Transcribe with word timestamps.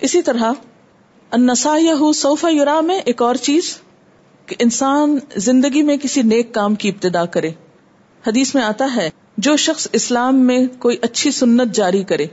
اسی 0.00 0.22
طرح 0.22 0.52
انسا 1.32 1.76
صوفا 2.14 2.48
یورا 2.48 2.80
میں 2.80 2.98
ایک 2.98 3.22
اور 3.22 3.34
چیز 3.34 3.78
کہ 4.46 4.56
انسان 4.58 5.18
زندگی 5.36 5.82
میں 5.82 5.96
کسی 5.96 6.22
نیک 6.22 6.54
کام 6.54 6.74
کی 6.74 6.88
ابتدا 6.88 7.24
کرے۔ 7.24 7.50
حدیث 8.26 8.54
میں 8.54 8.62
آتا 8.62 8.88
ہے، 8.96 9.10
جو 9.38 9.56
شخص 9.56 9.88
اسلام 9.92 10.36
میں 10.36 10.66
کوئی 10.78 10.96
اچھی 11.02 11.30
سنت 11.30 11.74
جاری 11.74 12.02
کرے 12.02 12.26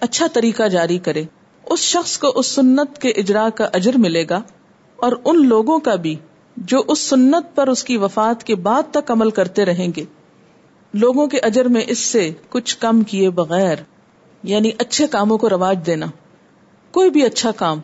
اچھا 0.00 0.26
طریقہ 0.32 0.62
جاری 0.62 0.98
کرے، 0.98 1.24
اس 1.66 1.78
شخص 1.78 2.18
کو 2.18 2.28
اس 2.28 2.46
سنت 2.46 2.98
کے 2.98 3.08
اجرا 3.08 3.48
کا 3.54 3.68
اجر 3.72 3.98
ملے 3.98 4.24
گا 4.30 4.42
اور 4.96 5.12
ان 5.24 5.46
لوگوں 5.46 5.78
کا 5.78 5.94
بھی 5.94 6.14
جو 6.56 6.82
اس 6.88 6.98
سنت 6.98 7.56
پر 7.56 7.68
اس 7.68 7.84
کی 7.84 7.96
وفات 7.96 8.44
کے 8.44 8.54
بعد 8.54 8.82
تک 8.90 9.10
عمل 9.10 9.30
کرتے 9.30 9.64
رہیں 9.64 9.88
گے۔ 9.96 10.04
لوگوں 10.94 11.26
کے 11.26 11.38
اجر 11.38 11.68
میں 11.68 11.82
اس 11.86 11.98
سے 11.98 12.30
کچھ 12.48 12.78
کم 12.78 13.02
کیے 13.02 13.30
بغیر 13.30 13.76
یعنی 14.42 14.70
اچھے 14.78 15.06
کاموں 15.06 15.38
کو 15.38 15.48
رواج 15.48 15.78
دینا۔ 15.86 16.06
کوئی 16.92 17.10
بھی 17.10 17.22
اچھا 17.22 17.50
کام 17.50 17.80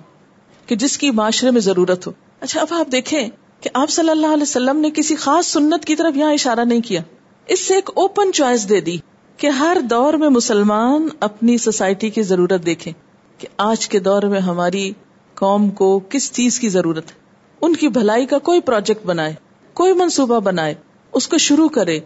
کہ 0.67 0.77
جس 0.77 0.99
کی 0.99 1.11
معاشرے 1.11 1.51
میں 1.51 1.61
ضرورت 1.61 2.07
ہو۔ 2.07 2.13
اچھا 2.41 2.61
اب 2.61 2.67
آپ 2.71 2.93
دیکھیں 2.93 3.29
کہ 3.61 3.71
آپ 3.75 3.91
صلی 3.91 4.11
اللہ 4.11 4.27
علیہ 4.27 4.43
وسلم 4.43 4.77
نے 4.77 4.91
کسی 4.91 5.17
خاص 5.17 5.47
سنت 5.47 5.85
کی 5.85 5.97
طرف 5.97 6.17
یہاں 6.17 6.33
اشارہ 6.33 6.61
نہیں 6.61 6.81
کیا۔ 6.81 7.01
اس 7.47 7.61
سے 7.61 7.75
ایک 7.75 7.91
اوپن 7.95 8.33
چوائس 8.33 8.69
دے 8.69 8.81
دی 8.81 8.97
کہ 9.37 9.47
ہر 9.47 9.77
دور 9.91 10.15
میں 10.15 10.29
مسلمان 10.29 11.09
اپنی 11.21 11.59
سوسائٹی 11.59 12.11
کی 12.11 12.23
ضرورت 12.23 12.67
دیکھیں 12.67 12.93
کہ 13.39 13.49
آج 13.57 13.89
کے 13.89 13.99
دور 13.99 14.23
میں 14.23 14.41
ہماری 14.41 14.93
قوم 15.35 15.71
کو 15.71 16.01
کس 16.09 16.33
چیز 16.33 16.61
کی 16.61 16.69
ضرورت 16.69 17.11
ہے۔ 17.11 17.17
ان 17.61 17.77
کی 17.77 17.89
بھلائی 17.89 18.27
کا 18.27 18.39
کوئی 18.39 18.61
پروجیکٹ 18.61 19.07
بنائے، 19.07 19.35
کوئی 19.73 19.93
منصوبہ 19.93 20.41
بنائے، 20.41 20.75
اس 21.13 21.29
کو 21.29 21.39
شروع 21.39 21.69
کرے 21.69 22.01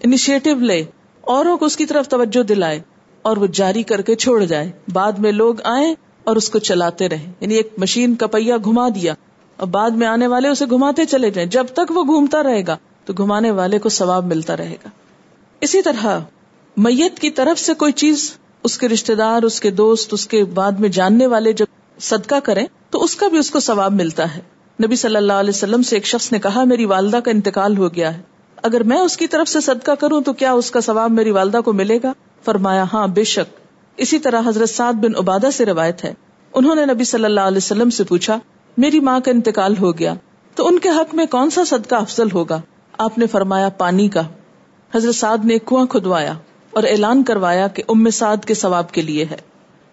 انیشیٹو 0.00 0.54
لے، 0.54 0.84
اوروں 1.20 1.56
کو 1.56 1.64
اس 1.64 1.76
کی 1.76 1.86
طرف 1.86 2.08
توجہ 2.08 2.42
دلائے 2.42 2.80
اور 3.22 3.36
وہ 3.36 3.46
جاری 3.46 3.82
کر 3.82 4.00
کے 4.00 4.14
چھوڑ 4.14 4.44
جائے۔ 4.44 4.72
بعد 4.92 5.12
میں 5.12 5.32
لوگ 5.32 5.54
آئیں 5.64 5.94
اور 6.28 6.36
اس 6.36 6.50
کو 6.50 6.58
چلاتے 6.58 7.08
رہے۔ 7.08 7.32
یعنی 7.40 7.54
ایک 7.54 7.72
مشین 7.78 8.14
کا 8.14 8.26
پہیا 8.26 8.56
گھما 8.56 8.88
دیا۔ 8.88 9.14
اور 9.56 9.66
بعد 9.66 9.90
میں 9.90 10.06
آنے 10.06 10.26
والے 10.26 10.48
اسے 10.48 10.64
گھماتے 10.70 11.04
چلے 11.04 11.30
جائیں۔ 11.30 11.50
جب 11.50 11.66
تک 11.72 11.90
وہ 11.90 12.04
گھومتا 12.04 12.42
رہے 12.42 12.66
گا 12.66 12.76
تو 13.04 13.12
گھمانے 13.18 13.50
والے 13.50 13.78
کو 13.78 13.88
ثواب 13.88 14.26
ملتا 14.26 14.56
رہے 14.56 14.76
گا۔ 14.84 14.88
اسی 15.60 15.82
طرح 15.82 16.18
میت 16.76 17.18
کی 17.18 17.30
طرف 17.30 17.60
سے 17.60 17.74
کوئی 17.74 17.92
چیز 17.92 18.34
اس 18.64 18.78
کے 18.78 18.88
رشتے 18.88 19.14
دار، 19.14 19.42
اس 19.42 19.60
کے 19.60 19.70
دوست، 19.70 20.14
اس 20.14 20.26
کے 20.26 20.44
بعد 20.44 20.72
میں 20.72 20.88
جاننے 20.88 21.26
والے 21.26 21.52
جب 21.52 21.66
صدقہ 22.00 22.40
کریں 22.44 22.66
تو 22.90 23.04
اس 23.04 23.16
کا 23.16 23.28
بھی 23.28 23.38
اس 23.38 23.50
کو 23.50 23.60
ثواب 23.60 23.92
ملتا 23.92 24.36
ہے۔ 24.36 24.40
نبی 24.86 24.96
صلی 24.96 25.16
اللہ 25.16 25.32
علیہ 25.32 25.50
وسلم 25.50 25.82
سے 25.82 25.96
ایک 25.96 26.06
شخص 26.06 26.32
نے 26.32 26.38
کہا، 26.38 26.64
میری 26.64 26.84
والدہ 26.84 27.16
کا 27.16 27.30
انتقال 27.30 27.78
ہو 27.78 27.94
گیا 27.94 28.16
ہے۔ 28.16 28.22
اگر 28.62 28.82
میں 28.82 28.98
اس 28.98 29.16
کی 29.16 29.26
طرف 29.26 29.48
سے 29.48 29.60
صدقہ 29.60 29.90
کروں 29.90 30.20
تو 30.20 30.32
کیا 30.32 30.52
اس 30.52 30.70
کا 30.70 30.80
ثواب 30.80 31.10
میری 31.10 31.30
والدہ 31.30 31.60
کو 31.64 31.72
ملے 31.72 31.98
گا؟ 32.02 32.12
فرمایا 32.44 32.84
ہاں 32.92 33.06
بے 33.06 33.24
شک۔ 33.24 33.67
اسی 33.98 34.18
طرح 34.18 34.42
حضرت 34.46 34.70
سعد 34.70 34.92
بن 34.92 35.16
عبادہ 35.16 35.48
سے 35.52 35.66
روایت 35.66 36.04
ہے۔ 36.04 36.14
انہوں 36.54 36.74
نے 36.74 36.86
نبی 36.86 37.04
صلی 37.04 37.24
اللہ 37.24 37.40
علیہ 37.40 37.56
وسلم 37.56 37.90
سے 37.90 38.04
پوچھا، 38.04 38.38
میری 38.76 39.00
ماں 39.00 39.20
کا 39.20 39.30
انتقال 39.30 39.74
ہو 39.80 39.98
گیا، 39.98 40.14
تو 40.54 40.66
ان 40.66 40.78
کے 40.78 40.88
حق 40.88 41.14
میں 41.14 41.26
کون 41.26 41.50
سا 41.50 41.64
صدقہ 41.64 41.94
افضل 41.94 42.30
ہوگا؟ 42.34 42.60
آپ 42.98 43.18
نے 43.18 43.26
فرمایا، 43.26 43.68
پانی 43.68 44.08
کا۔ 44.08 44.22
حضرت 44.94 45.14
سعد 45.14 45.44
نے 45.44 45.58
کنواں 45.58 45.86
کھدوایا 45.86 46.32
اور 46.70 46.82
اعلان 46.82 47.22
کروایا 47.22 47.66
کہ 47.66 47.82
ام 47.88 48.10
سعد 48.10 48.44
کے 48.44 48.54
ثواب 48.54 48.92
کے 48.92 49.02
لیے 49.02 49.24
ہے۔ 49.24 49.36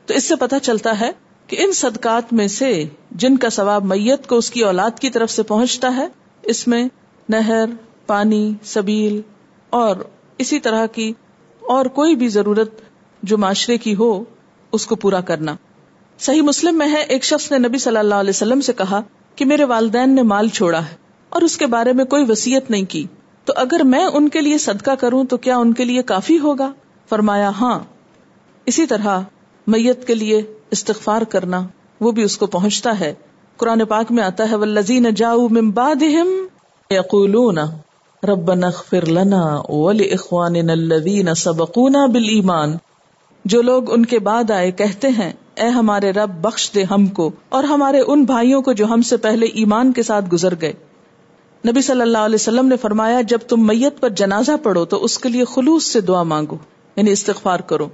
تو 0.06 0.14
اس 0.14 0.24
سے 0.24 0.36
پتا 0.36 0.60
چلتا 0.60 1.00
ہے 1.00 1.12
کہ 1.48 1.56
ان 1.60 1.72
صدقات 1.72 2.34
میں 2.34 2.48
سے 2.48 2.86
جن 3.12 3.38
کا 3.38 3.50
ثواب 3.50 3.86
میت 3.86 4.28
کو 4.28 4.38
اس 4.38 4.50
کی 4.50 4.62
اولاد 4.62 5.00
کی 5.00 5.10
طرف 5.10 5.32
سے 5.32 5.44
پہنچتا 5.44 5.96
ہے، 5.98 6.08
اس 6.44 6.68
میں 6.68 6.88
نہر، 7.30 7.66
پانی، 8.08 8.54
سبیل 8.64 9.22
اور 9.70 9.96
اسی 10.38 10.60
طرح 10.60 10.86
کی 10.86 11.14
اور 11.60 11.86
کوئی 11.86 12.16
بھی 12.16 12.28
ضرورت 12.28 12.82
جو 13.26 13.38
معاشرے 13.38 13.78
کی 13.78 13.96
ہو، 13.96 14.24
اس 14.72 14.86
کو 14.86 14.96
پورا 14.96 15.22
کرنا۔ 15.22 15.56
صحیح 16.20 16.42
مسلم 16.42 16.78
میں 16.78 16.88
ہے، 16.88 17.02
ایک 17.02 17.24
شخص 17.24 17.52
نے 17.52 17.68
نبی 17.68 17.78
صلی 17.78 17.98
اللہ 17.98 18.16
علیہ 18.16 18.30
وسلم 18.30 18.62
سے 18.62 18.74
کہا 18.74 19.02
کہ 19.36 19.46
میرے 19.46 19.64
والدین 19.64 20.16
نے 20.16 20.22
مال 20.22 20.48
چھوڑا 20.48 20.80
ہے 20.80 20.96
اور 21.30 21.42
اس 21.42 21.58
کے 21.58 21.66
بارے 21.66 21.94
میں 21.94 22.06
کوئی 22.06 22.26
وسیعت 22.30 22.72
نہیں 22.72 22.84
کی۔ 22.84 23.08
تو 23.46 23.54
اگر 23.56 23.82
میں 23.84 24.06
ان 24.06 24.30
کے 24.30 24.42
لیے 24.42 24.58
صدقہ 24.58 24.92
کروں 24.92 25.24
تو 25.24 25.38
کیا 25.38 25.58
ان 25.58 25.74
کے 25.74 25.86
لیے 25.86 26.02
کافی 26.02 26.40
ہوگا؟ 26.40 26.72
فرمایا 27.10 27.50
ہاں۔ 27.50 27.80
اسی 28.66 28.86
طرح 28.86 29.20
میت 29.68 30.08
کے 30.08 30.16
لیے 30.16 30.42
استغفار 30.72 31.22
کرنا، 31.22 31.68
وہ 32.02 32.12
بھی 32.12 32.24
اس 32.24 32.38
کو 32.38 32.48
پہنچتا 32.48 33.00
ہے۔ 33.00 33.14
قرآن 33.58 33.86
پاک 33.86 34.12
میں 34.12 34.24
آتا 34.24 34.50
ہے 34.50 34.56
ولزین 34.56 35.14
جاؤ 35.16 35.48
ممبادہم 35.48 36.48
یقولون 36.90 37.58
ربنا 38.24 38.68
اغفر 38.68 39.06
لنا 39.06 39.62
ولاخواننا 39.70 40.74
الذين 40.74 41.34
سبقونا 41.34 42.06
بالایمان 42.06 42.78
جو 43.46 43.62
لوگ 43.62 43.94
ان 43.94 44.06
کے 44.06 44.20
بعد 44.20 44.52
آئے 44.52 44.72
کہتے 44.72 45.08
ہیں، 45.08 45.34
اے 45.56 45.68
ہمارے 45.68 46.12
رب، 46.12 46.42
بخش 46.42 46.72
دے 46.76 46.84
ہم 46.84 47.08
کو، 47.08 47.32
اور 47.50 47.64
ہمارے 47.64 48.02
ان 48.08 48.24
بھائیوں 48.24 48.62
کو 48.62 48.74
جو 48.74 48.86
ہم 48.86 49.02
سے 49.02 49.18
پہلے 49.18 49.46
ایمان 49.46 49.94
کے 49.94 50.04
ساتھ 50.04 50.26
گزر 50.34 50.54
گئے۔ 50.62 50.74
نبی 51.68 51.82
صلی 51.82 52.02
اللہ 52.02 52.18
علیہ 52.18 52.36
وسلم 52.36 52.68
نے 52.68 52.78
فرمایا، 52.78 53.22
جب 53.22 53.38
تم 53.38 53.68
میت 53.68 54.00
پر 54.00 54.10
جنازہ 54.10 54.52
پڑھو 54.64 54.86
تو 54.86 55.04
اس 55.04 55.20
کے 55.20 55.30
لیے 55.30 55.46
خلوص 55.46 55.86
سے 55.86 56.02
دعا 56.02 56.24
مانگو 56.24 56.58
یعنی 56.96 57.12
استغفار 57.12 57.60
کرو۔ 57.60 57.90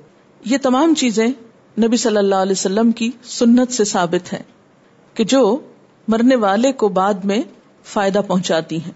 یہ 0.45 0.57
تمام 0.61 0.93
چیزیں 0.93 1.27
نبی 1.79 1.97
صلی 1.97 2.17
اللہ 2.17 2.35
علیہ 2.35 2.51
وسلم 2.51 2.91
کی 2.91 3.11
سنت 3.23 3.71
سے 3.71 3.83
ثابت 3.83 4.33
ہے 4.33 4.41
کہ 5.13 5.23
جو 5.23 5.57
مرنے 6.07 6.35
والے 6.35 6.71
کو 6.71 6.87
بعد 6.87 7.13
میں 7.13 7.41
فائدہ 7.83 8.21
پہنچاتی 8.27 8.77
ہیں۔ 8.77 8.91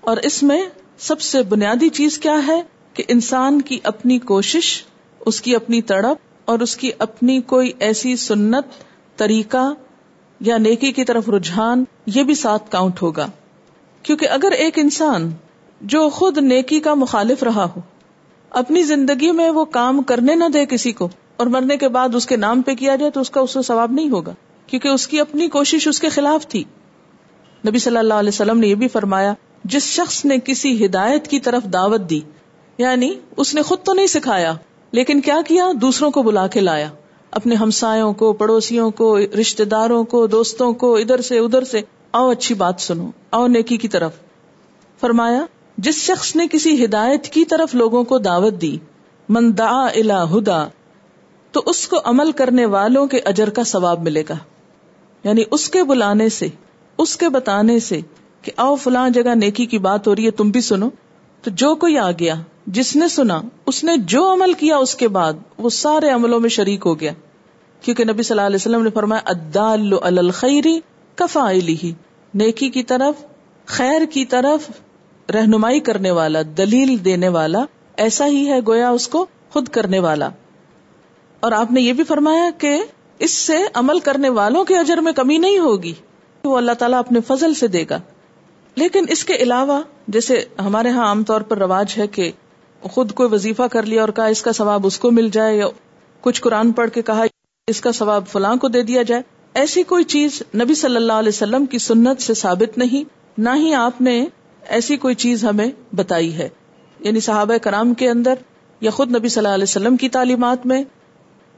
اور 0.00 0.16
اس 0.16 0.42
میں 0.42 0.62
سب 0.98 1.20
سے 1.20 1.42
بنیادی 1.42 1.88
چیز 1.88 2.18
کیا 2.18 2.46
ہے؟ 2.46 2.62
کہ 2.94 3.02
انسان 3.08 3.62
کی 3.62 3.78
اپنی 3.82 4.18
کوشش 4.18 4.84
اس 5.26 5.40
کی 5.40 5.54
اپنی 5.54 5.82
تڑپ 5.82 6.16
اور 6.44 6.58
اس 6.58 6.76
کی 6.76 6.90
اپنی 6.98 7.40
کوئی 7.40 7.72
ایسی 7.78 8.16
سنت، 8.16 8.64
طریقہ 9.16 9.72
یا 10.40 10.58
نیکی 10.58 10.92
کی 10.92 11.04
طرف 11.04 11.28
رجحان، 11.28 11.84
یہ 12.06 12.22
بھی 12.22 12.34
ساتھ 12.34 12.70
کاؤنٹ 12.70 13.02
ہوگا۔ 13.02 13.26
کیونکہ 14.02 14.28
اگر 14.28 14.50
ایک 14.50 14.78
انسان 14.78 15.30
جو 15.80 16.08
خود 16.08 16.38
نیکی 16.38 16.80
کا 16.80 16.94
مخالف 16.94 17.42
رہا 17.42 17.64
ہو، 17.64 17.80
اپنی 18.50 18.82
زندگی 18.82 19.32
میں 19.32 19.50
وہ 19.50 19.64
کام 19.64 20.02
کرنے 20.02 20.34
نہ 20.34 20.44
دے 20.54 20.66
کسی 20.66 20.92
کو 20.92 21.08
اور 21.36 21.46
مرنے 21.46 21.76
کے 21.76 21.88
بعد 21.88 22.14
اس 22.14 22.26
کے 22.26 22.36
نام 22.36 22.62
پہ 22.62 22.74
کیا 22.74 22.96
جائے 22.96 23.10
تو 23.10 23.20
اس 23.20 23.30
کا 23.30 23.40
اس 23.40 23.50
سے 23.50 23.62
ثواب 23.62 23.92
نہیں 23.92 24.10
ہوگا، 24.10 24.34
کیونکہ 24.66 24.88
اس 24.88 25.06
کی 25.06 25.20
اپنی 25.20 25.48
کوشش 25.48 25.88
اس 25.88 26.00
کے 26.00 26.08
خلاف 26.08 26.46
تھی۔ 26.46 26.64
نبی 27.68 27.78
صلی 27.78 27.96
اللہ 27.96 28.14
علیہ 28.14 28.28
وسلم 28.28 28.58
نے 28.58 28.66
یہ 28.66 28.74
بھی 28.74 28.88
فرمایا، 28.88 29.34
جس 29.64 29.82
شخص 29.82 30.24
نے 30.24 30.36
کسی 30.44 30.86
ہدایت 30.86 31.28
کی 31.28 31.40
طرف 31.40 31.64
دعوت 31.72 32.00
دی 32.10 32.20
یعنی 32.78 33.14
اس 33.36 33.54
نے 33.54 33.62
خود 33.62 33.78
تو 33.82 33.92
نہیں 33.92 34.06
سکھایا 34.06 34.54
لیکن 34.92 35.20
کیا 35.20 35.38
کیا؟ 35.46 35.64
دوسروں 35.80 36.10
کو 36.10 36.22
بلا 36.22 36.46
کے 36.46 36.60
لایا۔ 36.60 36.88
اپنے 37.30 37.54
ہمسایوں 37.54 38.12
کو، 38.12 38.32
پڑوسیوں 38.32 38.90
کو 38.90 39.18
رشتے 39.18 39.64
داروں 39.64 40.04
کو، 40.04 40.26
دوستوں 40.26 40.72
کو، 40.72 40.96
ادھر 40.96 41.20
سے 41.20 41.38
ادھر 41.38 41.64
سے۔ 41.64 41.80
او 42.10 42.30
اچھی 42.30 42.54
بات 42.54 42.74
سنو۔ 42.78 43.10
او 43.30 43.46
نیکی 43.46 43.76
کی 43.76 43.88
طرف۔ 43.88 44.12
فرمایا، 45.00 45.46
جس 45.78 45.94
شخص 45.94 46.36
نے 46.36 46.46
کسی 46.52 46.84
ہدایت 46.84 47.24
کی 47.24 47.44
طرف 47.44 47.74
لوگوں 47.74 48.04
کو 48.04 48.18
دعوت 48.18 48.60
دی، 48.62 48.76
من 49.28 49.58
دعا 49.58 49.86
الا 49.86 50.24
ہدا، 50.24 50.68
تو 51.52 51.62
اس 51.66 51.88
کو 51.88 51.96
عمل 52.04 52.32
کرنے 52.32 52.66
والوں 52.66 53.06
کے 53.06 53.18
اجر 53.18 53.50
کا 53.50 53.64
ثواب 53.64 54.02
ملے 54.02 54.22
گا۔ 54.28 54.36
یعنی 55.24 55.42
اس 55.50 55.70
کے 55.70 55.82
بلانے 55.82 56.28
سے، 56.28 56.48
اس 56.98 57.16
کے 57.16 57.28
بتانے 57.28 57.78
سے 57.78 58.00
کہ 58.42 58.52
او 58.56 58.74
فلاں 58.74 59.10
جگہ 59.10 59.34
نیکی 59.34 59.66
کی 59.66 59.78
بات 59.78 60.06
ہو 60.06 60.16
رہی 60.16 60.26
ہے، 60.26 60.30
تم 60.30 60.50
بھی 60.50 60.60
سنو۔ 60.60 60.88
تو 61.42 61.50
جو 61.50 61.74
کوئی 61.74 61.98
آ 61.98 62.10
گیا، 62.10 62.34
جس 62.66 62.96
نے 62.96 63.08
سنا، 63.08 63.42
اس 63.66 63.84
نے 63.84 63.96
جو 63.96 64.32
عمل 64.32 64.52
کیا 64.52 64.76
اس 64.76 64.94
کے 64.94 65.08
بعد، 65.08 65.32
وہ 65.58 65.70
سارے 65.70 66.10
عملوں 66.10 66.40
میں 66.40 66.48
شریک 66.48 66.82
ہو 66.86 67.00
گیا۔ 67.00 67.12
کیونکہ 67.80 68.04
نبی 68.04 68.22
صلی 68.22 68.34
اللہ 68.34 68.46
علیہ 68.46 68.56
وسلم 68.56 68.82
نے 68.82 68.90
فرمایا 68.90 69.22
ادال 69.26 69.92
الخیری 70.02 70.80
کفا 71.14 71.50
ہی 71.50 71.92
نیکی 72.34 72.70
کی 72.70 72.82
طرف، 72.82 73.24
خیر 73.66 74.02
کی 74.10 74.24
طرف 74.24 74.70
رہنمائی 75.34 75.80
کرنے 75.80 76.10
والا، 76.10 76.38
دلیل 76.56 77.04
دینے 77.04 77.28
والا، 77.28 77.64
ایسا 77.96 78.26
ہی 78.26 78.48
ہے 78.48 78.60
گویا 78.66 78.90
اس 78.90 79.08
کو 79.08 79.26
خود 79.50 79.68
کرنے 79.68 79.98
والا۔ 79.98 80.28
اور 81.40 81.52
آپ 81.52 81.72
نے 81.72 81.80
یہ 81.80 81.92
بھی 81.92 82.04
فرمایا 82.04 82.50
کہ 82.58 82.82
اس 83.18 83.30
سے 83.30 83.56
عمل 83.74 83.98
کرنے 83.98 84.28
والوں 84.28 84.64
کے 84.64 84.78
اجر 84.78 84.96
میں 84.96 85.12
کمی 85.12 85.38
نہیں 85.38 85.58
ہوگی۔ 85.58 85.92
وہ 86.44 86.56
اللہ 86.56 86.72
تعالیٰ 86.72 86.98
اپنے 86.98 87.20
فضل 87.20 87.54
سے 87.54 87.66
دے 87.66 87.84
گا۔ 87.90 88.00
لیکن 88.76 89.04
اس 89.08 89.24
کے 89.24 89.34
علاوہ، 89.34 89.82
جیسے 90.08 90.44
ہمارے 90.58 90.88
ہاں 90.88 91.06
عام 91.06 91.24
طور 91.24 91.40
پر 91.40 91.58
رواج 91.58 91.94
ہے 91.98 92.06
کہ 92.06 92.30
خود 92.82 93.12
کوئی 93.12 93.28
وظیفہ 93.32 93.62
کر 93.62 93.82
لیا 93.82 94.00
اور 94.00 94.08
کہا 94.08 94.26
اس 94.26 94.42
کا 94.42 94.52
ثواب 94.52 94.86
اس 94.86 94.98
کو 94.98 95.10
مل 95.10 95.28
جائے، 95.28 95.56
یا 95.56 95.66
کچھ 96.20 96.42
قرآن 96.42 96.72
پڑھ 96.72 96.90
کے 96.90 97.02
کہا 97.02 97.24
اس 97.66 97.80
کا 97.80 97.92
ثواب 97.92 98.26
فلاں 98.28 98.56
کو 98.56 98.68
دے 98.68 98.82
دیا 98.82 99.02
جائے۔ 99.02 99.22
ایسی 99.54 99.82
کوئی 99.82 100.04
چیز 100.04 100.42
نبی 100.54 100.74
صلی 100.74 100.96
اللہ 100.96 101.12
علیہ 101.12 101.28
وسلم 101.28 101.66
کی 101.66 101.78
سنت 101.78 102.22
سے 102.22 102.34
ثابت 102.34 102.78
نہیں، 102.78 103.04
نہ 103.38 103.50
ہی 103.56 103.74
آپ 103.74 104.00
نے 104.00 104.24
ایسی 104.68 104.96
کوئی 104.96 105.14
چیز 105.14 105.44
ہمیں 105.44 105.70
بتائی 105.94 106.34
ہے۔ 106.34 106.48
یعنی 107.00 107.20
صحابہ 107.20 107.56
کرام 107.56 107.94
کے 107.94 108.10
اندر 108.10 108.34
یا 108.80 108.90
خود 108.90 109.16
نبی 109.16 109.28
صلی 109.28 109.44
اللہ 109.44 109.54
علیہ 109.54 109.62
وسلم 109.62 109.96
کی 109.96 110.08
تعلیمات 110.08 110.66
میں 110.66 110.84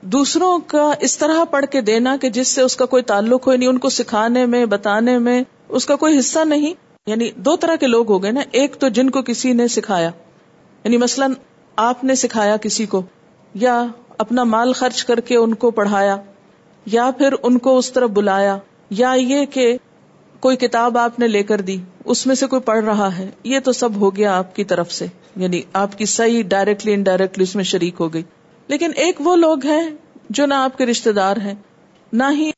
دوسروں 0.00 0.58
کا 0.66 0.90
اس 1.00 1.18
طرح 1.18 1.44
پڑھ 1.44 1.66
کے 1.70 1.80
دینا 1.80 2.16
کہ 2.20 2.28
جس 2.30 2.48
سے 2.48 2.62
اس 2.62 2.76
کا 2.76 2.84
کوئی 2.84 3.02
تعلق 3.02 3.46
ہو 3.46 3.56
نہیں 3.56 3.68
ان 3.68 3.78
کو 3.78 3.88
سکھانے 3.88 4.46
میں، 4.46 4.66
بتانے 4.66 5.18
میں 5.18 5.42
اس 5.68 5.86
کا 5.86 5.96
کوئی 5.96 6.18
حصہ 6.18 6.38
نہیں۔ 6.44 6.91
یعنی 7.06 7.30
دو 7.36 7.56
طرح 7.56 7.76
کے 7.76 7.86
لوگ 7.86 8.10
ہو 8.10 8.22
گئے 8.22 8.30
نا، 8.30 8.40
ایک 8.52 8.76
تو 8.76 8.88
جن 8.88 9.10
کو 9.10 9.22
کسی 9.22 9.52
نے 9.52 9.68
سکھایا 9.68 10.10
یعنی 10.84 10.96
مثلاً 10.96 11.32
آپ 11.76 12.04
نے 12.04 12.14
سکھایا 12.14 12.56
کسی 12.56 12.86
کو، 12.86 13.02
یا 13.54 13.86
اپنا 14.18 14.44
مال 14.44 14.72
خرچ 14.72 15.04
کر 15.04 15.20
کے 15.20 15.36
ان 15.36 15.54
کو 15.54 15.70
پڑھایا، 15.70 16.16
یا 16.86 17.10
پھر 17.18 17.34
ان 17.42 17.58
کو 17.58 17.78
اس 17.78 17.92
طرف 17.92 18.10
بلایا، 18.10 18.56
یا 18.90 19.12
یہ 19.12 19.44
کہ 19.44 19.76
کوئی 20.40 20.56
کتاب 20.56 20.98
آپ 20.98 21.18
نے 21.18 21.28
لے 21.28 21.42
کر 21.42 21.60
دی، 21.60 21.76
اس 22.04 22.26
میں 22.26 22.34
سے 22.34 22.46
کوئی 22.46 22.62
پڑھ 22.62 22.84
رہا 22.84 23.18
ہے، 23.18 23.30
یہ 23.44 23.60
تو 23.60 23.72
سب 23.72 23.96
ہو 23.96 24.16
گیا 24.16 24.38
آپ 24.38 24.56
کی 24.56 24.64
طرف 24.64 24.92
سے 24.92 25.06
یعنی 25.36 25.62
آپ 25.72 25.98
کی 25.98 26.06
صحیح 26.06 26.42
ڈائریکٹلی 26.48 26.94
انڈائریکٹلی 26.94 27.42
اس 27.42 27.56
میں 27.56 27.64
شریک 27.64 27.94
ہو 28.00 28.12
گئی۔ 28.14 28.22
لیکن 28.68 28.90
ایک 28.96 29.20
وہ 29.20 29.36
لوگ 29.36 29.66
ہیں 29.66 29.90
جو 30.30 30.46
نہ 30.46 30.54
آپ 30.54 30.78
کے 30.78 30.86
رشتے 30.86 31.12
دار 31.12 31.36
ہیں، 31.36 31.54
نہ 32.12 32.24
ہی 32.30 32.50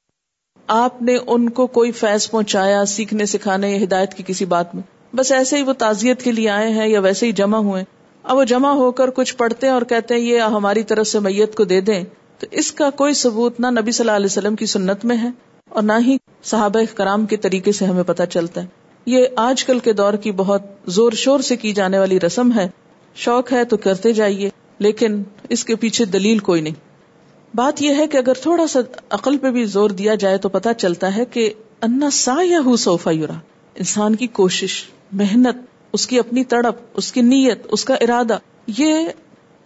آپ 0.67 1.03
نے 1.03 1.17
ان 1.27 1.49
کو 1.49 1.67
کوئی 1.67 1.93
فیض 1.93 2.31
پہنچایا، 2.31 2.85
سیکھنے، 2.85 3.27
سکھانے 3.27 3.71
یا 3.71 3.85
ہدایت 3.85 4.15
کی 4.15 4.23
کسی 4.27 4.45
بات 4.45 4.75
میں؟ 4.75 4.83
بس 5.17 5.33
ایسے 5.33 5.57
ہی 5.57 5.63
وہ 5.63 5.73
تعزیت 5.73 6.23
کے 6.23 6.33
لیے 6.33 6.51
آئے 6.51 6.71
ہیں 6.71 6.89
یا 6.89 7.01
ویسے 7.01 7.27
ہی 7.27 7.33
جمع 7.33 7.59
ہوئے 7.59 7.85
اب 8.23 8.37
وہ 8.37 8.45
جمع 8.45 8.71
ہو 8.71 8.93
کر 8.93 9.11
کچھ 9.11 9.37
پڑھتے 9.37 9.67
ہیں 9.67 9.75
اور 9.75 9.83
کہتے 9.83 10.15
ہیں، 10.15 10.21
یہ 10.21 10.41
ہماری 10.41 10.83
طرف 10.83 11.07
سے 11.07 11.19
میت 11.19 11.55
کو 11.55 11.65
دے 11.65 11.81
دیں۔ 11.81 12.05
تو 12.39 12.47
اس 12.51 12.73
کا 12.73 12.91
کوئی 12.91 13.15
ثبوت 13.15 13.61
نہ 13.61 13.67
نبی 13.67 13.93
صلی 13.93 14.05
اللہ 14.05 14.17
علیہ 14.17 14.27
وسلم 14.27 14.57
کی 14.57 14.67
سنت 14.67 15.05
میں 15.05 15.17
ہے 15.17 15.29
اور 15.69 15.83
نہ 15.83 15.93
ہی 16.07 16.17
صحابہ 16.43 16.81
کرام 16.95 17.27
کے 17.27 17.37
طریقے 17.37 17.73
سے 17.73 17.85
ہمیں 17.85 18.03
پتہ 18.03 18.23
چلتا 18.31 18.63
ہے۔ 18.63 18.67
یہ 19.07 19.27
آج 19.37 19.65
کل 19.65 19.79
کے 19.79 19.93
دور 19.93 20.15
کی 20.15 20.33
بہت 20.33 20.63
زور 20.87 21.13
شور 21.13 21.41
سے 21.41 21.57
کی 21.57 21.73
جانے 21.73 21.99
والی 21.99 22.21
رسم 22.21 22.59
ہے۔ 22.59 22.69
شوق 23.15 23.53
ہے 23.53 23.65
تو 23.65 23.77
کرتے 23.77 24.13
جائیے، 24.13 24.51
لیکن 24.79 25.23
اس 25.49 25.65
کے 25.65 25.75
پیچھے 25.75 26.05
دلیل 26.05 26.39
کوئی 26.39 26.61
نہیں۔ 26.61 26.84
بات 27.55 27.83
یہ 27.83 27.95
ہے 27.95 28.07
کہ 28.07 28.17
اگر 28.17 28.33
تھوڑا 28.43 28.67
سا 28.67 28.81
عقل 29.11 29.37
پہ 29.37 29.51
بھی 29.51 29.65
زور 29.65 29.91
دیا 29.91 30.15
جائے 30.15 30.39
تو 30.39 30.49
پتا 30.49 30.75
چلتا 30.75 31.17
ہے 31.17 31.25
کہ 31.25 31.53
انا 31.83 32.11
سا 32.11 32.35
یا 32.45 32.59
ہو 32.65 32.77
سوفا 32.77 33.11
یورا 33.11 33.33
انسان 33.75 34.15
کی 34.15 34.27
کوشش، 34.27 34.85
محنت، 35.13 35.57
اس 35.93 36.07
کی 36.07 36.19
اپنی 36.19 36.45
تڑپ، 36.45 36.77
اس 36.95 37.13
کی 37.13 37.21
نیت، 37.21 37.67
اس 37.71 37.85
کا 37.85 37.95
ارادہ، 37.95 38.39
یہ 38.67 38.95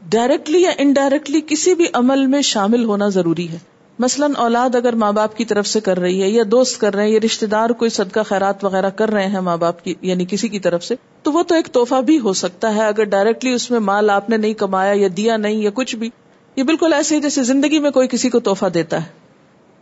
ڈائریکٹلی 0.08 0.62
یا 0.62 0.70
انڈائریکٹلی 0.78 1.40
کسی 1.46 1.74
بھی 1.74 1.84
عمل 1.92 2.26
میں 2.26 2.42
شامل 2.42 2.84
ہونا 2.84 3.08
ضروری 3.08 3.48
ہے۔ 3.48 3.58
مثلاً 3.98 4.32
اولاد 4.36 4.74
اگر 4.74 4.92
ماں 4.92 5.12
باپ 5.12 5.36
کی 5.36 5.44
طرف 5.44 5.66
سے 5.66 5.80
کر 5.80 5.98
رہی 5.98 6.22
ہے 6.22 6.28
یا 6.28 6.42
دوست 6.50 6.80
کر 6.80 6.94
رہے 6.94 7.04
ہیں 7.04 7.12
یا 7.12 7.20
رشتے 7.24 7.46
دار 7.46 7.70
کوئی 7.70 7.90
صدقہ، 7.90 8.20
خیرات 8.20 8.64
وغیرہ 8.64 8.90
کر 8.90 9.10
رہے 9.10 9.26
ہیں 9.26 9.40
ماں 9.40 9.56
باپ 9.56 9.84
کی 9.84 9.94
یعنی 10.02 10.24
کسی 10.28 10.48
کی 10.48 10.58
طرف 10.58 10.84
سے، 10.84 10.94
تو 11.22 11.32
وہ 11.32 11.42
تو 11.42 11.54
ایک 11.54 11.66
توحفہ 11.66 12.00
بھی 12.00 12.18
ہو 12.18 12.32
سکتا 12.32 12.74
ہے۔ 12.74 12.86
اگر 12.86 13.04
ڈائریکٹلی 13.04 13.52
اس 13.52 13.70
میں 13.70 13.80
مال 13.80 14.10
آپ 14.10 14.30
نے 14.30 14.36
نہیں 14.36 14.54
کمایا 14.54 14.92
یا 14.92 15.08
دیا 15.16 15.36
نہیں 15.36 15.54
یا 15.54 15.70
کچھ 15.74 15.96
بھی 15.96 16.10
یہ 16.58 16.62
بالکل 16.62 16.92
ایسے 16.92 17.16
ہی 17.16 17.20
جیسے 17.20 17.42
زندگی 17.42 17.78
میں 17.78 17.90
کوئی 17.90 18.08
کسی 18.08 18.30
کو 18.30 18.40
توحفہ 18.40 18.66
دیتا 18.66 19.02
ہے 19.02 19.08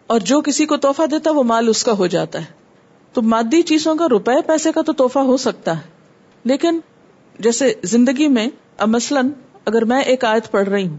اور 0.07 0.21
جو 0.21 0.41
کسی 0.41 0.67
کو 0.67 0.77
توحفہ 0.77 1.03
دیتا 1.11 1.31
ہے 1.31 1.35
وہ 1.35 1.43
مال 1.43 1.69
اس 1.69 1.85
کا 1.85 1.93
ہو 1.93 2.07
جاتا 2.07 2.39
ہے۔ 2.39 2.45
تو 3.13 3.23
مادی 3.23 3.63
چیزوں 3.63 3.95
کا 3.95 4.09
روپے 4.11 4.43
پیسے 4.47 4.73
کا 4.73 4.83
تو 4.83 4.93
توحفہ 4.93 5.19
ہو 5.19 5.37
سکتا 5.37 5.77
ہے۔ 5.77 5.83
لیکن 6.45 6.81
جیسے 7.39 7.75
زندگی 7.83 8.29
میں 8.29 8.47
اب 8.79 8.89
مثلاً 8.89 9.29
اگر 9.65 9.85
میں 9.85 10.03
ایک 10.03 10.25
آیت 10.25 10.51
پڑھ 10.51 10.69
رہی 10.69 10.89
ہوں، 10.89 10.97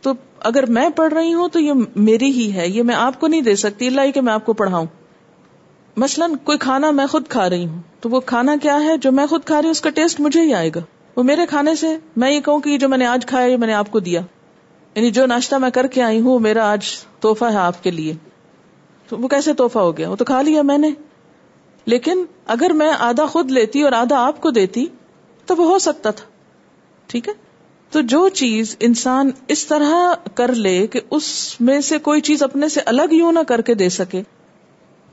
تو 0.00 0.12
اگر 0.40 0.66
میں 0.66 0.88
پڑھ 0.88 1.14
رہی 1.14 1.34
ہوں 1.34 1.48
تو 1.48 1.60
یہ 1.60 1.72
میری 1.96 2.30
ہی 2.30 2.54
ہے، 2.54 2.68
یہ 2.68 2.82
میں 2.82 2.94
آپ 2.94 3.20
کو 3.20 3.26
نہیں 3.26 3.40
دے 3.40 3.56
سکتی، 3.56 3.86
اللہ 3.86 4.10
کہ 4.14 4.20
میں 4.20 4.32
آپ 4.32 4.46
کو 4.46 4.52
پڑھاؤں۔ 4.52 4.86
مثلاً 5.96 6.32
کوئی 6.44 6.58
کھانا 6.58 6.90
میں 6.90 7.06
خود 7.06 7.28
کھا 7.28 7.50
رہی 7.50 7.66
ہوں، 7.66 7.82
تو 8.00 8.08
وہ 8.08 8.20
کھانا 8.20 8.56
کیا 8.62 8.80
ہے؟ 8.84 8.96
جو 8.96 9.12
میں 9.12 9.26
خود 9.26 9.44
کھا 9.44 9.56
رہی 9.56 9.64
ہوں، 9.64 9.70
اس 9.70 9.80
کا 9.80 9.90
ٹیسٹ 9.90 10.20
مجھے 10.20 10.42
ہی 10.42 10.54
آئے 10.54 10.70
گا۔ 10.74 10.80
وہ 11.16 11.22
میرے 11.22 11.46
کھانے 11.46 11.74
سے 11.74 11.96
میں 12.16 12.30
یہ 12.30 12.40
کہوں 12.40 12.60
کہ 12.60 12.78
جو 12.78 12.88
میں 12.88 12.98
نے 12.98 13.06
آج 13.06 13.26
کھایا، 13.26 13.46
یہ 13.46 13.56
میں 13.56 13.66
نے 13.66 13.74
آپ 13.74 13.90
کو 13.90 14.00
دیا۔ 14.00 14.20
یعنی 14.94 15.10
جو 15.10 15.26
ناشتہ 15.26 15.56
میں 15.56 15.70
کر 15.70 15.86
کے 15.86 16.02
آئی 16.02 16.20
ہوں، 16.20 16.38
میرا 16.38 16.72
آج 16.72 16.80
توحفہ 17.20 17.44
ہے 17.44 17.56
آپ 17.56 17.82
کے 17.82 17.90
لیے۔ 17.90 18.14
تو 19.08 19.16
وہ 19.16 19.28
کیسے 19.28 19.52
توحفہ 19.52 19.78
ہو 19.78 19.96
گیا؟ 19.96 20.10
وہ 20.10 20.16
تو 20.16 20.24
کھا 20.24 20.42
لیا 20.42 20.62
میں 20.62 20.78
نے۔ 20.78 20.90
لیکن 21.84 22.24
اگر 22.46 22.70
میں 22.70 22.92
آدھا 22.98 23.26
خود 23.26 23.50
لیتی 23.50 23.82
اور 23.82 23.92
آدھا 23.92 24.26
آپ 24.26 24.40
کو 24.40 24.50
دیتی، 24.50 24.86
تو 25.46 25.56
وہ 25.56 25.66
ہو 25.66 25.78
سکتا 25.78 26.10
تھا۔ 26.10 26.24
ٹھیک 27.06 27.28
ہے؟ 27.28 27.32
تو 27.90 28.00
جو 28.00 28.28
چیز 28.28 28.76
انسان 28.80 29.30
اس 29.48 29.66
طرح 29.66 30.14
کر 30.34 30.54
لے 30.54 30.86
کہ 30.86 31.00
اس 31.10 31.60
میں 31.60 31.80
سے 31.80 31.98
کوئی 31.98 32.20
چیز 32.20 32.42
اپنے 32.42 32.68
سے 32.68 32.80
الگ 32.80 33.02
یوں 33.10 33.32
نہ 33.32 33.38
کر 33.48 33.60
کے 33.60 33.74
دے 33.74 33.88
سکے۔ 33.88 34.22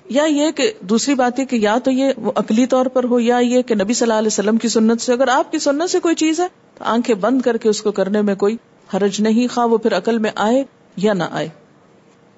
یا 0.10 0.24
یہ 0.24 0.52
کہ 0.52 0.72
دوسری 0.80 1.16
بات 1.16 1.40
یہ 1.40 1.46
کہ 1.46 1.56
یا 1.56 1.78
تو 1.78 1.92
یہ 1.92 2.12
وہ 2.18 2.32
عقلی 2.36 2.66
طور 2.66 2.86
پر 2.86 3.04
ہو، 3.04 3.20
یا 3.20 3.38
یہ 3.38 3.62
کہ 3.62 3.76
نبی 3.76 3.94
صلی 3.94 4.06
اللہ 4.06 4.20
علیہ 4.20 4.28
وسلم 4.28 4.58
کی 4.58 4.68
سنت 4.68 5.02
سے۔ 5.02 5.14
اگر 5.14 5.28
آپ 5.28 5.52
کی 5.52 5.60
سنت 5.60 5.90
سے 5.90 6.00
کوئی 6.00 6.16
چیز 6.16 6.40
ہے، 6.40 6.48
تو 6.78 6.84
آنکھیں 6.84 7.16
بند 7.16 7.42
کر 7.42 7.58
کے 7.58 7.70
اس 7.70 7.82
کو 7.82 7.92
کرنے 7.92 8.22
میں 8.22 8.36
کوئی 8.36 8.58
حرج 8.94 9.22
نہیں، 9.22 9.54
خواہ 9.54 9.68
وہ 9.68 9.78
پھر 9.78 9.98
عقل 9.98 10.18
میں 10.18 10.32
آئے 10.36 10.64
یا 10.98 11.14
نہ 11.14 11.24
آئے۔ 11.32 11.50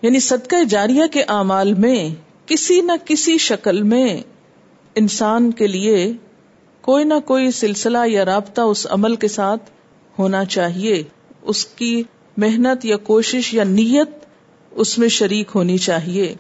یعنی 0.02 0.20
صدقہ 0.20 0.64
جاریہ 0.64 1.04
کے 1.12 1.22
اعمال 1.22 1.74
میں 1.74 2.10
کسی 2.46 2.82
نہ 2.82 2.92
کسی 3.06 3.38
شکل 3.38 3.82
میں 3.82 4.22
انسان 4.96 5.52
کے 5.52 5.68
لیے 5.68 6.14
کوئی 6.82 7.04
نہ 7.04 7.14
کوئی 7.26 7.52
سلسلہ 7.52 7.98
یا 8.08 8.26
رابطہ 8.26 8.62
اس 8.62 8.88
عمل 8.90 9.16
کے 9.16 9.28
ساتھ 9.28 9.70
ہونا 10.20 10.46
چاہیے۔ 10.46 11.04
اس 11.42 11.66
کی 11.66 12.04
محنت 12.38 12.86
یا 12.86 12.98
کوشش 12.98 13.54
یا 13.54 13.64
نیت 13.64 14.10
اس 14.72 14.98
میں 14.98 15.08
شریک 15.08 15.52
ہونی 15.56 15.78
چاہیے۔ 15.78 16.36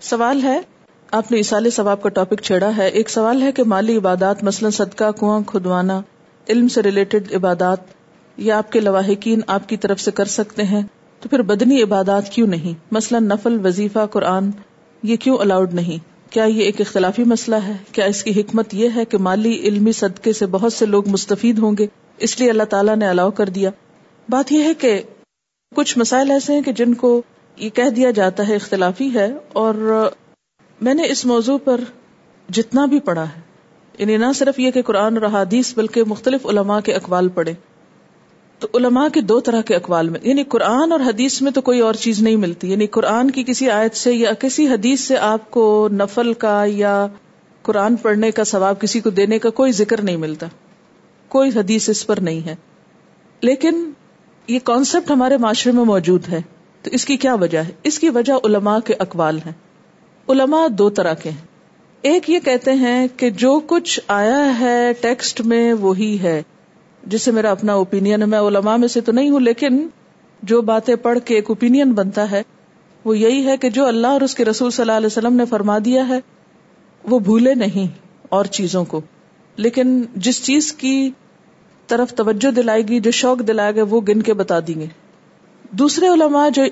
سوال 0.00 0.42
ہے، 0.42 0.60
آپ 1.10 1.32
نے 1.32 1.40
اسال 1.40 1.70
ثواب 1.70 2.02
کا 2.02 2.08
ٹاپک 2.08 2.40
چھیڑا 2.42 2.76
ہے۔ 2.76 2.88
ایک 2.88 3.10
سوال 3.10 3.42
ہے 3.42 3.52
کہ 3.52 3.62
مالی 3.64 3.96
عبادات 3.96 4.44
مثلاً 4.44 4.70
صدقہ، 4.70 5.10
کنواں، 5.10 5.40
کھدوانا، 5.46 6.00
علم 6.48 6.68
سے 6.68 6.82
ریلیٹڈ 6.82 7.32
عبادات 7.34 7.97
یا 8.38 8.58
آپ 8.58 8.72
کے 8.72 8.80
لواحقین 8.80 9.40
آپ 9.46 9.68
کی 9.68 9.76
طرف 9.76 10.00
سے 10.00 10.10
کر 10.10 10.24
سکتے 10.24 10.62
ہیں، 10.62 10.82
تو 11.22 11.28
پھر 11.28 11.42
بدنی 11.42 11.82
عبادات 11.82 12.28
کیوں 12.28 12.46
نہیں؟ 12.46 12.74
مثلاً 12.90 13.24
نفل، 13.24 13.58
وظیفہ، 13.64 14.06
قرآن، 14.06 14.50
یہ 15.02 15.16
کیوں 15.16 15.36
الاؤڈ 15.38 15.74
نہیں؟ 15.74 16.06
کیا 16.30 16.44
یہ 16.44 16.62
ایک 16.62 16.80
اختلافی 16.80 17.24
مسئلہ 17.24 17.56
ہے؟ 17.56 17.76
کیا 17.92 18.04
اس 18.04 18.22
کی 18.24 18.40
حکمت 18.40 18.74
یہ 18.74 18.88
ہے 18.94 19.04
کہ 19.04 19.18
مالی 19.18 19.52
علمی 19.60 19.92
صدقے 19.92 20.32
سے 20.32 20.46
بہت 20.46 20.72
سے 20.72 20.86
لوگ 20.86 21.08
مستفید 21.08 21.58
ہوں 21.58 21.76
گے؟ 21.78 21.86
اس 22.18 22.38
لیے 22.40 22.50
اللہ 22.50 22.62
تعالیٰ 22.70 22.96
نے 22.96 23.06
الاؤ 23.06 23.30
کر 23.30 23.48
دیا۔ 23.48 23.70
بات 24.28 24.52
یہ 24.52 24.64
ہے 24.64 24.74
کہ 24.74 25.00
کچھ 25.76 25.96
مسائل 25.98 26.30
ایسے 26.30 26.54
ہیں 26.54 26.62
کہ 26.62 26.72
جن 26.72 26.94
کو 26.94 27.20
یہ 27.56 27.68
کہہ 27.70 27.88
دیا 27.88 28.10
جاتا 28.10 28.48
ہے 28.48 28.56
اختلافی 28.56 29.12
ہے، 29.14 29.28
اور 29.52 30.10
میں 30.80 30.94
نے 30.94 31.08
اس 31.10 31.24
موضوع 31.26 31.56
پر 31.64 31.80
جتنا 32.48 32.84
بھی 32.86 33.00
پڑھا 33.00 33.24
ہے 33.24 33.40
یعنی 33.98 34.16
نہ 34.16 34.32
صرف 34.34 34.58
یہ 34.58 34.70
کہ 34.70 34.82
قرآن 34.82 35.16
اور 35.16 35.30
حدیث 35.32 35.74
بلکہ 35.76 36.04
مختلف 36.04 36.46
علماء 36.46 36.78
کے 36.80 36.92
اقوال 36.92 37.28
پڑھے۔ 37.28 37.54
تو 38.58 38.68
علماء 38.74 39.08
کے 39.08 39.20
دو 39.20 39.40
طرح 39.40 39.60
کے 39.60 39.74
اقوال 39.74 40.08
میں 40.08 40.20
یعنی 40.22 40.42
قرآن 40.42 40.92
اور 40.92 41.00
حدیث 41.00 41.42
میں 41.42 41.52
تو 41.52 41.60
کوئی 41.60 41.80
اور 41.80 41.94
چیز 41.94 42.22
نہیں 42.22 42.36
ملتی 42.36 42.70
یعنی 42.70 42.86
قرآن 42.86 43.30
کی 43.30 43.44
کسی 43.46 43.70
آیت 43.70 43.94
سے 43.94 44.14
یا 44.14 44.32
کسی 44.32 44.68
حدیث 44.68 45.00
سے 45.00 45.16
آپ 45.16 45.50
کو 45.50 45.88
نفل 45.92 46.32
کا 46.32 46.64
یا 46.66 47.06
قرآن 47.62 47.96
پڑھنے 47.96 48.30
کا 48.30 48.44
ثواب 48.44 48.80
کسی 48.80 49.00
کو 49.00 49.10
دینے 49.10 49.38
کا 49.38 49.50
کوئی 49.50 49.72
ذکر 49.72 50.02
نہیں 50.02 50.16
ملتا، 50.16 50.46
کوئی 51.28 51.50
حدیث 51.56 51.88
اس 51.88 52.06
پر 52.06 52.16
نہیں 52.16 52.46
ہے۔ 52.46 52.56
لیکن 53.40 53.90
یہ 54.48 54.58
کانسیپٹ 54.64 55.10
ہمارے 55.10 55.36
معاشرے 55.36 55.72
میں 55.72 55.84
موجود 55.84 56.28
ہے، 56.28 56.40
تو 56.82 56.90
اس 56.92 57.04
کی 57.04 57.16
کیا 57.16 57.34
وجہ 57.34 57.58
ہے؟ 57.58 57.72
اس 57.82 57.98
کی 57.98 58.08
وجہ 58.08 58.32
علماء 58.44 58.78
کے 58.84 58.94
اقوال 58.98 59.38
ہیں۔ 59.46 59.52
علماء 60.28 60.66
دو 60.66 60.90
طرح 60.90 61.14
کے 61.14 61.30
ہیں۔ 61.30 61.46
ایک 62.02 62.30
یہ 62.30 62.38
کہتے 62.44 62.72
ہیں 62.72 63.08
کہ 63.16 63.30
جو 63.30 63.60
کچھ 63.66 64.00
آیا 64.08 64.60
ہے 64.60 64.92
ٹیکسٹ 65.00 65.40
میں 65.40 65.72
وہی 65.72 66.18
ہے۔ 66.22 66.42
جسے 67.06 67.30
میرا 67.30 67.50
اپنا 67.50 67.72
اوپین 67.72 68.06
ہے، 68.06 68.16
میں 68.16 68.38
علماء 68.38 68.76
میں 68.76 68.88
سے 68.88 69.00
تو 69.00 69.12
نہیں 69.12 69.30
ہوں، 69.30 69.40
لیکن 69.40 69.88
جو 70.42 70.62
باتیں 70.62 70.96
پڑھ 70.96 71.18
کے 71.24 71.34
ایک 71.34 71.44
اوپین 71.48 71.92
بنتا 71.92 72.30
ہے، 72.30 72.42
وہ 73.04 73.18
یہی 73.18 73.46
ہے 73.46 73.56
کہ 73.56 73.70
جو 73.70 73.86
اللہ 73.86 74.06
اور 74.06 74.20
اس 74.20 74.34
کے 74.34 74.44
رسول 74.44 74.70
صلی 74.70 74.82
اللہ 74.82 74.92
علیہ 74.92 75.06
وسلم 75.06 75.32
نے 75.32 75.44
فرما 75.44 75.78
دیا 75.84 76.08
ہے، 76.08 76.20
وہ 77.04 77.18
بھولے 77.18 77.54
نہیں 77.54 77.86
اور 78.28 78.44
چیزوں 78.44 78.84
کو۔ 78.84 79.00
لیکن 79.56 80.02
جس 80.16 80.42
چیز 80.44 80.72
کی 80.72 81.10
طرف 81.86 82.14
توجہ 82.14 82.50
دلائے 82.50 82.82
گی، 82.82 83.00
جو 83.00 83.10
شوق 83.10 83.38
دلائے 83.48 83.76
گا، 83.76 83.82
وہ 83.90 84.00
گن 84.00 84.22
کے 84.22 84.34
بتا 84.34 84.60
دیں 84.60 84.80
گے۔ 84.80 84.86
دوسرے 85.70 86.08
علماء 86.08 86.48
جو 86.48 86.62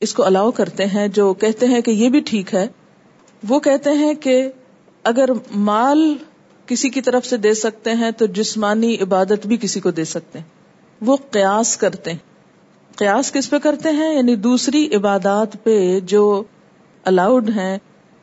اس 0.00 0.14
کو 0.14 0.24
الاؤ 0.24 0.50
کرتے 0.50 0.86
ہیں، 0.86 1.08
جو 1.08 1.34
کہتے 1.34 1.66
ہیں 1.66 1.80
کہ 1.80 1.90
یہ 1.90 2.08
بھی 2.08 2.20
ٹھیک 2.20 2.54
ہے، 2.54 2.66
وہ 3.48 3.60
کہتے 3.60 3.90
ہیں 3.90 4.14
کہ 4.14 4.48
اگر 5.02 5.28
مال 5.56 6.14
کسی 6.72 6.88
کی 6.88 7.00
طرف 7.00 7.26
سے 7.26 7.36
دے 7.36 7.54
سکتے 7.54 7.92
ہیں 7.92 8.10
تو 8.10 8.26
جسمانی 8.26 8.96
عبادت 9.00 9.46
بھی 9.46 9.56
کسی 9.56 9.80
کو 9.80 9.90
دے 9.90 10.04
سکتے 10.04 10.38
ہیں۔ 10.38 10.46
وہ 11.00 11.16
قیاس 11.30 11.76
کرتے 11.76 12.10
ہیں۔ 12.10 12.18
قیاس 12.96 13.32
کس 13.32 13.50
پہ 13.50 13.58
کرتے 13.58 13.88
ہیں؟ 13.88 14.14
یعنی 14.14 14.36
دوسری 14.36 14.94
عبادات 14.94 15.64
پہ 15.64 16.00
جو 16.00 16.42
الاؤڈ 17.04 17.50
ہیں، 17.56 17.78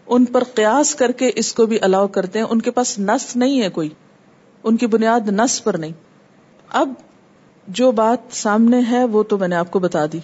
ان 0.07 0.25
پر 0.25 0.43
قیاس 0.43 0.95
کر 0.95 1.11
کے 1.11 1.31
اس 1.35 1.53
کو 1.53 1.65
بھی 1.65 1.77
الاؤ 1.81 2.07
کرتے 2.07 2.39
ہیں۔ 2.39 2.45
ان 2.49 2.61
کے 2.61 2.71
پاس 2.71 2.99
نس 2.99 3.35
نہیں 3.35 3.61
ہے 3.61 3.69
کوئی۔ 3.69 3.89
ان 4.63 4.77
کی 4.77 4.87
بنیاد 4.87 5.19
نس 5.27 5.63
پر 5.63 5.73
نہیں۔ 5.73 5.93
اب 6.69 6.93
جو 7.67 7.91
بات 7.91 8.35
سامنے 8.35 8.81
ہے، 8.91 9.05
وہ 9.05 9.23
تو 9.23 9.37
میں 9.37 9.47
نے 9.47 9.55
آپ 9.55 9.71
کو 9.71 9.79
بتا 9.79 10.05
دی۔ 10.13 10.19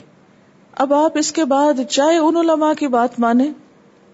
اب 0.71 0.93
آپ 0.93 1.17
اس 1.17 1.31
کے 1.31 1.45
بعد 1.45 1.73
چاہے 1.89 2.17
ان 2.17 2.37
علماء 2.37 2.73
کی 2.79 2.87
بات 2.87 3.19
مانے 3.19 3.51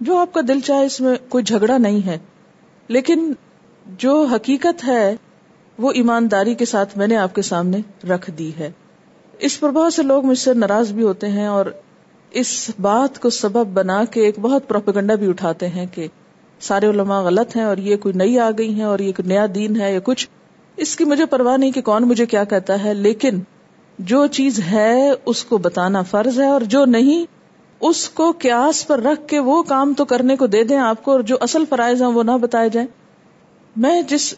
جو 0.02 0.18
آپ 0.18 0.34
کا 0.34 0.42
دل 0.48 0.60
چاہے 0.60 0.86
اس 0.86 1.02
میں 1.02 1.16
کوئی 1.30 1.44
جھگڑا 1.44 1.78
نہیں 1.78 2.06
ہے۔ 2.06 2.18
لیکن 2.88 3.34
جو 3.86 4.22
حقیقت 4.22 4.88
ہے، 4.88 5.16
وہ 5.78 5.92
ایمانداری 5.92 6.54
کے 6.54 6.66
ساتھ 6.66 6.98
میں 6.98 7.08
نے 7.08 7.18
آپ 7.18 7.36
کے 7.36 7.42
سامنے 7.42 7.78
رکھ 8.10 8.32
دی 8.32 8.52
ہے۔ 8.60 8.72
اس 9.40 9.60
پر 9.60 9.70
بہت 9.70 9.94
سے 9.94 10.04
لوگ 10.04 10.26
مجھ 10.26 10.40
سے 10.40 10.54
ناراض 10.54 10.92
بھی 10.92 11.04
ہوتے 11.04 11.28
ہیں 11.28 11.48
اور 11.48 11.66
اس 12.32 12.72
بات 12.82 13.20
کو 13.20 13.30
سبب 13.30 13.68
بنا 13.68 14.06
کے 14.06 14.22
ایک 14.22 14.40
بہت 14.40 14.68
پروپیگنڈا 14.68 15.16
بھی 15.16 15.30
اٹھاتے 15.30 15.68
ہیں 15.68 15.86
کہ 15.86 16.08
سارے 16.60 16.90
علماء 16.90 17.22
غلط 17.22 17.56
ہیں 17.56 17.64
اور 17.64 17.78
یہ 17.78 17.96
کوئی 17.96 18.14
نئی 18.18 18.40
آ 18.40 18.50
گئی 18.58 18.74
ہیں 18.74 18.84
اور 18.84 19.00
یہ 19.00 19.12
کوئی 19.12 19.28
نیا 19.28 19.46
دین 19.56 19.82
ہے 19.82 19.94
یا 19.94 20.00
کچھ۔ 20.04 20.28
اس 20.78 20.96
کی 20.96 21.04
مجھے 21.04 21.26
پرواہ 21.26 21.58
نہیں 21.58 21.72
کہ 21.72 21.82
کون 21.82 22.04
مجھے 22.04 22.26
کیا 22.26 22.44
کہتا 22.44 22.84
ہے، 22.84 22.94
لیکن 22.94 23.40
جو 24.00 24.28
چیز 24.28 24.60
ہے، 24.72 25.12
اس 25.26 25.44
کو 25.44 25.58
بتانا 25.58 26.02
فرض 26.02 26.40
ہے 26.40 26.48
اور 26.48 26.62
جو 26.62 26.86
نہیں، 26.86 27.26
اس 27.80 28.10
کو 28.10 28.34
قیاس 28.40 28.88
پر 28.88 29.02
رکھ 29.02 29.28
کے 29.28 29.40
وہ 29.40 29.64
کام 29.64 29.94
تو 29.94 30.06
کرنے 30.06 30.36
کو 30.36 30.48
دے 30.48 30.64
دیں 30.64 30.78
آپ 30.78 31.04
کو 31.04 31.12
اور 31.12 31.20
جو 31.20 31.36
اصل 31.42 31.64
فرائض 31.70 32.02
ہیں 32.02 32.10
وہ 32.10 32.24
نہ 32.24 32.32
بتائے 32.32 32.70
جائیں۔ 32.70 32.88
میں 33.76 34.02
جس 34.02 34.34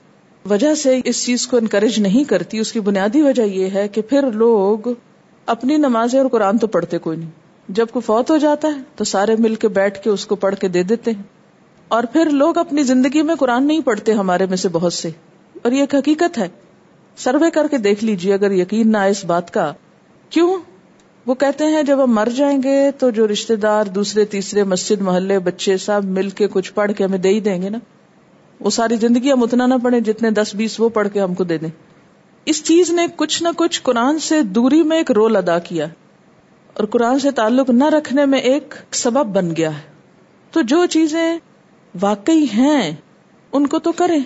وجہ 0.49 0.75
سے 0.75 0.99
اس 1.05 1.25
چیز 1.25 1.47
کو 1.47 1.57
انکریج 1.57 1.99
نہیں 1.99 2.23
کرتی، 2.23 2.59
اس 2.59 2.71
کی 2.71 2.79
بنیادی 2.79 3.21
وجہ 3.21 3.43
یہ 3.43 3.69
ہے 3.69 3.87
کہ 3.87 4.01
پھر 4.01 4.31
لوگ 4.31 4.79
اپنی 5.45 5.77
نمازیں 5.77 6.19
اور 6.19 6.29
قرآن 6.29 6.57
تو 6.57 6.67
پڑھتے 6.67 6.97
کوئی 6.97 7.17
نہیں۔ 7.17 7.29
جب 7.69 7.85
کوئی 7.91 8.01
فوت 8.01 8.31
ہو 8.31 8.37
جاتا 8.37 8.67
ہے 8.67 8.81
تو 8.95 9.03
سارے 9.03 9.35
مل 9.39 9.55
کے 9.55 9.67
بیٹھ 9.67 10.03
کے 10.03 10.09
اس 10.09 10.25
کو 10.25 10.35
پڑھ 10.35 10.55
کے 10.55 10.67
دے 10.67 10.83
دیتے 10.83 11.11
ہیں۔ 11.11 11.23
اور 11.87 12.03
پھر 12.03 12.29
لوگ 12.29 12.57
اپنی 12.57 12.83
زندگی 12.83 13.21
میں 13.21 13.35
قرآن 13.35 13.67
نہیں 13.67 13.79
پڑھتے 13.79 14.13
ہمارے 14.13 14.45
میں 14.45 14.57
سے 14.57 14.69
بہت 14.69 14.93
سے۔ 14.93 15.09
اور 15.63 15.71
یہ 15.71 15.79
ایک 15.79 15.95
حقیقت 15.95 16.37
ہے۔ 16.37 16.47
سروے 17.17 17.51
کر 17.51 17.67
کے 17.71 17.77
دیکھ 17.77 18.03
لیجیے 18.03 18.33
اگر 18.33 18.51
یقین 18.51 18.91
نہ 18.91 18.97
آئے 18.97 19.11
اس 19.11 19.25
بات 19.25 19.53
کا۔ 19.53 19.73
کیوں؟ 20.29 20.57
وہ 21.25 21.33
کہتے 21.33 21.63
ہیں 21.63 21.83
جب 21.83 22.03
ہم 22.03 22.11
مر 22.11 22.27
جائیں 22.35 22.59
گے 22.63 22.91
تو 22.91 23.09
جو 23.09 23.27
رشتے 23.27 23.55
دار 23.55 23.85
دوسرے 23.85 24.25
تیسرے 24.25 24.63
مسجد، 24.63 25.01
محلے، 25.01 25.39
بچے 25.39 25.77
سب 25.77 26.01
مل 26.05 26.29
کے 26.29 26.47
کچھ 26.47 26.73
پڑھ 26.73 26.91
کے 26.97 27.03
ہمیں 27.03 27.17
دے 27.17 27.29
ہی 27.29 27.39
دیں 27.39 27.61
گے 27.61 27.69
نا۔ 27.69 27.77
وہ 28.59 28.69
ساری 28.69 28.95
زندگی 28.95 29.31
ہم 29.31 29.43
اتنا 29.43 29.65
نہ 29.65 29.73
پڑھیں 29.83 29.99
جتنے 29.99 30.31
دس 30.31 30.55
بیس 30.55 30.79
وہ 30.79 30.89
پڑھ 30.89 31.07
کے 31.13 31.21
ہم 31.21 31.33
کو 31.33 31.43
دے 31.43 31.57
دیں۔ 31.57 31.69
اس 32.45 32.63
چیز 32.63 32.89
نے 32.89 33.07
کچھ 33.15 33.43
نہ 33.43 33.47
کچھ 33.57 33.81
قرآن 33.81 34.19
سے 34.19 34.41
دوری 34.41 34.83
میں 34.83 34.97
ایک 34.97 35.11
رول 35.11 35.35
ادا 35.35 35.59
کیا 35.59 35.87
اور 36.73 36.85
قرآن 36.85 37.19
سے 37.19 37.31
تعلق 37.31 37.69
نہ 37.69 37.83
رکھنے 37.83 38.25
میں 38.25 38.39
ایک 38.39 38.73
سبب 38.91 39.25
بن 39.25 39.55
گیا 39.57 39.77
ہے۔ 39.77 39.81
تو 40.51 40.61
جو 40.61 40.85
چیزیں 40.85 41.37
واقعی 42.01 42.45
ہیں، 42.53 42.95
ان 43.51 43.67
کو 43.67 43.79
تو 43.79 43.91
کریں۔ 43.91 44.19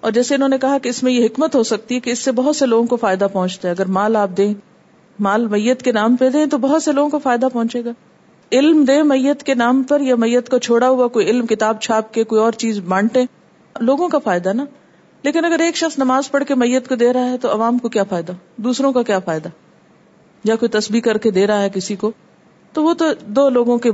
اور 0.00 0.12
جیسے 0.12 0.34
انہوں 0.34 0.48
نے 0.48 0.58
کہا 0.58 0.78
کہ 0.78 0.88
اس 0.88 1.02
میں 1.02 1.12
یہ 1.12 1.24
حکمت 1.24 1.54
ہو 1.54 1.62
سکتی 1.62 1.94
ہے 1.94 2.00
کہ 2.00 2.10
اس 2.10 2.18
سے 2.18 2.32
بہت 2.32 2.56
سے 2.56 2.66
لوگوں 2.66 2.86
کو 2.86 2.96
فائدہ 2.96 3.26
پہنچتا 3.32 3.68
ہے۔ 3.68 3.72
اگر 3.72 3.86
مال 3.86 4.16
آپ 4.16 4.30
دیں، 4.36 4.54
مال 5.20 5.46
میت 5.46 5.82
کے 5.82 5.92
نام 5.92 6.16
پہ 6.16 6.28
دیں 6.28 6.46
تو 6.46 6.58
بہت 6.58 6.82
سے 6.82 6.92
لوگوں 6.92 7.10
کو 7.10 7.18
فائدہ 7.18 7.48
پہنچے 7.52 7.84
گا۔ 7.84 7.90
علم 8.52 8.84
دے 8.84 9.02
میت 9.02 9.42
کے 9.42 9.54
نام 9.54 9.82
پر 9.82 10.00
یا 10.00 10.14
میت 10.14 10.48
کو 10.48 10.58
چھوڑا 10.58 10.88
ہوا 10.88 11.08
کوئی 11.08 11.26
علم 11.26 11.46
کتاب 11.46 11.80
چھاپ 11.80 12.14
کے 12.14 12.24
کوئی 12.24 12.40
اور 12.40 12.52
چیز 12.52 12.78
بانٹے 12.78 13.24
لوگوں 13.80 14.08
کا 14.08 14.18
فائدہ 14.18 14.52
نا؟ 14.52 14.64
لیکن 15.22 15.44
اگر 15.44 15.60
ایک 15.60 15.76
شخص 15.76 15.98
نماز 15.98 16.30
پڑھ 16.30 16.44
کے 16.44 16.54
میت 16.54 16.88
کو 16.88 16.94
دے 16.94 17.12
رہا 17.12 17.30
ہے 17.30 17.38
تو 17.38 17.52
عوام 17.52 17.78
کو 17.78 17.88
کیا 17.88 18.04
فائدہ؟ 18.04 18.32
دوسروں 18.56 18.92
کا 18.92 19.02
کیا 19.02 19.18
فائدہ؟ 19.18 19.48
یا 20.44 20.56
کوئی 20.56 20.68
تصویر 20.68 21.00
کر 21.00 21.18
کے 21.18 21.30
دے 21.30 21.46
رہا 21.46 21.62
ہے 21.62 21.68
کسی 21.70 21.96
کو؟ 21.96 22.12
تو 22.72 22.84
وہ 22.84 22.94
تو 22.94 23.04
دو 23.26 23.48
لوگوں 23.48 23.78
کے 23.78 23.90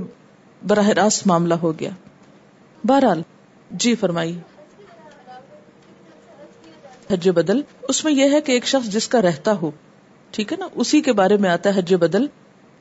براہ 0.66 0.88
راست 0.88 1.26
معاملہ 1.26 1.54
ہو 1.54 1.78
گیا۔ 1.80 1.90
بہرحال 2.84 3.22
جی 3.70 3.94
فرمائی 3.94 4.38
حج 7.12 7.28
بدل، 7.28 7.60
اس 7.82 8.04
میں 8.04 8.12
یہ 8.12 8.30
ہے 8.30 8.40
کہ 8.40 8.52
ایک 8.52 8.66
شخص 8.66 8.88
جس 8.88 9.08
کا 9.08 9.22
رہتا 9.22 9.52
ہو، 9.52 9.70
ٹھیک 10.30 10.52
ہے 10.52 10.56
نا؟ 10.56 10.68
اسی 10.74 11.00
کے 11.00 11.12
بارے 11.12 11.36
میں 11.36 11.50
آتا 11.50 11.74
ہے 11.74 11.78
حج 11.78 11.94
بدل 11.94 12.26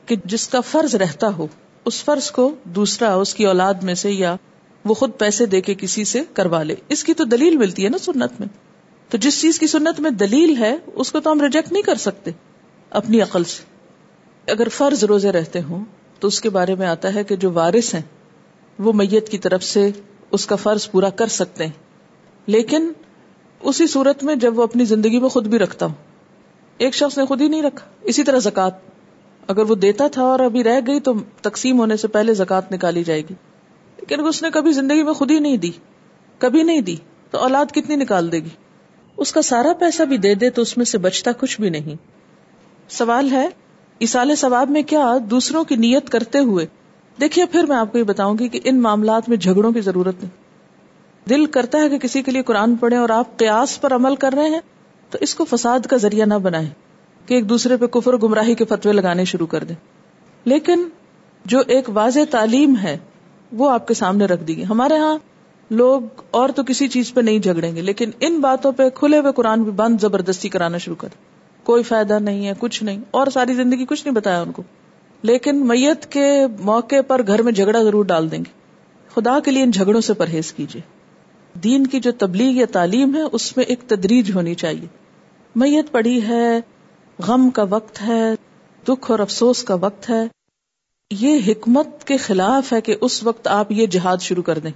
کہ 0.06 0.16
جس 0.24 0.48
کا 0.48 0.60
فرض 0.60 0.94
رہتا 0.94 1.28
ہو، 1.28 1.46
اس 1.84 2.04
فرض 2.04 2.30
کو 2.30 2.54
دوسرا، 2.64 3.14
اس 3.14 3.34
کی 3.34 3.46
اولاد 3.46 3.74
میں 3.74 3.94
سے 3.94 4.10
یا 4.10 4.36
وہ 4.84 4.94
خود 4.94 5.10
پیسے 5.18 5.46
دے 5.46 5.60
کے 5.60 5.74
کسی 5.74 6.04
سے 6.04 6.22
کروا 6.32 6.62
لے۔ 6.62 6.74
اس 6.88 7.04
کی 7.04 7.14
تو 7.14 7.24
دلیل 7.24 7.56
ملتی 7.56 7.84
ہے 7.84 7.88
نا 7.88 7.98
سنت 7.98 8.40
میں۔ 8.40 8.48
تو 9.08 9.18
جس 9.18 9.40
چیز 9.40 9.58
کی 9.58 9.66
سنت 9.66 10.00
میں 10.00 10.10
دلیل 10.10 10.56
ہے، 10.56 10.76
اس 10.86 11.12
کو 11.12 11.20
تو 11.20 11.32
ہم 11.32 11.40
ریجیکٹ 11.40 11.72
نہیں 11.72 11.82
کر 11.82 11.94
سکتے، 11.94 12.30
اپنی 12.90 13.20
عقل 13.20 13.44
سے۔ 13.44 13.62
اگر 14.52 14.68
فرض 14.68 15.04
روزے 15.04 15.32
رہتے 15.32 15.62
ہوں، 15.62 15.84
تو 16.20 16.28
اس 16.28 16.40
کے 16.40 16.50
بارے 16.50 16.74
میں 16.74 16.86
آتا 16.86 17.14
ہے 17.14 17.24
کہ 17.24 17.36
جو 17.36 17.52
وارث 17.52 17.94
ہیں، 17.94 18.02
وہ 18.78 18.92
میت 18.92 19.28
کی 19.28 19.38
طرف 19.38 19.62
سے 19.62 19.90
اس 20.30 20.46
کا 20.46 20.56
فرض 20.56 20.90
پورا 20.90 21.10
کر 21.10 21.26
سکتے 21.26 21.64
ہیں۔ 21.64 21.72
لیکن 22.46 22.92
اسی 23.60 23.86
صورت 23.86 24.24
میں 24.24 24.36
جب 24.36 24.58
وہ 24.58 24.62
اپنی 24.62 24.84
زندگی 24.84 25.20
میں 25.20 25.28
خود 25.28 25.46
بھی 25.46 25.58
رکھتا 25.58 25.86
ہوں، 25.86 25.94
ایک 26.78 26.94
شخص 26.94 27.18
نے 27.18 27.26
خود 27.26 27.40
ہی 27.40 27.48
نہیں 27.48 27.62
رکھا۔ 27.62 27.86
اسی 28.02 28.22
طرح 28.22 28.38
زکات 28.38 28.72
اگر 29.48 29.62
وہ 29.62 29.74
دیتا 29.74 30.08
تھا 30.08 30.22
اور 30.22 30.40
ابھی 30.40 30.64
رہ 30.64 30.80
گئی، 30.86 31.00
تو 31.00 31.12
تقسیم 31.42 31.78
ہونے 31.78 31.96
سے 31.96 32.08
پہلے 32.08 32.34
زکات 32.34 32.72
نکالی 32.72 33.04
جائے 33.04 33.20
گی۔ 33.20 33.34
لیکن 34.08 34.26
اس 34.26 34.42
نے 34.42 34.48
کبھی 34.50 34.72
زندگی 34.72 35.02
میں 35.02 35.12
خود 35.12 35.30
ہی 35.30 35.38
نہیں 35.38 35.56
دی، 35.56 35.70
کبھی 36.38 36.62
نہیں 36.62 36.80
دی، 36.80 36.96
تو 37.30 37.38
اولاد 37.38 37.66
کتنی 37.72 37.96
نکال 37.96 38.32
دے 38.32 38.38
گی؟ 38.38 38.48
اس 39.16 39.32
کا 39.32 39.42
سارا 39.42 39.72
پیسہ 39.78 40.02
بھی 40.02 40.16
دے 40.16 40.34
دے 40.34 40.50
تو 40.50 40.62
اس 40.62 40.76
میں 40.76 40.84
سے 40.84 40.98
بچتا 40.98 41.32
کچھ 41.32 41.60
بھی 41.60 41.70
نہیں۔ 41.70 41.96
سوال 42.88 43.32
ہے 43.32 43.48
اسال 43.98 44.36
ثواب 44.36 44.70
میں 44.70 44.82
کیا 44.82 45.18
دوسروں 45.30 45.64
کی 45.64 45.76
نیت 45.76 46.10
کرتے 46.10 46.38
ہوئے؟ 46.38 46.66
دیکھیے، 47.20 47.46
پھر 47.46 47.64
میں 47.64 47.76
آپ 47.76 47.92
کو 47.92 47.98
یہ 47.98 48.02
بتاؤں 48.02 48.38
گی 48.38 48.48
کہ 48.48 48.60
ان 48.64 48.82
معاملات 48.82 49.28
میں 49.28 49.36
جھگڑوں 49.36 49.72
کی 49.72 49.80
ضرورت 49.80 50.14
نہیں۔ 50.22 50.44
دل 51.28 51.46
کرتا 51.46 51.78
ہے 51.78 51.88
کہ 51.88 51.98
کسی 51.98 52.22
کے 52.22 52.30
لیے 52.30 52.42
قرآن 52.42 52.76
پڑھے 52.76 52.96
اور 52.96 53.08
آپ 53.08 53.36
قیاس 53.36 53.80
پر 53.80 53.94
عمل 53.94 54.16
کر 54.16 54.32
رہے 54.32 54.48
ہیں، 54.48 54.60
تو 55.10 55.18
اس 55.20 55.34
کو 55.34 55.44
فساد 55.44 55.80
کا 55.80 55.96
ذریعہ 55.96 56.26
نہ 56.26 56.34
بنائے 56.34 56.70
کہ 57.26 57.34
ایک 57.34 57.48
دوسرے 57.48 57.76
پہ 57.76 57.86
کفر 57.86 58.16
گمراہی 58.16 58.54
کے 58.54 58.64
فتوے 58.64 58.92
لگانے 58.92 59.24
شروع 59.24 59.46
کر 59.46 59.64
دیں۔ 59.64 59.74
لیکن 60.44 60.88
جو 61.44 61.62
ایک 61.66 61.90
واضح 61.90 62.20
تعلیم 62.30 62.74
ہے 62.82 62.98
وہ 63.54 63.70
آپ 63.70 63.88
کے 63.88 63.94
سامنے 63.94 64.24
رکھ 64.24 64.44
دی 64.44 64.56
گئی 64.56 64.66
ہمارے 64.66 64.96
ہاں 64.96 65.18
لوگ 65.70 66.00
اور 66.30 66.48
تو 66.48 66.62
کسی 66.64 66.88
چیز 66.88 67.14
پہ 67.14 67.20
نہیں 67.20 67.38
جھگڑیں 67.38 67.76
گے، 67.76 67.82
لیکن 67.82 68.10
ان 68.20 68.40
باتوں 68.40 68.72
پہ 68.72 68.88
کھلے 68.90 69.18
ہوئے 69.18 69.32
قرآن 69.32 69.62
بھی 69.62 69.72
بند 69.72 70.00
زبردستی 70.00 70.48
کرانا 70.48 70.78
شروع 70.78 70.96
کر۔ 70.96 71.08
کوئی 71.64 71.82
فائدہ 71.82 72.18
نہیں 72.18 72.46
ہے، 72.46 72.52
کچھ 72.58 72.84
نہیں۔ 72.84 72.98
اور 73.10 73.26
ساری 73.26 73.54
زندگی 73.54 73.86
کچھ 73.86 74.06
نہیں 74.06 74.14
بتایا 74.14 74.40
ان 74.40 74.52
کو۔ 74.52 74.62
لیکن 75.22 75.66
میت 75.66 76.06
کے 76.06 76.46
موقع 76.60 76.96
پر 77.06 77.26
گھر 77.26 77.42
میں 77.42 77.52
جھگڑا 77.52 77.82
ضرور 77.82 78.04
ڈال 78.04 78.30
دیں 78.30 78.38
گے۔ 78.38 78.50
خدا 79.14 79.40
کے 79.40 79.50
لیے 79.50 79.62
ان 79.62 79.70
جھگڑوں 79.70 80.00
سے 80.00 80.14
پرہیز 80.14 80.52
کیجیے۔ 80.52 80.82
دین 81.58 81.86
کی 81.86 82.00
جو 82.00 82.12
تبلیغ 82.12 82.50
یا 82.50 82.66
تعلیم 82.72 83.14
ہے، 83.14 83.22
اس 83.32 83.56
میں 83.56 83.64
ایک 83.64 83.80
تدریج 83.80 84.34
ہونی 84.34 84.54
چاہیے۔ 84.54 84.86
میت 85.56 85.92
پڑی 85.92 86.22
ہے، 86.22 86.60
غم 87.18 87.50
کا 87.50 87.64
وقت 87.70 88.02
ہے، 88.02 88.34
دکھ 88.88 89.10
اور 89.10 89.18
افسوس 89.18 89.64
کا 89.64 89.74
وقت 89.74 90.10
ہے۔ 90.10 90.43
یہ 91.10 91.38
حکمت 91.46 92.04
کے 92.04 92.16
خلاف 92.16 92.72
ہے 92.72 92.80
کہ 92.80 92.96
اس 93.00 93.24
وقت 93.24 93.48
آپ 93.48 93.72
یہ 93.72 93.86
جہاد 93.86 94.16
شروع 94.16 94.42
کر 94.42 94.58
دیں۔ 94.58 94.70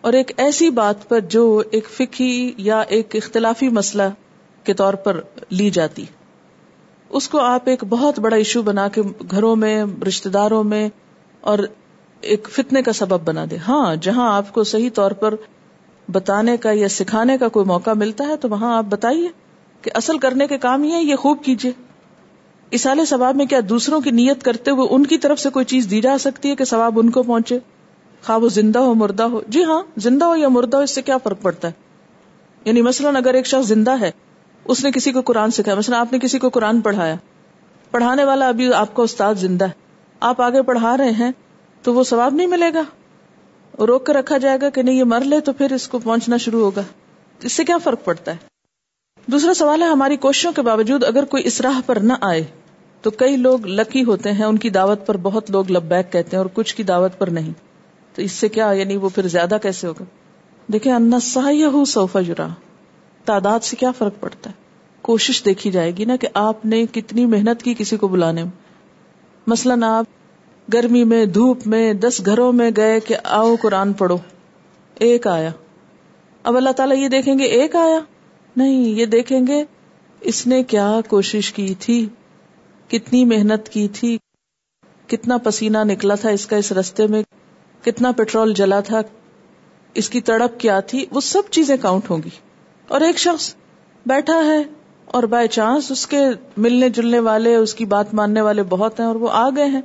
اور 0.00 0.12
ایک 0.12 0.32
ایسی 0.36 0.70
بات 0.70 1.08
پر 1.08 1.20
جو 1.20 1.62
ایک 1.70 1.88
فکی 1.88 2.52
یا 2.56 2.80
ایک 2.80 3.16
اختلافی 3.16 3.68
مسئلہ 3.68 4.02
کے 4.64 4.74
طور 4.74 4.94
پر 4.94 5.20
لی 5.50 5.70
جاتی۔ 5.70 6.04
اس 7.08 7.28
کو 7.28 7.40
آپ 7.40 7.68
ایک 7.68 7.84
بہت 7.88 8.18
بڑا 8.18 8.36
ایشو 8.36 8.62
بنا 8.62 8.88
کے 8.88 9.02
گھروں 9.30 9.56
میں 9.56 9.84
رشتے 10.08 10.28
داروں 10.28 10.64
میں 10.64 10.88
اور 11.40 11.58
ایک 12.20 12.48
فتنے 12.50 12.82
کا 12.82 12.92
سبب 12.92 13.20
بنا 13.20 13.44
دے۔ 13.50 13.56
ہاں 13.68 13.96
جہاں 13.96 14.36
آپ 14.36 14.52
کو 14.54 14.64
صحیح 14.64 14.90
طور 14.94 15.10
پر 15.10 15.34
بتانے 16.08 16.56
کا 16.56 16.70
یا 16.72 16.88
سکھانے 16.88 17.38
کا 17.38 17.48
کوئی 17.48 17.66
موقع 17.66 17.90
ملتا 17.96 18.24
ہے 18.26 18.36
تو 18.36 18.48
وہاں 18.48 18.76
آپ 18.76 18.84
بتائیے 18.88 19.28
کہ 19.82 19.90
اصل 19.94 20.18
کرنے 20.18 20.46
کے 20.46 20.58
کام 20.58 20.84
یہ 20.84 20.96
یہ 20.96 21.16
خوب 21.16 21.44
کیجیے 21.44 21.72
اسال 22.72 23.04
ثواب 23.04 23.36
میں 23.36 23.46
کیا 23.46 23.60
دوسروں 23.68 24.00
کی 24.00 24.10
نیت 24.10 24.42
کرتے 24.42 24.70
ہوئے 24.70 24.88
ان 24.90 25.06
کی 25.06 25.18
طرف 25.18 25.40
سے 25.40 25.50
کوئی 25.50 25.64
چیز 25.64 25.90
دی 25.90 26.00
جا 26.00 26.18
سکتی 26.18 26.50
ہے 26.50 26.56
کہ 26.56 26.64
ثواب 26.64 26.98
ان 26.98 27.10
کو 27.10 27.22
پہنچے؟ 27.22 27.58
خواہ 28.26 28.38
وہ 28.38 28.48
زندہ 28.48 28.78
ہو، 28.78 28.94
مردہ 28.94 29.22
ہو۔ 29.22 29.40
جی 29.48 29.64
ہاں 29.64 29.82
زندہ 29.96 30.24
ہو 30.24 30.36
یا 30.36 30.48
مردہ 30.48 30.76
ہو، 30.76 30.82
اس 30.82 30.90
سے 30.90 31.02
کیا 31.02 31.18
فرق 31.18 31.42
پڑتا 31.42 31.68
ہے؟ 31.68 31.72
یعنی 32.64 32.82
مثلاً 32.82 33.16
اگر 33.16 33.34
ایک 33.34 33.46
شخص 33.46 33.68
زندہ 33.68 34.00
ہے، 34.00 34.10
اس 34.64 34.84
نے 34.84 34.90
کسی 34.90 35.12
کو 35.12 35.20
قرآن 35.20 35.50
سکھایا، 35.50 35.78
مثلاً 35.78 36.00
آپ 36.00 36.12
نے 36.12 36.18
کسی 36.18 36.38
کو 36.38 36.48
قرآن 36.48 36.80
پڑھایا، 36.80 37.14
پڑھانے 37.90 38.24
والا 38.24 38.48
ابھی 38.48 38.74
آپ 38.74 38.94
کا 38.94 39.02
استاد 39.02 39.34
زندہ 39.34 39.64
ہے، 39.64 39.70
آپ 40.20 40.40
آگے 40.40 40.62
پڑھا 40.62 40.96
رہے 40.96 41.10
ہیں، 41.10 41.32
تو 41.82 41.94
وہ 41.94 42.04
ثواب 42.04 42.34
نہیں 42.34 42.46
ملے 42.46 42.74
گا؟ 42.74 42.82
روک 43.78 44.06
کر 44.06 44.14
رکھا 44.14 44.38
جائے 44.38 44.58
گا 44.62 44.70
کہ 44.70 44.82
نہیں، 44.82 44.94
یہ 44.94 45.04
مر 45.04 45.20
لے 45.20 45.40
تو 45.40 45.52
پھر 45.52 45.72
اس 45.72 45.88
کو 45.88 45.98
پہنچنا 45.98 46.36
شروع 46.36 46.64
ہوگا۔ 46.64 46.82
اس 47.42 47.52
سے 47.52 47.64
کیا 47.64 47.78
فرق 47.78 48.04
پڑتا 48.04 48.30
ہے؟ 48.30 48.36
دوسرا 49.26 49.54
سوال 49.54 49.82
ہے، 49.82 49.86
ہماری 49.86 50.16
کوششوں 50.16 50.52
کے 50.52 50.62
باوجود 50.62 51.04
اگر 51.04 51.24
کوئی 51.24 51.46
اس 51.46 51.60
راہ 51.60 51.80
پر 51.86 51.96
نہ 51.96 52.12
آئے 52.20 52.44
تو 53.02 53.10
کئی 53.10 53.36
لوگ 53.36 53.66
لکی 53.66 54.04
ہوتے 54.04 54.32
ہیں، 54.32 54.44
ان 54.44 54.58
کی 54.58 54.70
دعوت 54.70 55.06
پر 55.06 55.16
بہت 55.16 55.50
لوگ 55.50 55.70
لبیک 55.70 56.12
کہتے 56.12 56.28
ہیں 56.32 56.38
اور 56.38 56.46
کچھ 56.54 56.74
کی 56.74 56.82
دعوت 56.82 57.18
پر 57.18 57.26
نہیں۔ 57.26 57.52
تو 58.14 58.22
اس 58.22 58.32
سے 58.32 58.48
کیا 58.48 58.72
یعنی 58.72 58.96
وہ 58.96 59.08
پھر 59.14 59.28
زیادہ 59.28 59.56
کیسے 59.62 59.86
ہوگا؟ 59.86 60.04
دیکھیں 60.72 60.92
انا 60.92 61.20
سا 61.20 61.84
سوفا 61.86 62.20
جرا 62.20 62.46
تعداد 63.24 63.60
سے 63.60 63.76
کیا 63.76 63.90
فرق 63.90 64.12
پڑتا 64.20 64.50
ہے؟ 64.50 64.54
کوشش 65.02 65.44
دیکھی 65.44 65.70
جائے 65.70 65.96
گی 65.96 66.04
نا 66.04 66.16
کہ 66.16 66.28
آپ 66.34 66.66
نے 66.66 66.86
کتنی 66.92 67.26
محنت 67.26 67.62
کی 67.62 67.74
کسی 67.78 67.96
کو 67.96 68.08
بلانے 68.08 68.44
میں۔ 68.44 68.50
مثلاً 69.46 69.82
آپ 69.82 70.04
گرمی 70.72 71.04
میں، 71.04 71.26
دھوپ 71.26 71.66
میں، 71.66 71.94
دس 71.94 72.22
گھروں 72.26 72.52
میں 72.52 72.70
گئے 72.76 73.00
کہ 73.00 73.16
آؤ 73.24 73.56
قرآن 73.62 73.92
پڑھو۔ 73.92 74.16
ایک 74.98 75.26
آیا۔ 75.26 75.50
اب 76.42 76.56
اللہ 76.56 76.70
تعالیٰ 76.70 76.96
یہ 76.96 77.08
دیکھیں 77.08 77.38
گے، 77.38 77.44
ایک 77.44 77.76
آیا۔ 77.76 78.00
نہیں، 78.56 78.84
یہ 78.84 79.06
دیکھیں 79.06 79.40
گے، 79.46 79.64
اس 80.20 80.46
نے 80.46 80.62
کیا 80.62 81.00
کوشش 81.08 81.52
کی 81.52 81.74
تھی؟ 81.78 82.08
کتنی 82.88 83.24
محنت 83.24 83.68
کی 83.68 83.88
تھی، 83.88 84.18
کتنا 85.06 85.38
پسینہ 85.38 85.78
نکلا 85.84 86.14
تھا 86.14 86.30
اس 86.30 86.46
کا 86.46 86.56
اس 86.56 86.72
رستے 86.72 87.06
میں، 87.06 87.22
کتنا 87.84 88.12
پیٹرول 88.12 88.54
جلا 88.54 88.80
تھا، 88.80 89.00
اس 89.94 90.10
کی 90.10 90.20
تڑپ 90.20 90.60
کیا 90.60 90.80
تھی، 90.80 91.06
وہ 91.10 91.20
سب 91.20 91.42
چیزیں 91.50 91.76
کاؤنٹ 91.80 92.10
ہوں 92.10 92.18
گی۔ 92.24 92.30
اور 92.88 93.00
ایک 93.00 93.18
شخص 93.18 93.54
بیٹھا 94.06 94.44
ہے 94.44 94.62
اور 95.04 95.22
بائی 95.22 95.48
چانس 95.48 95.90
اس 95.90 96.06
کے 96.06 96.18
ملنے 96.56 96.88
جلنے 96.88 97.18
والے، 97.18 97.56
اس 97.56 97.74
کی 97.74 97.84
بات 97.84 98.14
ماننے 98.14 98.40
والے 98.40 98.62
بہت 98.62 99.00
ہیں 99.00 99.06
اور 99.06 99.14
وہ 99.14 99.28
آ 99.32 99.50
گئے 99.56 99.66
ہیں۔ 99.66 99.80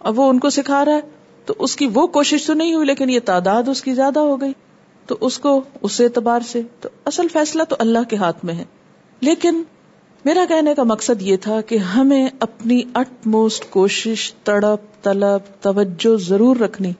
اب 0.00 0.18
وہ 0.18 0.28
ان 0.30 0.38
کو 0.38 0.50
سکھا 0.50 0.84
رہا 0.84 0.92
ہے، 0.92 1.00
تو 1.46 1.54
اس 1.58 1.76
کی 1.76 1.88
وہ 1.94 2.06
کوشش 2.06 2.46
تو 2.46 2.54
نہیں 2.54 2.74
ہوئی، 2.74 2.86
لیکن 2.86 3.10
یہ 3.10 3.20
تعداد 3.24 3.68
اس 3.68 3.82
کی 3.82 3.94
زیادہ 3.94 4.18
ہو 4.18 4.40
گئی۔ 4.40 4.52
تو 5.06 5.16
اس 5.20 5.38
کو، 5.38 5.60
اس 5.82 6.00
اعتبار 6.00 6.40
سے، 6.40 6.62
تو 6.80 6.88
اصل 7.04 7.28
فیصلہ 7.32 7.62
تو 7.62 7.76
اللہ 7.78 7.98
کے 8.08 8.16
ہاتھ 8.16 8.44
میں 8.44 8.54
ہے۔ 8.54 8.64
لیکن 9.20 9.62
میرا 10.24 10.44
کہنے 10.48 10.74
کا 10.74 10.82
مقصد 10.82 11.22
یہ 11.22 11.36
تھا 11.36 11.60
کہ 11.60 11.76
ہمیں 11.76 12.28
اپنی 12.40 12.82
اٹ 12.94 13.26
موسٹ 13.26 13.70
کوشش، 13.70 14.32
تڑپ، 14.44 15.04
طلب، 15.04 15.62
توجہ 15.62 16.16
ضرور 16.16 16.56
رکھنی 16.56 16.92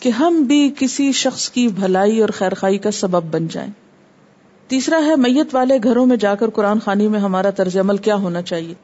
کہ 0.00 0.08
ہم 0.08 0.42
بھی 0.42 0.72
کسی 0.78 1.12
شخص 1.12 1.50
کی 1.50 1.68
بھلائی 1.68 2.20
اور 2.20 2.28
خیر 2.28 2.54
خائی 2.54 2.78
کا 2.78 2.90
سبب 2.90 3.22
بن 3.30 3.46
جائیں۔ 3.46 3.70
تیسرا 4.68 5.00
ہے، 5.06 5.16
میت 5.16 5.54
والے 5.54 5.78
گھروں 5.82 6.06
میں 6.06 6.16
جا 6.16 6.34
کر 6.34 6.50
قرآن 6.50 6.78
خانی 6.80 7.08
میں 7.08 7.20
ہمارا 7.20 7.50
طرز 7.50 7.76
عمل 7.76 7.96
کیا 7.96 8.14
ہونا 8.14 8.42
چاہیے۔ 8.42 8.74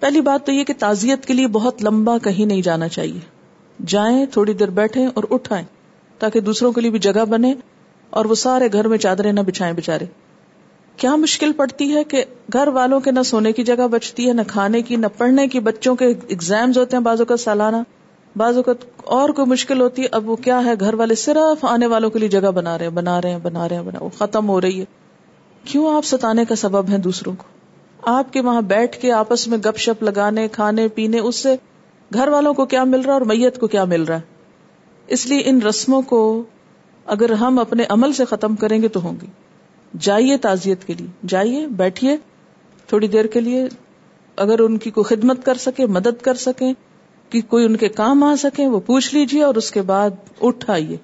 پہلی 0.00 0.20
بات 0.20 0.46
تو 0.46 0.52
یہ 0.52 0.64
کہ 0.64 0.74
تعزیت 0.78 1.26
کے 1.26 1.34
لیے 1.34 1.46
بہت 1.46 1.84
لمبا 1.84 2.18
کہیں 2.18 2.46
نہیں 2.46 2.62
جانا 2.62 2.88
چاہیے۔ 2.88 3.20
جائیں، 3.86 4.26
تھوڑی 4.26 4.52
دیر 4.52 4.70
بیٹھیں 4.70 5.06
اور 5.06 5.24
اٹھائیں 5.30 5.64
تاکہ 6.18 6.40
دوسروں 6.40 6.72
کے 6.72 6.80
لیے 6.80 6.90
بھی 6.90 6.98
جگہ 6.98 7.24
بنے 7.24 7.54
اور 8.10 8.24
وہ 8.24 8.34
سارے 8.34 8.68
گھر 8.72 8.88
میں 8.88 8.98
چادریں 8.98 9.32
نہ 9.32 9.40
بچھائیں 9.40 9.74
بےچارے 9.74 10.04
کیا 10.98 11.16
مشکل 11.16 11.52
پڑتی 11.52 11.94
ہے 11.94 12.04
کہ 12.04 12.24
گھر 12.52 12.68
والوں 12.68 13.00
کے 13.00 13.10
نہ 13.10 13.22
سونے 13.22 13.52
کی 13.52 13.64
جگہ 13.64 13.86
بچتی 13.88 14.28
ہے، 14.28 14.32
نہ 14.32 14.40
کھانے 14.46 14.82
کی، 14.82 14.96
نہ 14.96 15.06
پڑھنے 15.18 15.48
کی، 15.48 15.60
بچوں 15.60 15.96
کے 15.96 16.04
اگزامز 16.06 16.78
ہوتے 16.78 16.96
ہیں 16.96 17.04
بازو 17.04 17.24
کا 17.24 17.36
سالانہ، 17.36 17.76
بعض 18.36 18.56
اوقات 18.56 18.76
اور 18.96 19.28
کوئی 19.28 19.48
مشکل 19.48 19.80
ہوتی 19.80 20.02
ہے، 20.02 20.08
اب 20.12 20.28
وہ 20.28 20.36
کیا 20.36 20.64
ہے، 20.64 20.72
گھر 20.80 20.94
والے 20.94 21.14
صرف 21.14 21.64
آنے 21.64 21.86
والوں 21.86 22.10
کے 22.10 22.18
لیے 22.18 22.28
جگہ 22.28 22.50
بنا 22.50 22.78
رہے 22.78 22.84
ہیں، 22.84 22.92
بنا 22.92 23.20
رہے 23.20 23.30
ہیں، 23.30 23.38
بنا 23.38 23.68
رہے 23.68 23.76
ہیں، 23.76 23.82
بنا 23.82 24.04
وہ 24.04 24.08
ختم 24.18 24.48
ہو 24.48 24.60
رہی 24.60 24.80
ہے۔ 24.80 24.84
کیوں 25.64 25.96
آپ 25.96 26.04
ستانے 26.04 26.44
کا 26.44 26.54
سبب 26.54 26.90
ہے 26.90 26.98
دوسروں 26.98 27.34
کو؟ 27.38 27.44
آپ 28.10 28.32
کے 28.32 28.40
وہاں 28.40 28.62
بیٹھ 28.62 28.98
کے 28.98 29.12
آپس 29.12 29.48
میں 29.48 29.58
گپ 29.58 29.76
شپ 29.76 30.02
لگانے، 30.02 30.48
کھانے، 30.48 30.88
پینے، 30.88 31.18
اس 31.18 31.36
سے 31.36 31.56
گھر 32.14 32.28
والوں 32.28 32.54
کو 32.54 32.64
کیا 32.64 32.84
مل 32.84 33.00
رہا 33.00 33.14
ہے 33.14 33.18
اور 33.18 33.20
میت 33.20 33.60
کو 33.60 33.66
کیا 33.66 33.84
مل 33.84 34.02
رہا 34.02 34.16
ہے؟ 34.16 34.20
اس 35.06 35.26
لیے 35.26 35.42
ان 35.44 35.62
رسموں 35.62 36.02
کو 36.02 36.42
اگر 37.06 37.32
ہم 37.32 37.58
اپنے 37.58 37.84
عمل 37.88 38.12
سے 38.12 38.24
ختم 38.24 38.56
کریں 38.56 38.82
گے 38.82 38.88
تو 38.88 39.02
ہوں 39.02 39.14
گی۔ 39.22 39.26
جائیے 40.00 40.36
تعزیت 40.36 40.84
کے 40.84 40.94
لیے، 40.94 41.06
جائیے، 41.26 41.66
بیٹھیے، 41.66 42.16
تھوڑی 42.86 43.08
دیر 43.08 43.24
کے 43.24 43.40
لیے، 43.40 43.68
اگر 44.36 44.58
ان 44.58 44.78
کی 44.78 44.90
کوئی 44.90 45.16
خدمت 45.16 45.44
کر 45.44 45.54
سکے، 45.54 45.86
مدد 45.86 46.22
کر 46.22 46.34
سکیں 46.34 46.72
کہ 47.30 47.40
کوئی 47.48 47.64
ان 47.64 47.76
کے 47.76 47.88
کام 47.88 48.22
آ 48.22 48.34
سکے، 48.36 48.66
وہ 48.66 48.80
پوچھ 48.80 49.14
لیجیے 49.14 49.42
اور 49.42 49.54
اس 49.54 49.70
کے 49.70 49.82
بعد 49.82 50.10
اٹھ 50.42 50.70
آئیے 50.70 50.96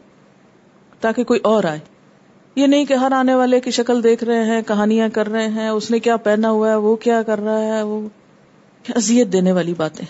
تاکہ 1.01 1.25
کوئی 1.25 1.41
اور 1.41 1.65
آئے۔ 1.65 1.79
یہ 2.57 2.67
نہیں 2.67 2.85
کہ 2.85 2.95
ہر 2.95 3.13
آنے 3.13 3.35
والے 3.35 3.61
کی 3.61 3.71
شکل 3.71 4.03
دیکھ 4.03 4.25
رہے 4.25 4.45
ہیں، 4.45 4.63
کہانیاں 4.67 5.09
کر 5.09 5.29
رہے 5.29 5.49
ہیں، 5.49 5.69
اس 5.69 5.91
نے 5.91 5.99
کیا 5.99 6.17
پہنا 6.17 6.51
ہوا 6.51 6.71
ہے، 6.71 6.75
وہ 6.75 6.97
کیا 6.97 7.23
کر 7.23 7.41
رہا 7.41 7.59
ہے، 7.59 7.83
وہ 7.83 8.09
ازیت 8.95 9.33
دینے 9.33 9.53
والی 9.53 9.75
باتیں۔ 9.77 10.07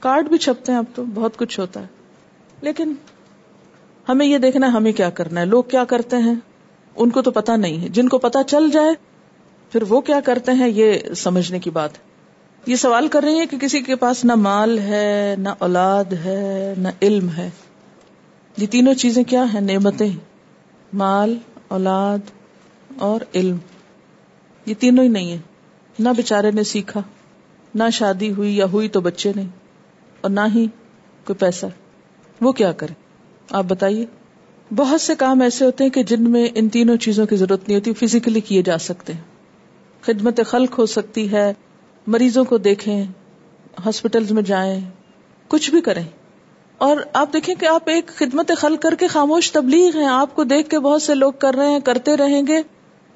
کارڈ 0.00 0.28
بھی 0.28 0.38
چھپتے 0.38 0.72
ہیں 0.72 0.78
اب 0.78 0.84
تو، 0.94 1.04
بہت 1.14 1.36
کچھ 1.36 1.60
ہوتا 1.60 1.80
ہے۔ 1.80 1.86
لیکن 2.60 2.94
ہمیں 4.08 4.26
یہ 4.26 4.38
دیکھنا 4.38 4.66
ہے، 4.66 4.72
ہمیں 4.72 4.92
کیا 4.92 5.10
کرنا 5.10 5.40
ہے، 5.40 5.46
لوگ 5.46 5.64
کیا 5.64 5.84
کرتے 5.84 6.16
ہیں؟ 6.16 6.34
ان 6.96 7.10
کو 7.10 7.22
تو 7.22 7.30
پتا 7.30 7.56
نہیں 7.56 7.82
ہے۔ 7.82 7.88
جن 7.88 8.08
کو 8.08 8.18
پتا 8.18 8.42
چل 8.42 8.70
جائے، 8.70 8.94
پھر 9.72 9.82
وہ 9.82 10.00
کیا 10.00 10.20
کرتے 10.20 10.52
ہیں؟ 10.52 10.68
یہ 10.68 10.94
سمجھنے 11.16 11.58
کی 11.58 11.70
بات 11.70 11.90
یہ 12.66 12.76
سوال 12.76 13.08
کر 13.08 13.22
رہی 13.22 13.40
ہے 13.40 13.46
کہ 13.46 13.58
کسی 13.58 13.80
کے 13.80 13.96
پاس 13.96 14.24
نہ 14.24 14.34
مال 14.34 14.78
ہے، 14.78 15.34
نہ 15.38 15.48
اولاد 15.58 16.04
ہے، 16.04 16.74
نہ 16.78 16.88
علم 17.02 17.28
ہے۔ 17.30 17.50
یہ 18.56 18.66
تینوں 18.66 18.94
چیزیں 18.94 19.24
کیا 19.24 19.44
ہیں؟ 19.54 19.60
نعمتیں۔ 19.60 20.10
مال، 20.92 21.38
اولاد 21.68 22.18
اور 22.98 23.20
علم۔ 23.34 23.56
یہ 24.66 24.74
تینوں 24.78 25.04
ہی 25.04 25.08
نہیں 25.08 25.32
ہے 25.32 25.38
نہ 25.98 26.08
بےچارے 26.08 26.50
نے 26.50 26.62
سیکھا، 26.62 27.00
نہ 27.74 27.84
شادی 27.92 28.32
ہوئی 28.32 28.56
یا 28.56 28.66
ہوئی 28.72 28.88
تو 28.88 29.00
بچے 29.00 29.32
نہیں 29.36 29.48
اور 30.20 30.30
نہ 30.30 30.40
ہی 30.54 30.66
کوئی 31.26 31.34
پیسہ۔ 31.34 31.66
وہ 32.40 32.52
کیا 32.52 32.72
کرے 32.72 32.92
آپ 33.50 33.64
بتائیے۔ 33.64 34.06
بہت 34.74 35.00
سے 35.00 35.14
کام 35.14 35.40
ایسے 35.40 35.64
ہوتے 35.64 35.84
ہیں 35.84 35.90
کہ 35.90 36.02
جن 36.02 36.30
میں 36.30 36.48
ان 36.54 36.68
تینوں 36.68 36.96
چیزوں 36.96 37.26
کی 37.26 37.36
ضرورت 37.36 37.68
نہیں 37.68 37.78
ہوتی 37.78 37.92
فزیکلی 37.92 38.40
کیے 38.40 38.62
جا 38.62 38.78
سکتے 38.78 39.12
ہیں۔ 39.12 39.20
خدمت 40.00 40.40
خلق 40.46 40.78
ہو 40.78 40.86
سکتی 40.86 41.32
ہے، 41.32 41.52
مریضوں 42.06 42.44
کو 42.44 42.58
دیکھیں 42.58 43.04
ہاسپٹل 43.86 44.24
میں 44.30 44.42
جائیں، 44.42 44.80
کچھ 45.48 45.70
بھی 45.70 45.80
کریں۔ 45.80 46.04
اور 46.78 46.96
آپ 47.12 47.32
دیکھیں 47.32 47.54
کہ 47.54 47.66
آپ 47.66 47.88
ایک 47.88 48.06
خدمت 48.06 48.50
خل 48.56 48.76
کر 48.76 48.94
کے 48.94 49.06
خاموش 49.06 49.52
تبلیغ 49.52 49.98
ہیں۔ 49.98 50.06
آپ 50.06 50.36
کو 50.36 50.44
دیکھ 50.44 50.68
کے 50.68 50.78
بہت 50.78 51.02
سے 51.02 51.14
لوگ 51.14 51.32
کر 51.38 51.54
رہے 51.54 51.70
ہیں، 51.70 51.80
کرتے 51.80 52.16
رہیں 52.16 52.42
گے۔ 52.46 52.62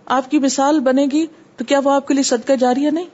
آپ 0.07 0.31
کی 0.31 0.39
مثال 0.39 0.81
بنے 0.81 1.07
گی 1.13 1.27
تو 1.57 1.65
کیا 1.65 1.81
وہ 1.85 1.91
آپ 1.91 2.09
کے 2.09 2.15
لیے 2.15 2.23
صدقہ 2.23 2.53
جاری 2.53 2.87
ہے 2.87 2.91
نہیں؟ 2.91 3.07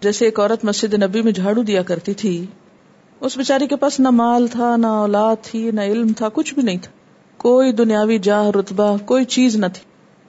جیسے 0.00 0.24
ایک 0.24 0.40
عورت 0.40 0.64
مسجد 0.64 0.94
نبی 0.94 1.22
میں 1.22 1.32
جھاڑو 1.32 1.62
دیا 1.62 1.82
کرتی 1.82 2.14
تھی، 2.14 2.46
اس 3.20 3.36
بیچاری 3.36 3.66
کے 3.66 3.76
پاس 3.76 4.00
نہ 4.00 4.10
مال 4.10 4.46
تھا، 4.46 4.76
نہ 4.76 4.86
اولاد 4.86 5.36
تھی، 5.42 5.70
نہ 5.70 5.80
علم 5.80 6.12
تھا، 6.12 6.28
کچھ 6.32 6.54
بھی 6.54 6.62
نہیں 6.62 6.78
تھا۔ 6.82 7.01
کوئی 7.42 7.72
دنیاوی 7.72 8.18
جاہ، 8.18 8.50
رتبہ، 8.50 8.96
کوئی 9.04 9.24
چیز 9.24 9.56
نہ 9.56 9.66
تھی۔ 9.74 9.82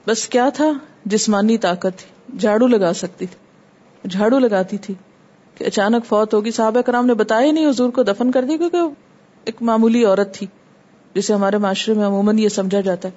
بس 0.07 0.27
کیا 0.27 0.49
تھا؟ 0.49 0.71
جسمانی 1.05 1.57
طاقت 1.57 1.97
تھی۔ 1.97 2.37
جھاڑو 2.37 2.67
لگا 2.67 2.93
سکتی 2.93 3.25
تھی۔ 3.25 4.09
جھاڑو 4.09 4.39
لگاتی 4.39 4.77
تھی 4.77 4.93
کہ 5.57 5.63
اچانک 5.63 6.05
فوت 6.05 6.33
ہوگی۔ 6.33 6.51
صحابہ 6.51 6.81
کرام 6.81 7.05
نے 7.05 7.13
بتایا 7.13 7.51
نہیں، 7.51 7.69
حضور 7.69 7.89
کو 7.89 8.03
دفن 8.03 8.31
کر 8.31 8.43
دی 8.43 8.57
کیونکہ 8.57 8.77
ایک 9.43 9.61
معمولی 9.61 10.05
عورت 10.05 10.33
تھی، 10.33 10.47
جسے 11.13 11.33
ہمارے 11.33 11.57
معاشرے 11.57 11.93
میں 11.93 12.05
عموماً 12.05 12.39
یہ 12.39 12.49
سمجھا 12.49 12.81
جاتا 12.81 13.07
ہے 13.07 13.13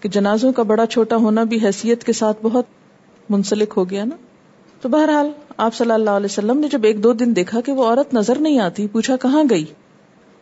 کہ 0.00 0.08
جنازوں 0.08 0.52
کا 0.52 0.62
بڑا 0.62 0.86
چھوٹا 0.86 1.16
ہونا 1.16 1.42
بھی 1.42 1.58
حیثیت 1.62 2.04
کے 2.04 2.12
ساتھ 2.12 2.38
بہت 2.42 2.64
منسلک 3.30 3.74
ہو 3.76 3.90
گیا 3.90 4.04
نا۔ 4.04 4.16
تو 4.80 4.88
بہرحال 4.88 5.30
آپ 5.56 5.74
صلی 5.74 5.90
اللہ 5.90 6.10
علیہ 6.10 6.26
وسلم 6.26 6.58
نے 6.58 6.68
جب 6.68 6.84
ایک 6.84 7.02
دو 7.02 7.12
دن 7.12 7.36
دیکھا 7.36 7.60
کہ 7.60 7.72
وہ 7.72 7.84
عورت 7.84 8.14
نظر 8.14 8.38
نہیں 8.38 8.58
آتی، 8.58 8.86
پوچھا 8.86 9.16
کہاں 9.16 9.44
گئی؟ 9.50 9.64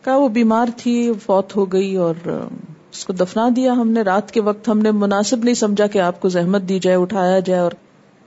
کہا 0.03 0.15
وہ 0.15 0.29
بیمار 0.29 0.67
تھی، 0.77 1.11
فوت 1.25 1.55
ہو 1.55 1.65
گئی 1.65 1.95
اور 1.95 2.13
اس 2.91 3.05
کو 3.05 3.13
دفنا 3.13 3.49
دیا 3.55 3.73
ہم 3.73 3.89
نے۔ 3.89 4.01
رات 4.01 4.31
کے 4.31 4.41
وقت 4.41 4.69
ہم 4.69 4.79
نے 4.79 4.91
مناسب 4.91 5.43
نہیں 5.43 5.53
سمجھا 5.53 5.87
کہ 5.87 5.99
آپ 5.99 6.21
کو 6.21 6.29
زحمت 6.29 6.61
دی 6.61 6.79
جائے، 6.79 6.97
اٹھایا 6.97 7.39
جائے 7.39 7.61
اور 7.61 7.71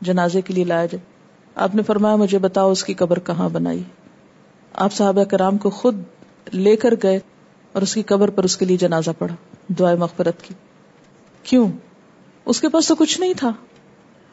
جنازے 0.01 0.41
کے 0.41 0.55
لیے 0.55 0.65
لایا 0.65 0.87
جائے۔ 0.87 1.15
آپ 1.55 1.75
نے 1.75 1.83
فرمایا، 1.83 2.17
مجھے 2.17 2.39
بتاؤ 2.39 2.71
اس 2.71 2.85
کی 2.85 2.95
قبر 2.95 3.19
کہاں 3.19 3.49
بنائی۔ 3.49 3.83
آپ 4.73 4.93
صحابہ 4.93 5.25
کرام 5.25 5.59
کو 5.59 5.71
خود 5.71 5.97
لے 6.53 6.77
کر 6.77 6.95
گئے 7.03 7.19
اور 7.73 7.83
اس 7.83 7.95
کی 7.95 8.03
قبر 8.03 8.31
پر 8.31 8.45
اس 8.45 8.57
کے 8.57 8.65
لیے 8.65 8.77
جنازہ 8.77 9.11
پڑا 9.19 9.35
دعائیں 9.79 9.99
مغفرت 9.99 10.43
کی۔ 10.43 10.55
کیوں؟ 11.43 11.69
اس 12.45 12.61
کے 12.61 12.69
پاس 12.69 12.89
تو 12.89 12.95
کچھ 12.95 13.21
نہیں 13.21 13.35
تھا۔ 13.37 13.53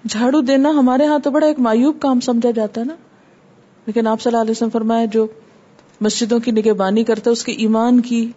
جھاڑو 0.09 0.41
دینا 0.41 0.69
ہمارے 0.69 1.05
ہاں 1.05 1.19
تو 1.19 1.31
بڑا 1.31 1.47
ایک 1.47 1.59
مایوب 1.59 1.97
کام 2.01 2.19
سمجھا 2.19 2.51
جاتا 2.51 2.81
ہے 2.81 2.85
نا۔ 2.85 2.95
لیکن 3.85 4.07
آپ 4.07 4.21
صلی 4.21 4.29
اللہ 4.29 4.41
علیہ 4.41 4.51
وسلم 4.51 4.69
فرمایا، 4.69 5.05
جو 5.05 5.27
مسجدوں 6.01 6.39
کی 6.39 6.51
نگہبانی 6.51 7.03
کرتا 7.03 7.31
اس 7.31 7.43
کے 7.43 7.51
ایمان 7.51 8.01
کی 8.01 8.31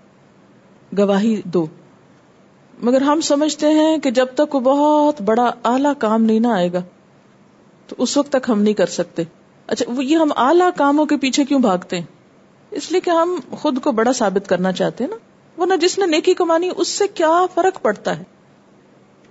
گواہی 0.98 1.42
دو۔ 1.44 1.66
مگر 2.82 3.00
ہم 3.02 3.20
سمجھتے 3.20 3.66
ہیں 3.66 3.98
کہ 3.98 4.10
جب 4.10 4.26
تک 4.34 4.54
وہ 4.54 4.60
بہت 4.60 5.22
بڑا 5.22 5.50
اعلی 5.64 5.88
کام 5.98 6.22
نہیں 6.22 6.40
نہ 6.40 6.46
آئے 6.46 6.72
گا، 6.72 6.82
تو 7.86 7.96
اس 7.98 8.16
وقت 8.16 8.32
تک 8.32 8.50
ہم 8.50 8.62
نہیں 8.62 8.74
کر 8.74 8.86
سکتے۔ 8.86 9.22
اچھا 9.66 9.92
وہ 9.92 10.04
یہ 10.04 10.16
ہم 10.16 10.28
اعلیٰ 10.36 10.70
کاموں 10.76 11.06
کے 11.06 11.16
پیچھے 11.16 11.44
کیوں 11.44 11.60
بھاگتے 11.60 11.98
ہیں؟ 11.98 12.06
اس 12.70 12.92
لیے 12.92 13.00
کہ 13.00 13.10
ہم 13.10 13.40
خود 13.50 13.80
کو 13.82 13.92
بڑا 13.92 14.12
ثابت 14.12 14.48
کرنا 14.48 14.72
چاہتے 14.72 15.04
ہیں 15.04 15.10
نا۔ 15.10 15.16
وہ 15.56 15.66
نہ 15.66 15.74
جس 15.80 15.98
نے 15.98 16.06
نیکی 16.06 16.34
کمانی، 16.34 16.70
اس 16.76 16.88
سے 16.88 17.08
کیا 17.08 17.46
فرق 17.54 17.82
پڑتا 17.82 18.18
ہے؟ 18.18 18.22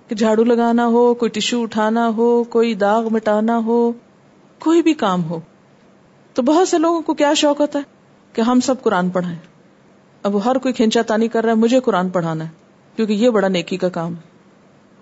کہ 0.08 0.14
جھاڑو 0.14 0.44
لگانا 0.44 0.86
ہو، 0.86 1.14
کوئی 1.14 1.28
ٹشو 1.28 1.62
اٹھانا 1.62 2.08
ہو، 2.08 2.44
کوئی 2.44 2.74
داغ 2.74 3.08
مٹانا 3.12 3.58
ہو، 3.58 3.92
کوئی 4.58 4.82
بھی 4.82 4.94
کام 4.94 5.24
ہو۔ 5.24 5.40
تو 6.34 6.42
بہت 6.42 6.68
سے 6.68 6.78
لوگوں 6.78 7.00
کو 7.00 7.14
کیا 7.14 7.34
شوق 7.34 7.60
ہوتا 7.60 7.78
ہے؟ 7.78 7.93
کہ 8.34 8.42
ہم 8.42 8.60
سب 8.60 8.82
قرآن 8.82 9.10
پڑھائیں۔ 9.10 9.38
اب 10.22 10.44
ہر 10.44 10.56
کوئی 10.56 10.74
کھینچا 10.74 11.02
تانی 11.02 11.28
کر 11.28 11.42
رہا 11.44 11.52
ہے، 11.52 11.56
مجھے 11.56 11.80
قرآن 11.80 12.08
پڑھانا 12.08 12.44
ہے، 12.44 12.50
کیونکہ 12.96 13.12
یہ 13.12 13.30
بڑا 13.30 13.48
نیکی 13.48 13.76
کا 13.76 13.88
کام 13.88 14.14
ہے۔ 14.14 14.34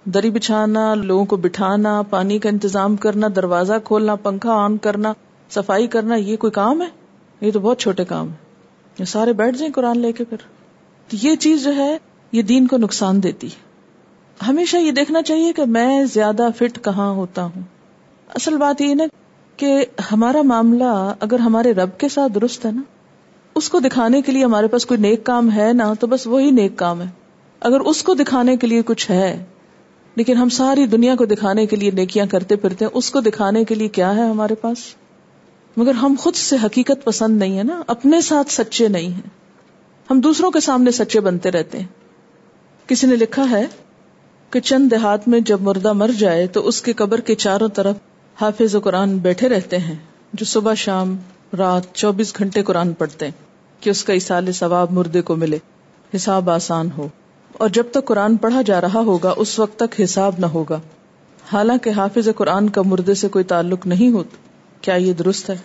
دری 0.04 0.30
بچھانا، 0.30 0.94
لوگوں 0.94 1.24
کو 1.24 1.36
بٹھانا، 1.36 2.02
پانی 2.02 2.38
کا 2.38 2.48
انتظام 2.48 2.96
کرنا، 2.96 3.26
دروازہ 3.36 3.72
کھولنا، 3.84 4.14
پنکھا 4.14 4.52
آن 4.52 4.76
کرنا، 4.76 5.12
صفائی 5.50 5.86
کرنا، 5.86 6.14
یہ 6.14 6.36
کوئی 6.36 6.50
کام 6.50 6.82
ہے؟ 6.82 6.86
یہ 7.40 7.50
تو 7.50 7.60
بہت 7.60 7.78
چھوٹے 7.78 8.04
کام 8.04 8.28
ہے۔ 8.28 8.34
یہ 8.98 9.04
سارے 9.04 9.32
بیٹھ 9.32 9.56
جائیں 9.56 9.72
قرآن 9.72 9.98
لے 9.98 10.12
کے 10.12 10.24
پھر۔ 10.24 10.36
تو 11.08 11.16
یہ 11.22 11.36
چیز 11.36 11.64
جو 11.64 11.74
ہے، 11.74 11.98
یہ 12.32 12.42
دین 12.42 12.66
کو 12.66 12.76
نقصان 12.76 13.22
دیتی 13.22 13.48
ہمیشہ 14.48 14.76
یہ 14.76 14.90
دیکھنا 14.90 15.22
چاہیے 15.22 15.52
کہ 15.52 15.64
میں 15.64 16.04
زیادہ 16.04 16.48
فٹ 16.56 16.84
کہاں 16.84 17.10
ہوتا 17.10 17.44
ہوں۔ 17.44 17.62
اصل 18.34 18.56
بات 18.56 18.80
یہ 18.80 18.94
نا 18.94 19.04
کہ 19.56 19.86
ہمارا 20.12 20.42
معاملہ 20.42 21.14
اگر 21.20 21.38
ہمارے 21.38 21.72
رب 21.72 21.98
کے 21.98 22.08
ساتھ 22.08 22.32
درست 22.32 22.66
ہے 22.66 22.70
نا 22.70 22.82
اس 23.54 23.68
کو 23.68 23.80
دکھانے 23.80 24.22
کے 24.22 24.32
لیے 24.32 24.44
ہمارے 24.44 24.66
پاس 24.66 24.86
کوئی 24.86 25.00
نیک 25.00 25.24
کام 25.24 25.52
ہے 25.52 25.72
نا، 25.72 25.92
تو 26.00 26.06
بس 26.06 26.26
وہی 26.26 26.50
نیک 26.50 26.76
کام 26.76 27.00
ہے۔ 27.00 27.06
اگر 27.60 27.80
اس 27.80 28.02
کو 28.02 28.14
دکھانے 28.14 28.56
کے 28.56 28.66
لیے 28.66 28.82
کچھ 28.82 29.10
ہے، 29.10 29.44
لیکن 30.14 30.36
ہم 30.36 30.48
ساری 30.48 30.86
دنیا 30.86 31.14
کو 31.16 31.24
دکھانے 31.24 31.66
کے 31.66 31.76
لیے 31.76 31.90
نیکیاں 31.90 32.26
کرتے 32.26 32.56
پھرتے 32.56 32.84
ہیں، 32.84 32.92
اس 32.94 33.10
کو 33.10 33.20
دکھانے 33.20 33.64
کے 33.64 33.74
لیے 33.74 33.88
کیا 33.88 34.16
ہے 34.16 34.22
ہمارے 34.22 34.54
پاس؟ 34.54 34.78
مگر 35.76 35.90
ہم 35.90 36.14
خود 36.18 36.34
سے 36.34 36.56
حقیقت 36.64 37.04
پسند 37.04 37.38
نہیں 37.38 37.58
ہے 37.58 37.62
نا، 37.62 37.82
اپنے 37.86 38.20
ساتھ 38.20 38.52
سچے 38.52 38.88
نہیں 38.88 39.08
ہیں۔ 39.08 39.30
ہم 40.10 40.20
دوسروں 40.20 40.50
کے 40.50 40.60
سامنے 40.60 40.90
سچے 40.90 41.20
بنتے 41.20 41.50
رہتے 41.50 41.78
ہیں۔ 41.78 41.86
کسی 42.86 43.06
نے 43.06 43.16
لکھا 43.16 43.50
ہے 43.50 43.66
کہ 44.50 44.60
چند 44.60 44.90
دیہات 44.90 45.28
میں 45.28 45.40
جب 45.40 45.60
مردہ 45.60 45.92
مر 45.92 46.10
جائے 46.18 46.46
تو 46.46 46.66
اس 46.66 46.82
کے 46.82 46.92
قبر 46.92 47.20
کے 47.20 47.34
چاروں 47.34 47.68
طرف 47.68 47.96
حافظ 48.40 48.74
و 48.74 48.80
قرآن 48.80 49.18
بیٹھے 49.18 49.48
رہتے 49.48 49.78
ہیں، 49.78 49.96
جو 50.32 50.44
صبح 50.44 50.74
شام 50.74 51.16
رات 51.58 51.82
چوبیس 51.94 52.38
گھنٹے 52.38 52.62
قرآن 52.62 52.92
پڑھتے 52.92 53.24
ہیں 53.24 53.32
کہ 53.80 53.90
اس 53.90 54.04
کا 54.04 54.12
اصال 54.12 54.52
ثواب 54.52 54.92
مردے 54.92 55.22
کو 55.22 55.36
ملے، 55.36 55.58
حساب 56.16 56.50
آسان 56.50 56.88
ہو۔ 56.98 57.08
اور 57.52 57.68
جب 57.68 57.84
تک 57.90 58.04
قرآن 58.04 58.36
پڑھا 58.36 58.62
جا 58.62 58.80
رہا 58.80 58.98
ہوگا، 58.98 59.34
اس 59.36 59.58
وقت 59.58 59.78
تک 59.78 60.00
حساب 60.00 60.34
نہ 60.38 60.46
ہوگا۔ 60.46 60.80
حالانکہ 61.52 61.90
حافظ 61.90 62.28
قرآن 62.36 62.68
کا 62.68 62.82
مردے 62.82 63.14
سے 63.14 63.28
کوئی 63.28 63.44
تعلق 63.44 63.86
نہیں 63.86 64.10
ہوتا 64.10 64.36
کیا 64.80 64.94
یہ 64.94 65.12
درست 65.12 65.50
ہے؟ 65.50 65.56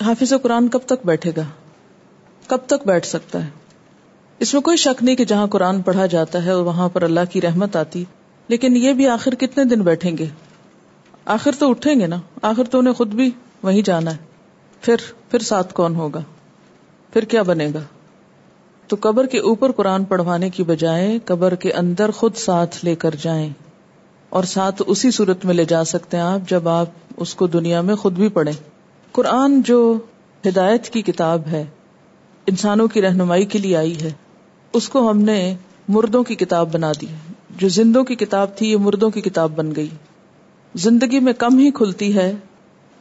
حافظ 0.00 0.32
قرآن 0.42 0.68
کب 0.68 0.78
تک 0.86 1.06
بیٹھے 1.06 1.32
گا؟ 1.36 1.42
کب 2.46 2.58
تک 2.66 2.86
بیٹھ 2.86 3.06
سکتا 3.06 3.44
ہے؟ 3.44 3.50
اس 4.38 4.54
میں 4.54 4.62
کوئی 4.62 4.76
شک 4.76 5.02
نہیں 5.02 5.16
کہ 5.16 5.24
جہاں 5.24 5.46
قرآن 5.46 5.82
پڑھا 5.82 6.06
جاتا 6.06 6.44
ہے 6.44 6.50
اور 6.50 6.62
وہاں 6.62 6.88
پر 6.88 7.02
اللہ 7.02 7.20
کی 7.30 7.40
رحمت 7.40 7.76
آتی۔ 7.76 8.04
لیکن 8.48 8.76
یہ 8.76 8.92
بھی 8.92 9.08
آخر 9.08 9.34
کتنے 9.34 9.64
دن 9.64 9.80
بیٹھیں 9.80 10.18
گے؟ 10.18 10.26
آخر 11.24 11.50
تو 11.58 11.70
اٹھیں 11.70 12.00
گے 12.00 12.06
نا؟ 12.06 12.16
آخر 12.42 12.64
تو 12.64 12.78
انہیں 12.78 12.94
خود 12.94 13.08
بھی 13.08 13.30
وہیں 13.62 13.82
جانا 13.82 14.10
ہے۔ 14.12 14.29
پھر 14.80 14.96
پھر 15.30 15.38
ساتھ 15.38 15.74
کون 15.74 15.96
ہوگا؟ 15.96 16.22
پھر 17.12 17.22
کیا 17.22 17.42
بنے 17.42 17.68
گا؟ 17.74 17.80
تو 18.86 18.96
قبر 19.00 19.26
کے 19.26 19.38
اوپر 19.38 19.72
قرآن 19.72 20.04
پڑھوانے 20.04 20.50
کی 20.50 20.62
بجائے 20.62 21.18
قبر 21.24 21.54
کے 21.54 21.72
اندر 21.72 22.10
خود 22.10 22.36
ساتھ 22.36 22.84
لے 22.84 22.94
کر 22.94 23.14
جائیں۔ 23.22 23.50
اور 24.28 24.44
ساتھ 24.44 24.82
اسی 24.86 25.10
صورت 25.10 25.44
میں 25.44 25.54
لے 25.54 25.64
جا 25.64 25.84
سکتے 25.84 26.16
ہیں 26.16 26.24
آپ 26.24 26.50
جب 26.50 26.68
آپ 26.68 26.86
اس 27.16 27.34
کو 27.34 27.46
دنیا 27.46 27.80
میں 27.80 27.94
خود 27.94 28.12
بھی 28.12 28.28
پڑھیں۔ 28.28 28.52
قرآن 29.12 29.62
جو 29.62 29.98
ہدایت 30.46 30.88
کی 30.88 31.02
کتاب 31.02 31.40
ہے، 31.52 31.64
انسانوں 32.46 32.88
کی 32.88 33.02
رہنمائی 33.02 33.44
کے 33.44 33.58
لیے 33.58 33.76
آئی 33.76 34.00
ہے، 34.00 34.12
اس 34.72 34.88
کو 34.88 35.10
ہم 35.10 35.18
نے 35.18 35.56
مردوں 35.88 36.24
کی 36.24 36.34
کتاب 36.34 36.72
بنا 36.72 36.92
دی۔ 37.00 37.06
جو 37.56 37.68
زندوں 37.68 38.04
کی 38.04 38.14
کتاب 38.14 38.56
تھی، 38.56 38.70
یہ 38.70 38.76
مردوں 38.76 39.10
کی 39.10 39.20
کتاب 39.20 39.52
بن 39.56 39.74
گئی۔ 39.76 39.88
زندگی 40.74 41.20
میں 41.20 41.32
کم 41.32 41.58
ہی 41.58 41.70
کھلتی 41.70 42.16
ہے۔ 42.16 42.34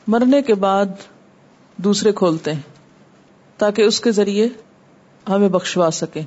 مرنے 0.08 0.42
کے 0.42 0.54
بعد 0.54 0.86
دوسرے 1.84 2.12
کھولتے 2.12 2.54
ہیں 2.54 2.62
تاکہ 3.58 3.82
اس 3.82 4.00
کے 4.02 4.12
ذریعے 4.12 4.48
ہمیں 5.30 5.50
بخشوا 5.50 5.90
سکے 5.92 6.22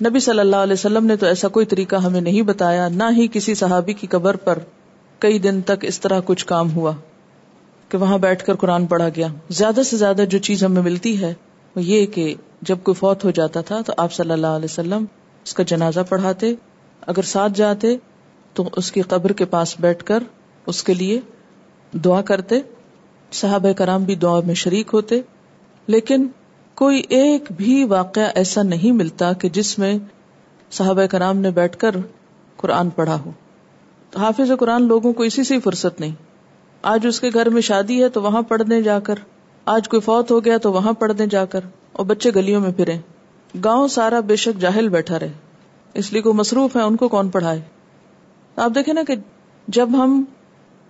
نبی 0.00 0.18
صلی 0.18 0.38
اللہ 0.38 0.56
علیہ 0.56 0.72
وسلم 0.72 1.06
نے 1.06 1.16
تو 1.16 1.26
ایسا 1.26 1.48
کوئی 1.48 1.66
طریقہ 1.66 1.96
ہمیں 1.96 2.20
نہیں 2.20 2.42
بتایا، 2.42 2.88
نہ 2.88 3.04
ہی 3.16 3.26
کسی 3.32 3.54
صحابی 3.54 3.92
کی 3.92 4.06
قبر 4.06 4.36
پر 4.36 4.58
کئی 5.18 5.38
دن 5.38 5.60
تک 5.62 5.84
اس 5.88 6.00
طرح 6.00 6.20
کچھ 6.24 6.46
کام 6.46 6.72
ہوا 6.72 6.92
کہ 7.88 7.98
وہاں 7.98 8.18
بیٹھ 8.18 8.44
کر 8.44 8.56
قرآن 8.56 8.86
پڑھا 8.86 9.08
گیا۔ 9.08 9.26
زیادہ 9.50 9.82
سے 9.82 9.96
زیادہ 9.96 10.24
جو 10.30 10.38
چیز 10.38 10.64
ہمیں 10.64 10.82
ملتی 10.82 11.20
ہے 11.22 11.34
وہ 11.76 11.82
یہ 11.82 12.06
کہ 12.06 12.34
جب 12.62 12.78
کوئی 12.82 12.94
فوت 12.94 13.24
ہو 13.24 13.30
جاتا 13.30 13.60
تھا 13.60 13.80
تو 13.80 13.92
آپ 13.96 14.12
صلی 14.12 14.30
اللہ 14.30 14.56
علیہ 14.56 14.70
وسلم 14.72 15.04
اس 15.46 15.54
کا 15.54 15.62
جنازہ 15.62 16.00
پڑھاتے، 16.08 16.54
اگر 17.06 17.22
ساتھ 17.22 17.52
جاتے 17.54 17.96
تو 18.54 18.68
اس 18.76 18.92
کی 18.92 19.02
قبر 19.02 19.32
کے 19.32 19.44
پاس 19.44 19.74
بیٹھ 19.80 20.04
کر 20.04 20.22
اس 20.66 20.82
کے 20.82 20.94
لیے 20.94 21.20
دعا 22.04 22.22
کرتے۔ 22.22 22.60
صحابہ 23.32 23.72
کرام 23.72 24.04
بھی 24.04 24.14
دعا 24.14 24.40
میں 24.46 24.54
شریک 24.54 24.90
ہوتے، 24.92 25.20
لیکن 25.86 26.28
کوئی 26.74 27.02
ایک 27.08 27.44
بھی 27.56 27.84
واقعہ 27.84 28.30
ایسا 28.34 28.62
نہیں 28.62 28.92
ملتا 28.92 29.32
کہ 29.32 29.48
جس 29.48 29.78
میں 29.78 29.98
صحابہ 30.70 31.06
کرام 31.06 31.38
نے 31.38 31.50
بیٹھ 31.50 31.76
کر 31.76 31.90
قرآن 32.56 32.90
پڑھا 32.90 33.20
ہو۔ 33.20 33.30
تو 34.10 34.18
حافظ 34.18 34.50
قرآن 34.60 34.82
لوگوں 34.82 35.12
کو 35.12 35.22
اسی 35.22 35.44
سے 35.44 35.60
فرصت 35.60 36.00
نہیں۔ 36.00 36.14
آج 36.82 37.06
اس 37.06 37.20
کے 37.20 37.30
گھر 37.34 37.48
میں 37.50 37.62
شادی 37.62 38.04
ہے 38.04 38.08
تو 38.08 38.22
وہاں 38.22 38.42
پڑھنے 38.42 38.82
جا 38.82 39.00
کر۔ 39.00 39.14
آج 39.64 39.88
کوئی 39.88 40.00
فوت 40.00 40.30
ہو 40.30 40.44
گیا 40.44 40.56
تو 40.56 40.72
وہاں 40.72 40.92
پڑھنے 40.92 41.26
جا 41.26 41.44
کر۔ 41.44 41.60
اور 41.92 42.06
بچے 42.06 42.30
گلیوں 42.36 42.60
میں 42.60 42.72
پھرے 42.72 42.94
گاؤں 43.64 43.88
سارا 43.88 44.20
بے 44.20 44.36
شک 44.36 44.60
جاہل 44.60 44.88
بیٹھا 44.88 45.18
رہے۔ 45.18 45.32
اس 45.94 46.12
لیے 46.12 46.22
کوئی 46.22 46.34
مصروف 46.34 46.76
ہے 46.76 46.82
ان 46.82 46.96
کو 46.96 47.08
کون 47.08 47.28
پڑھائے؟ 47.28 47.60
آپ 48.56 48.70
دیکھیں 48.74 48.94
نا 48.94 49.02
کہ 49.06 49.14
جب 49.68 49.88
ہم 49.92 50.24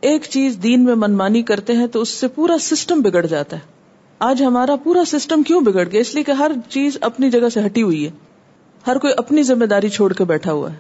ایک 0.01 0.23
چیز 0.31 0.59
دین 0.63 0.85
میں 0.85 0.95
منمانی 0.95 1.43
کرتے 1.43 1.73
ہیں 1.73 1.87
تو 1.87 2.01
اس 2.01 2.09
سے 2.09 2.29
پورا 2.29 2.59
سسٹم 2.61 3.01
بگڑ 3.01 3.27
جاتا 3.27 3.57
ہے۔ 3.57 3.61
آج 4.19 4.43
ہمارا 4.43 4.77
پورا 4.77 5.05
سسٹم 5.07 5.43
کیوں 5.43 5.61
بگڑ 5.61 5.85
گیا؟ 5.93 6.01
اس 6.01 6.15
لیے 6.15 6.25
کہ 6.25 6.33
ہر 6.33 6.51
چیز 6.69 6.99
اپنی 7.01 7.31
جگہ 7.31 7.49
سے 7.49 7.61
ہٹی 7.67 7.83
ہوئی 7.83 8.05
ہے۔ 8.07 8.11
ہر 8.87 8.99
کوئی 8.99 9.13
اپنی 9.17 9.43
ذمہ 9.43 9.65
داری 9.65 9.89
چھوڑ 9.89 10.13
کے 10.13 10.25
بیٹھا 10.25 10.53
ہوا 10.53 10.73
ہے۔ 10.73 10.77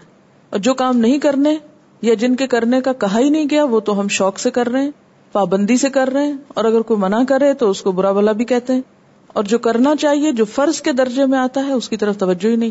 اور 0.50 0.58
جو 0.58 0.74
کام 0.74 0.96
نہیں 0.96 1.18
کرنے 1.18 1.56
یا 2.02 2.14
جن 2.14 2.36
کے 2.36 2.46
کرنے 2.46 2.80
کا 2.80 2.92
کہا 2.92 3.18
ہی 3.18 3.30
نہیں 3.30 3.46
گیا، 3.50 3.64
وہ 3.64 3.80
تو 3.80 4.00
ہم 4.00 4.08
شوق 4.08 4.38
سے 4.38 4.50
کر 4.50 4.68
رہے 4.68 4.82
ہیں، 4.82 4.90
پابندی 5.32 5.76
سے 5.76 5.90
کر 5.90 6.08
رہے 6.12 6.26
ہیں۔ 6.26 6.36
اور 6.48 6.64
اگر 6.64 6.80
کوئی 6.80 7.00
منع 7.00 7.22
کرے 7.28 7.54
تو 7.54 7.70
اس 7.70 7.82
کو 7.82 7.92
برا 7.92 8.12
بلا 8.12 8.32
بھی 8.32 8.44
کہتے 8.44 8.72
ہیں۔ 8.72 8.82
اور 9.26 9.44
جو 9.44 9.58
کرنا 9.58 9.96
چاہیے، 9.96 10.32
جو 10.32 10.44
فرض 10.44 10.80
کے 10.80 10.92
درجے 10.92 11.26
میں 11.26 11.38
آتا 11.38 11.66
ہے، 11.66 11.72
اس 11.72 11.88
کی 11.88 11.96
طرف 11.96 12.18
توجہ 12.18 12.48
ہی 12.48 12.56
نہیں۔ 12.56 12.70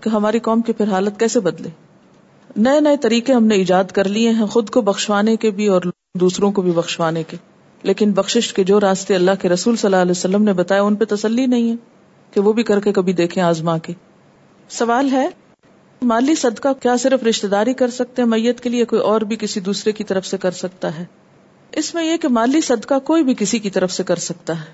کہ 0.00 0.08
ہماری 0.08 0.38
قوم 0.38 0.60
کی 0.60 0.72
پھر 0.72 0.88
حالت 0.88 1.20
کیسے 1.20 1.40
بدلے؟ 1.40 1.68
نئے 2.58 2.80
نئے 2.80 2.96
طریقے 2.96 3.32
ہم 3.32 3.44
نے 3.44 3.54
ایجاد 3.54 3.84
کر 3.84 4.08
لیے 4.08 4.30
ہیں، 4.30 4.46
خود 4.46 4.70
کو 4.70 4.80
بخشوانے 4.80 5.36
کے 5.36 5.50
بھی 5.50 5.66
اور 5.66 5.82
دوسروں 6.14 6.52
کو 6.52 6.62
بھی 6.62 6.70
بخشوانے 6.70 7.22
کے۔ 7.22 7.36
لیکن 7.82 8.12
بخشش 8.12 8.52
کے 8.52 8.64
جو 8.64 8.80
راستے 8.80 9.14
اللہ 9.14 9.30
کے 9.40 9.48
رسول 9.48 9.76
صلی 9.76 9.86
اللہ 9.86 9.96
علیہ 9.96 10.10
وسلم 10.10 10.42
نے 10.42 10.52
بتایا، 10.52 10.82
ان 10.82 10.96
پہ 10.96 11.04
تسلی 11.04 11.46
نہیں 11.46 11.70
ہے 11.70 11.76
کہ 12.30 12.40
وہ 12.40 12.52
بھی 12.52 12.62
کر 12.62 12.80
کے 12.80 12.92
کبھی 12.92 13.12
دیکھیں 13.12 13.42
آزما 13.42 13.78
کے۔ 13.78 13.92
سوال 14.68 15.10
ہے، 15.12 15.28
مالی 16.02 16.34
صدقہ 16.34 16.68
کیا 16.82 16.96
صرف 16.96 17.22
رشتے 17.22 17.48
داری 17.48 17.72
کر 17.72 17.90
سکتے 17.90 18.22
ہیں، 18.22 18.28
میت 18.28 18.60
کے 18.60 18.68
لیے 18.68 18.84
کوئی 18.84 19.02
اور 19.02 19.20
بھی 19.20 19.36
کسی 19.36 19.60
دوسرے 19.60 19.92
کی 19.92 20.04
طرف 20.04 20.26
سے 20.26 20.38
کر 20.38 20.50
سکتا 20.50 20.98
ہے؟ 20.98 21.04
اس 21.72 21.94
میں 21.94 22.04
یہ 22.04 22.16
کہ 22.16 22.28
مالی 22.28 22.60
صدقہ 22.60 22.98
کوئی 22.98 23.22
بھی 23.22 23.34
کسی 23.34 23.58
کی 23.58 23.70
طرف 23.70 23.92
سے 23.92 24.02
کر 24.02 24.16
سکتا 24.16 24.60
ہے۔ 24.60 24.72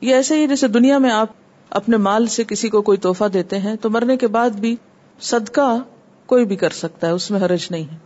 یہ 0.00 0.14
ایسے 0.14 0.42
ہی 0.42 0.46
جیسے 0.46 0.68
دنیا 0.68 0.98
میں 0.98 1.10
آپ 1.10 1.28
اپنے 1.70 1.96
مال 1.96 2.26
سے 2.26 2.44
کسی 2.44 2.68
کو 2.68 2.82
کوئی 2.82 2.98
توحفہ 2.98 3.24
دیتے 3.24 3.58
ہیں، 3.58 3.76
تو 3.80 3.90
مرنے 3.90 4.16
کے 4.16 4.26
بعد 4.26 4.50
بھی 4.50 4.76
صدقہ 5.20 5.78
کوئی 6.26 6.44
بھی 6.44 6.56
کر 6.56 6.70
سکتا 6.70 7.06
ہے، 7.06 7.12
اس 7.12 7.30
میں 7.30 7.40
حرج 7.40 7.66
نہیں 7.70 7.92
ہے۔ 7.92 7.96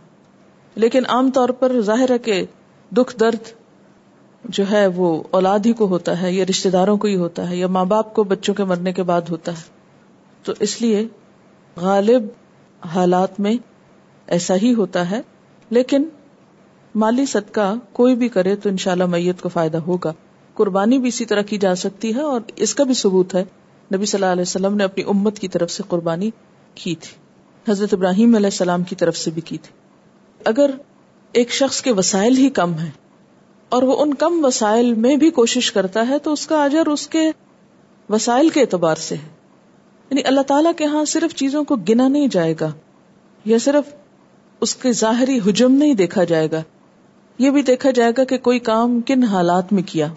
لیکن 0.75 1.03
عام 1.07 1.31
طور 1.31 1.49
پر 1.49 1.81
ظاہر 1.81 2.11
ہے 2.11 2.17
کہ 2.17 2.45
دکھ 2.91 3.19
درد 3.19 3.51
جو 4.45 4.63
ہے 4.71 4.87
وہ 4.87 5.23
اولاد 5.31 5.59
ہی 5.65 5.73
کو 5.73 5.87
ہوتا 5.87 6.21
ہے، 6.21 6.33
یا 6.33 6.45
رشتے 6.49 6.69
داروں 6.69 6.97
کو 6.97 7.07
ہی 7.07 7.15
ہوتا 7.15 7.49
ہے، 7.49 7.55
یا 7.55 7.67
ماں 7.67 7.85
باپ 7.85 8.13
کو 8.13 8.23
بچوں 8.23 8.53
کے 8.53 8.63
مرنے 8.63 8.93
کے 8.93 9.03
بعد 9.03 9.21
ہوتا 9.29 9.51
ہے۔ 9.51 9.63
تو 10.43 10.53
اس 10.59 10.81
لیے 10.81 11.07
غالب 11.75 12.23
حالات 12.85 13.39
میں 13.39 13.53
ایسا 14.27 14.55
ہی 14.55 14.73
ہوتا 14.73 15.11
ہے۔ 15.11 15.21
لیکن 15.69 16.03
مالی 16.95 17.25
صدقہ 17.25 17.73
کوئی 17.93 18.15
بھی 18.15 18.29
کرے 18.29 18.55
تو 18.55 18.69
انشاءاللہ 18.69 19.05
میت 19.05 19.41
کو 19.41 19.49
فائدہ 19.49 19.77
ہوگا۔ 19.77 20.13
قربانی 20.53 20.99
بھی 20.99 21.07
اسی 21.07 21.25
طرح 21.25 21.41
کی 21.41 21.57
جا 21.57 21.75
سکتی 21.75 22.15
ہے 22.15 22.21
اور 22.21 22.41
اس 22.55 22.75
کا 22.75 22.83
بھی 22.83 22.93
ثبوت 22.93 23.35
ہے۔ 23.35 23.45
نبی 23.95 24.05
صلی 24.05 24.21
اللہ 24.21 24.31
علیہ 24.31 24.41
وسلم 24.41 24.75
نے 24.75 24.83
اپنی 24.83 25.03
امت 25.03 25.39
کی 25.39 25.47
طرف 25.47 25.71
سے 25.71 25.83
قربانی 25.87 26.29
کی 26.75 26.95
تھی۔ 26.95 27.28
حضرت 27.67 27.93
ابراہیم 27.93 28.35
علیہ 28.35 28.47
السلام 28.47 28.83
کی 28.83 28.95
طرف 28.95 29.17
سے 29.17 29.31
بھی 29.31 29.41
کی 29.41 29.57
تھی۔ 29.57 29.73
اگر 30.45 30.71
ایک 31.31 31.51
شخص 31.51 31.81
کے 31.81 31.91
وسائل 31.91 32.37
ہی 32.37 32.49
کم 32.49 32.73
ہیں 32.73 32.91
اور 33.69 33.83
وہ 33.83 34.01
ان 34.01 34.13
کم 34.13 34.45
وسائل 34.45 34.93
میں 34.93 35.15
بھی 35.15 35.29
کوشش 35.29 35.71
کرتا 35.71 36.07
ہے 36.09 36.19
تو 36.19 36.33
اس 36.33 36.47
کا 36.47 36.63
اجر 36.63 36.85
اس 36.85 37.07
کے 37.07 37.31
وسائل 38.09 38.49
کے 38.49 38.61
اعتبار 38.61 38.95
سے 38.95 39.15
ہے۔ 39.15 39.29
یعنی 40.09 40.21
اللہ 40.25 40.41
تعالیٰ 40.41 40.71
کے 40.77 40.85
ہاں 40.85 41.05
صرف 41.05 41.35
چیزوں 41.35 41.63
کو 41.63 41.75
گنا 41.75 42.07
نہیں 42.07 42.27
جائے 42.27 42.55
گا 42.59 42.71
یا 43.45 43.57
صرف 43.57 43.93
اس 44.61 44.75
کے 44.75 44.91
ظاہری 44.91 45.39
حجم 45.45 45.71
نہیں 45.71 45.93
دیکھا 45.93 46.23
جائے 46.23 46.51
گا۔ 46.51 46.63
یہ 47.37 47.49
بھی 47.49 47.61
دیکھا 47.61 47.91
جائے 47.91 48.11
گا 48.17 48.23
کہ 48.23 48.37
کوئی 48.37 48.59
کام 48.59 49.01
کن 49.01 49.23
حالات 49.23 49.73
میں 49.73 49.83
کیا۔ 49.83 50.07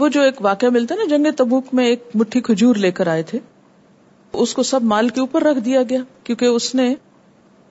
وہ 0.00 0.08
جو 0.08 0.20
ایک 0.20 0.34
واقعہ 0.40 0.68
ملتا 0.68 0.94
ہے 0.94 1.04
نا، 1.04 1.16
جنگ 1.16 1.26
تبوک 1.36 1.64
میں 1.72 1.86
ایک 1.86 2.08
مٹھی 2.14 2.40
کھجور 2.40 2.74
لے 2.74 2.90
کر 2.90 3.06
آئے 3.06 3.22
تھے۔ 3.22 3.38
اس 4.32 4.54
کو 4.54 4.62
سب 4.62 4.82
مال 4.82 5.08
کے 5.08 5.20
اوپر 5.20 5.42
رکھ 5.42 5.58
دیا 5.58 5.82
گیا، 5.82 6.00
کیونکہ 6.24 6.44
اس 6.44 6.74
نے 6.74 6.94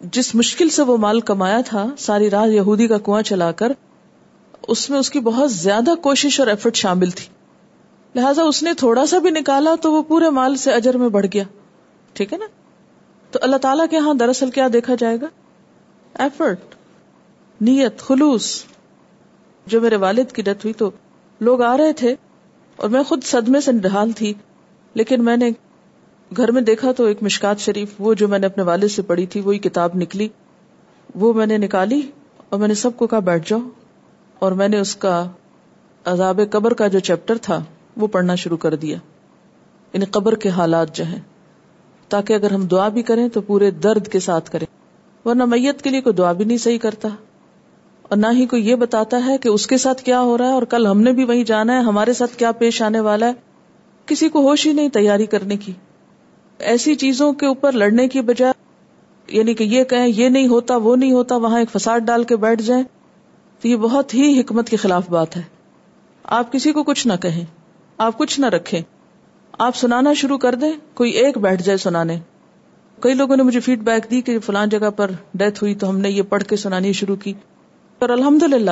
جس 0.01 0.35
مشکل 0.35 0.69
سے 0.69 0.81
وہ 0.81 0.97
مال 0.97 1.19
کمایا 1.19 1.61
تھا، 1.65 1.85
ساری 1.97 2.29
رات 2.29 2.49
یہودی 2.49 2.87
کا 2.87 2.97
کنواں 2.97 3.21
چلا 3.21 3.51
کر، 3.51 3.71
اس 4.67 4.89
میں 4.89 4.99
اس 4.99 5.09
کی 5.09 5.19
بہت 5.19 5.51
زیادہ 5.51 5.95
کوشش 6.01 6.39
اور 6.39 6.47
ایفرٹ 6.47 6.75
شامل 6.75 7.09
تھی۔ 7.09 7.25
لہٰذا 8.15 8.43
اس 8.43 8.63
نے 8.63 8.73
تھوڑا 8.73 9.05
سا 9.05 9.19
بھی 9.19 9.29
نکالا 9.29 9.75
تو 9.81 9.91
وہ 9.91 10.03
پورے 10.03 10.29
مال 10.29 10.55
سے 10.55 10.71
اجر 10.71 10.97
میں 10.97 11.09
بڑھ 11.09 11.25
گیا۔ 11.33 11.43
ٹھیک 12.13 12.33
ہے 12.33 12.37
نا؟ 12.37 12.45
تو 13.31 13.39
اللہ 13.41 13.55
تعالیٰ 13.55 13.85
کے 13.89 13.95
یہاں 13.95 14.13
دراصل 14.13 14.49
کیا 14.49 14.67
دیکھا 14.73 14.95
جائے 14.99 15.17
گا؟ 15.21 15.27
ایفرٹ 16.13 16.59
نیت، 17.61 17.99
خلوص۔ 17.99 18.63
جو 19.65 19.81
میرے 19.81 19.95
والد 19.95 20.31
کی 20.33 20.41
ڈیتھ 20.41 20.65
ہوئی 20.65 20.73
تو 20.73 20.91
لوگ 21.39 21.61
آ 21.61 21.77
رہے 21.77 21.93
تھے 21.93 22.15
اور 22.75 22.89
میں 22.89 23.03
خود 23.03 23.23
صدمے 23.23 23.61
سے 23.61 23.71
ڈھال 23.71 24.11
تھی، 24.11 24.33
لیکن 24.93 25.25
میں 25.25 25.37
نے 25.37 25.51
گھر 26.37 26.51
میں 26.51 26.61
دیکھا 26.61 26.91
تو 26.91 27.05
ایک 27.05 27.23
مشکات 27.23 27.59
شریف، 27.59 27.89
وہ 27.99 28.13
جو 28.13 28.27
میں 28.27 28.39
نے 28.39 28.45
اپنے 28.45 28.63
والد 28.63 28.87
سے 28.87 29.01
پڑھی 29.01 29.25
تھی، 29.25 29.41
وہی 29.41 29.59
کتاب 29.59 29.89
نکلی۔ 29.95 30.27
وہ 31.15 31.33
میں 31.33 31.45
نے 31.45 31.57
نکالی 31.57 32.01
اور 32.49 32.59
میں 32.59 32.67
نے 32.67 32.73
سب 32.73 32.97
کو 32.97 33.07
کہا، 33.07 33.19
بیٹھ 33.19 33.49
جاؤ۔ 33.49 33.59
اور 34.39 34.51
میں 34.51 34.67
نے 34.67 34.79
اس 34.79 34.95
کا 34.95 35.25
عذاب 36.05 36.41
قبر 36.51 36.73
کا 36.73 36.87
جو 36.87 36.99
چیپٹر 36.99 37.37
تھا، 37.37 37.63
وہ 37.97 38.07
پڑھنا 38.07 38.35
شروع 38.35 38.57
کر 38.57 38.75
دیا۔ 38.75 38.97
یعنی 39.93 40.05
قبر 40.05 40.35
کے 40.35 40.49
حالات 40.49 40.95
جو 40.95 41.03
ہیں۔ 41.03 41.19
تاکہ 42.09 42.33
اگر 42.33 42.51
ہم 42.51 42.65
دعا 42.65 42.87
بھی 42.87 43.01
کریں 43.01 43.27
تو 43.29 43.41
پورے 43.41 43.71
درد 43.71 44.07
کے 44.07 44.19
ساتھ 44.19 44.51
کریں۔ 44.51 44.65
ورنہ 45.27 45.45
میت 45.45 45.81
کے 45.81 45.89
لیے 45.89 46.01
کوئی 46.01 46.15
دعا 46.15 46.31
بھی 46.31 46.45
نہیں 46.45 46.57
صحیح 46.57 46.77
کرتا۔ 46.77 47.09
اور 48.01 48.17
نہ 48.17 48.27
ہی 48.33 48.45
کوئی 48.45 48.69
یہ 48.69 48.75
بتاتا 48.75 49.25
ہے 49.25 49.37
کہ 49.37 49.49
اس 49.49 49.67
کے 49.67 49.77
ساتھ 49.77 50.03
کیا 50.03 50.21
ہو 50.21 50.37
رہا 50.37 50.47
ہے 50.47 50.53
اور 50.53 50.63
کل 50.63 50.87
ہم 50.87 51.01
نے 51.01 51.11
بھی 51.11 51.25
وہی 51.25 51.43
جانا 51.43 51.73
ہے، 51.73 51.81
ہمارے 51.81 52.13
ساتھ 52.13 52.37
کیا 52.37 52.51
پیش 52.51 52.81
آنے 52.81 52.99
والا 52.99 53.27
ہے۔ 53.27 53.33
کسی 54.05 54.29
کو 54.29 54.49
ہوش 54.49 54.67
ہی 54.67 54.73
نہیں 54.73 54.89
تیاری 54.89 55.25
کرنے 55.25 55.57
کی۔ 55.57 55.71
ایسی 56.61 56.95
چیزوں 56.95 57.33
کے 57.33 57.45
اوپر 57.45 57.71
لڑنے 57.71 58.07
کی 58.07 58.21
بجائے 58.21 58.53
یعنی 59.27 59.53
کہ 59.53 59.63
یہ 59.63 59.83
کہیں 59.83 60.07
یہ 60.07 60.29
نہیں 60.29 60.47
ہوتا، 60.47 60.75
وہ 60.75 60.95
نہیں 60.95 61.11
ہوتا، 61.11 61.35
وہاں 61.35 61.59
ایک 61.59 61.69
فساد 61.71 61.99
ڈال 61.99 62.23
کے 62.23 62.35
بیٹھ 62.35 62.61
جائیں، 62.61 62.83
تو 63.61 63.67
یہ 63.67 63.75
بہت 63.75 64.13
ہی 64.13 64.39
حکمت 64.39 64.69
کے 64.69 64.77
خلاف 64.77 65.09
بات 65.09 65.37
ہے۔ 65.37 65.41
آپ 66.23 66.51
کسی 66.51 66.71
کو 66.71 66.83
کچھ 66.83 67.07
نہ 67.07 67.13
کہیں، 67.21 67.45
آپ 67.97 68.17
کچھ 68.17 68.39
نہ 68.39 68.45
رکھیں، 68.45 68.81
آپ 69.51 69.75
سنانا 69.75 70.13
شروع 70.13 70.37
کر 70.37 70.55
دیں، 70.55 70.71
کوئی 70.93 71.11
ایک 71.11 71.37
بیٹھ 71.37 71.63
جائے 71.63 71.77
سنانے۔ 71.77 72.19
کئی 72.99 73.13
لوگوں 73.13 73.37
نے 73.37 73.43
مجھے 73.43 73.59
فیڈ 73.59 73.79
بیک 73.79 74.11
دی 74.11 74.21
کہ 74.21 74.39
فلان 74.39 74.69
جگہ 74.69 74.89
پر 74.89 75.11
ڈیتھ 75.33 75.63
ہوئی 75.63 75.75
تو 75.75 75.89
ہم 75.89 75.97
نے 75.97 76.09
یہ 76.09 76.21
پڑھ 76.21 76.43
کے 76.43 76.55
سنانی 76.55 76.93
شروع 76.93 77.15
کی۔ 77.15 77.33
اور 77.99 78.09
الحمد 78.09 78.43
للہ 78.43 78.71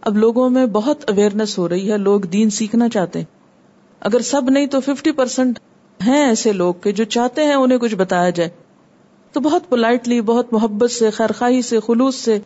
اب 0.00 0.18
لوگوں 0.18 0.50
میں 0.50 0.66
بہت 0.66 1.10
اویئرنیس 1.10 1.58
ہو 1.58 1.68
رہی 1.68 1.92
ہے، 1.92 1.98
لوگ 1.98 2.20
دین 2.20 2.50
سیکھنا 2.50 2.88
چاہتے 2.88 3.18
ہیں۔ 3.18 3.26
اگر 4.00 4.20
سب 4.20 4.50
نہیں 4.50 4.66
تو 4.66 4.80
ففٹی 4.80 5.12
پرسینٹ 5.12 5.58
ہیں 6.06 6.28
ایسے 6.28 6.52
لوگ 6.52 6.74
کہ 6.74 6.92
جو 6.92 7.04
چاہتے 7.04 7.44
ہیں 7.44 7.54
انہیں 7.54 7.78
کچھ 7.78 7.94
بتایا 7.94 8.30
جائے۔ 8.30 8.50
تو 9.32 9.40
بہت 9.40 9.68
پولائٹلی 9.68 10.20
بہت 10.20 10.52
محبت 10.52 10.90
سے 10.90 11.10
خیرخائی 11.10 11.62
سے، 11.62 11.80
خلوص 11.80 12.14
سے۔ 12.14 12.38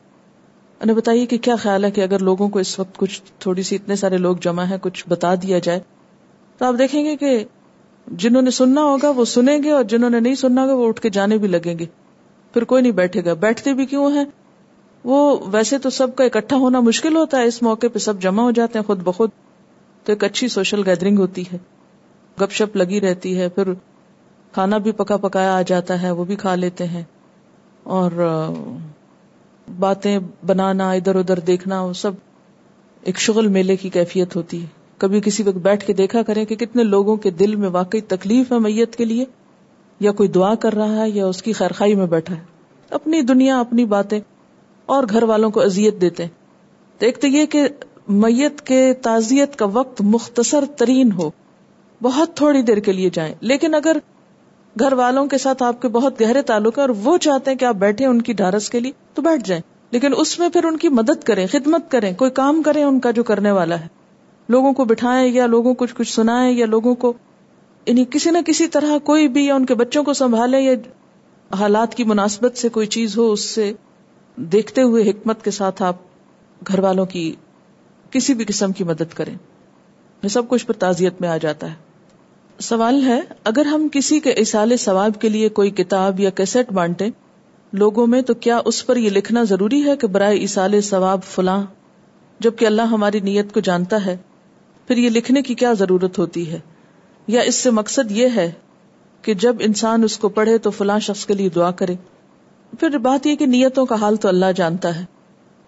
انہیں 0.80 0.96
بتائیے 0.96 1.26
کہ 1.26 1.38
کیا 1.38 1.56
خیال 1.56 1.84
ہے 1.84 1.90
کہ 1.90 2.00
اگر 2.00 2.18
لوگوں 2.18 2.48
کو 2.48 2.58
اس 2.58 2.78
وقت 2.78 2.96
کچھ 2.96 3.22
تھوڑی 3.38 3.62
سی 3.62 3.76
اتنے 3.76 3.96
سارے 3.96 4.16
لوگ 4.16 4.36
جمع 4.36 4.64
ہیں، 4.64 4.76
کچھ 4.82 5.04
بتا 5.08 5.34
دیا 5.34 5.58
جائے۔ 5.58 5.80
تو 6.58 6.64
آپ 6.64 6.74
دیکھیں 6.78 7.04
گے 7.04 7.16
کہ 7.16 7.44
جنہوں 8.06 8.42
نے 8.42 8.50
سننا 8.50 8.82
ہوگا 8.82 9.10
وہ 9.10 9.24
سنیں 9.24 9.62
گے 9.62 9.70
اور 9.70 9.84
جنہوں 9.84 10.10
نے 10.10 10.20
نہیں 10.20 10.34
سننا 10.34 10.62
ہوگا 10.62 10.74
وہ 10.74 10.88
اٹھ 10.88 11.00
کے 11.00 11.10
جانے 11.10 11.38
بھی 11.38 11.48
لگیں 11.48 11.78
گے۔ 11.78 11.84
پھر 12.52 12.64
کوئی 12.64 12.82
نہیں 12.82 12.92
بیٹھے 12.92 13.24
گا۔ 13.24 13.34
بیٹھتے 13.34 13.72
بھی 13.72 13.86
کیوں 13.86 14.10
ہیں؟ 14.10 14.24
وہ 15.04 15.38
ویسے 15.46 15.78
تو 15.78 15.90
سب 15.90 16.16
کا 16.16 16.24
اکٹھا 16.24 16.56
ہونا 16.56 16.80
مشکل 16.80 17.16
ہوتا 17.16 17.38
ہے، 17.38 17.44
اس 17.44 17.62
موقع 17.62 17.86
پہ 17.92 17.98
سب 17.98 18.20
جمع 18.20 18.42
ہو 18.42 18.50
جاتے 18.50 18.78
ہیں 18.78 18.86
خود 18.86 19.02
بخود۔ 19.02 19.30
تو 20.04 20.12
ایک 20.12 20.24
اچھی 20.24 20.48
سوشل 20.48 20.88
گیدرنگ 20.88 21.18
ہوتی 21.18 21.42
ہے۔ 21.52 21.58
گپ 22.40 22.50
شپ 22.50 22.76
لگی 22.76 23.00
رہتی 23.00 23.38
ہے، 23.38 23.48
پھر 23.48 23.72
کھانا 24.52 24.78
بھی 24.78 24.92
پکا 24.92 25.16
پکایا 25.16 25.56
آ 25.56 25.62
جاتا 25.62 26.02
ہے، 26.02 26.10
وہ 26.10 26.24
بھی 26.24 26.36
کھا 26.36 26.54
لیتے 26.54 26.86
ہیں۔ 26.86 27.02
اور 27.82 28.10
باتیں 29.78 30.18
بنانا، 30.46 30.92
ادھر 30.92 31.14
ادھر 31.14 31.38
دیکھنا، 31.38 31.80
وہ 31.80 31.92
سب 31.92 32.12
ایک 33.02 33.18
شغل 33.18 33.46
میلے 33.46 33.76
کی 33.76 33.88
کیفیت 33.88 34.36
ہوتی 34.36 34.60
ہے۔ 34.60 34.66
کبھی 34.98 35.20
کسی 35.20 35.42
وقت 35.42 35.56
بیٹھ 35.56 35.86
کے 35.86 35.92
دیکھا 35.92 36.22
کریں 36.22 36.44
کہ 36.44 36.56
کتنے 36.56 36.82
لوگوں 36.82 37.16
کے 37.16 37.30
دل 37.30 37.56
میں 37.56 37.68
واقعی 37.68 38.00
تکلیف 38.00 38.52
ہے 38.52 38.58
میت 38.58 38.96
کے 38.96 39.04
لیے، 39.04 39.24
یا 40.00 40.12
کوئی 40.12 40.28
دعا 40.28 40.54
کر 40.54 40.72
رہا 40.72 40.96
ہے، 40.96 41.10
یا 41.10 41.26
اس 41.26 41.42
کی 41.42 41.52
خیرخائی 41.52 41.94
میں 41.94 42.06
بیٹھا 42.06 42.34
ہے۔ 42.34 42.42
اپنی 42.90 43.20
دنیا، 43.20 43.60
اپنی 43.60 43.84
باتیں، 43.84 44.20
اور 44.86 45.04
گھر 45.10 45.22
والوں 45.22 45.50
کو 45.50 45.60
اذیت 45.60 46.00
دیتے 46.00 46.26
تو 46.98 47.06
ایک 47.06 47.20
تو 47.20 47.26
یہ 47.26 47.46
کہ 47.46 47.68
میت 48.08 48.60
کے 48.60 48.94
تعزیت 49.02 49.56
کا 49.56 49.66
وقت 49.72 50.02
مختصر 50.02 50.64
ترین 50.76 51.12
ہو۔ 51.12 51.30
بہت 52.02 52.36
تھوڑی 52.36 52.62
دیر 52.62 52.76
کے 52.76 52.92
لیے 52.92 53.10
جائیں۔ 53.10 53.34
لیکن 53.40 53.74
اگر 53.74 53.96
گھر 54.78 54.92
والوں 54.92 55.26
کے 55.26 55.38
ساتھ 55.38 55.62
آپ 55.62 55.82
کے 55.82 55.88
بہت 55.88 56.20
گہرے 56.20 56.42
تعلق 56.42 56.78
ہے 56.78 56.80
اور 56.80 56.88
وہ 56.88 57.18
چاہتے 57.18 57.50
ہیں 57.50 57.58
کہ 57.58 57.64
آپ 57.64 57.74
بیٹھے 57.74 58.06
ان 58.06 58.22
کی 58.22 58.32
ڈھارس 58.32 58.70
کے 58.70 58.80
لیے، 58.80 58.92
تو 59.14 59.22
بیٹھ 59.22 59.44
جائیں۔ 59.44 59.62
لیکن 59.90 60.12
اس 60.16 60.38
میں 60.38 60.48
پھر 60.48 60.64
ان 60.64 60.76
کی 60.76 60.88
مدد 60.88 61.24
کریں، 61.24 61.46
خدمت 61.46 61.90
کریں، 61.90 62.14
کوئی 62.14 62.30
کام 62.30 62.62
کریں 62.62 62.84
ان 62.84 63.00
کا 63.00 63.10
جو 63.10 63.22
کرنے 63.24 63.50
والا 63.50 63.80
ہے۔ 63.80 63.86
لوگوں 64.48 64.72
کو 64.72 64.84
بٹھائیں 64.84 65.32
یا 65.32 65.46
لوگوں 65.46 65.74
کو 65.74 65.86
کچھ 65.98 66.12
سنائیں 66.12 66.52
یا 66.52 66.66
لوگوں 66.66 66.94
کو 66.94 67.12
یعنی 67.86 68.04
کسی 68.10 68.30
نہ 68.30 68.38
کسی 68.46 68.68
طرح 68.68 68.98
کوئی 68.98 69.28
بھی 69.28 69.46
یا 69.46 69.54
ان 69.54 69.66
کے 69.66 69.74
بچوں 69.74 70.04
کو 70.04 70.12
سنبھالے 70.12 70.60
یا 70.60 70.72
حالات 71.54 71.94
کی 71.94 72.04
مناسبت 72.04 72.56
سے 72.56 72.68
کوئی 72.68 72.86
چیز 72.86 73.18
ہو، 73.18 73.32
اس 73.32 73.40
سے 73.40 73.72
دیکھتے 74.36 74.82
ہوئے 74.82 75.10
حکمت 75.10 75.44
کے 75.44 75.50
ساتھ 75.50 75.82
آپ 75.82 75.96
گھر 76.68 76.78
والوں 76.78 77.06
کی 77.06 77.34
کسی 78.10 78.34
بھی 78.34 78.44
قسم 78.44 78.72
کی 78.72 78.84
مدد 78.84 79.14
کریں۔ 79.14 79.34
یہ 80.22 80.28
سب 80.28 80.48
کچھ 80.48 80.66
پر 80.66 80.74
تعزیت 80.74 81.20
میں 81.20 81.28
آ 81.28 81.36
جاتا 81.36 81.70
ہے۔ 81.70 81.91
سوال 82.58 83.02
ہے، 83.06 83.20
اگر 83.44 83.64
ہم 83.64 83.88
کسی 83.92 84.20
کے 84.20 84.30
اصال 84.30 84.76
ثواب 84.76 85.20
کے 85.20 85.28
لیے 85.28 85.48
کوئی 85.48 85.70
کتاب 85.70 86.20
یا 86.20 86.30
کیسٹ 86.30 86.72
بانٹے 86.72 87.08
لوگوں 87.72 88.06
میں 88.06 88.22
تو 88.22 88.34
کیا 88.34 88.60
اس 88.64 88.86
پر 88.86 88.96
یہ 88.96 89.10
لکھنا 89.10 89.42
ضروری 89.42 89.84
ہے 89.84 89.96
کہ 89.96 90.06
برائے 90.06 90.38
اصال 90.38 90.80
ثواب 90.80 91.22
فلاں 91.22 91.64
جبکہ 92.40 92.66
اللہ 92.66 92.82
ہماری 92.82 93.20
نیت 93.20 93.54
کو 93.54 93.60
جانتا 93.60 94.06
ہے، 94.06 94.16
پھر 94.86 94.96
یہ 94.96 95.08
لکھنے 95.08 95.42
کی 95.42 95.54
کیا 95.54 95.72
ضرورت 95.72 96.18
ہوتی 96.18 96.50
ہے؟ 96.52 96.60
یا 97.26 97.40
اس 97.40 97.54
سے 97.54 97.70
مقصد 97.70 98.10
یہ 98.10 98.28
ہے 98.34 98.52
کہ 99.22 99.34
جب 99.34 99.56
انسان 99.60 100.04
اس 100.04 100.18
کو 100.18 100.28
پڑھے 100.28 100.58
تو 100.58 100.70
فلاں 100.70 100.98
شخص 100.98 101.26
کے 101.26 101.34
لیے 101.34 101.48
دعا 101.48 101.70
کرے؟ 101.70 101.94
پھر 102.80 102.98
بات 102.98 103.26
یہ 103.26 103.36
کہ 103.36 103.46
نیتوں 103.46 103.86
کا 103.86 103.94
حال 103.94 104.16
تو 104.16 104.28
اللہ 104.28 104.52
جانتا 104.56 105.00
ہے۔ 105.00 105.04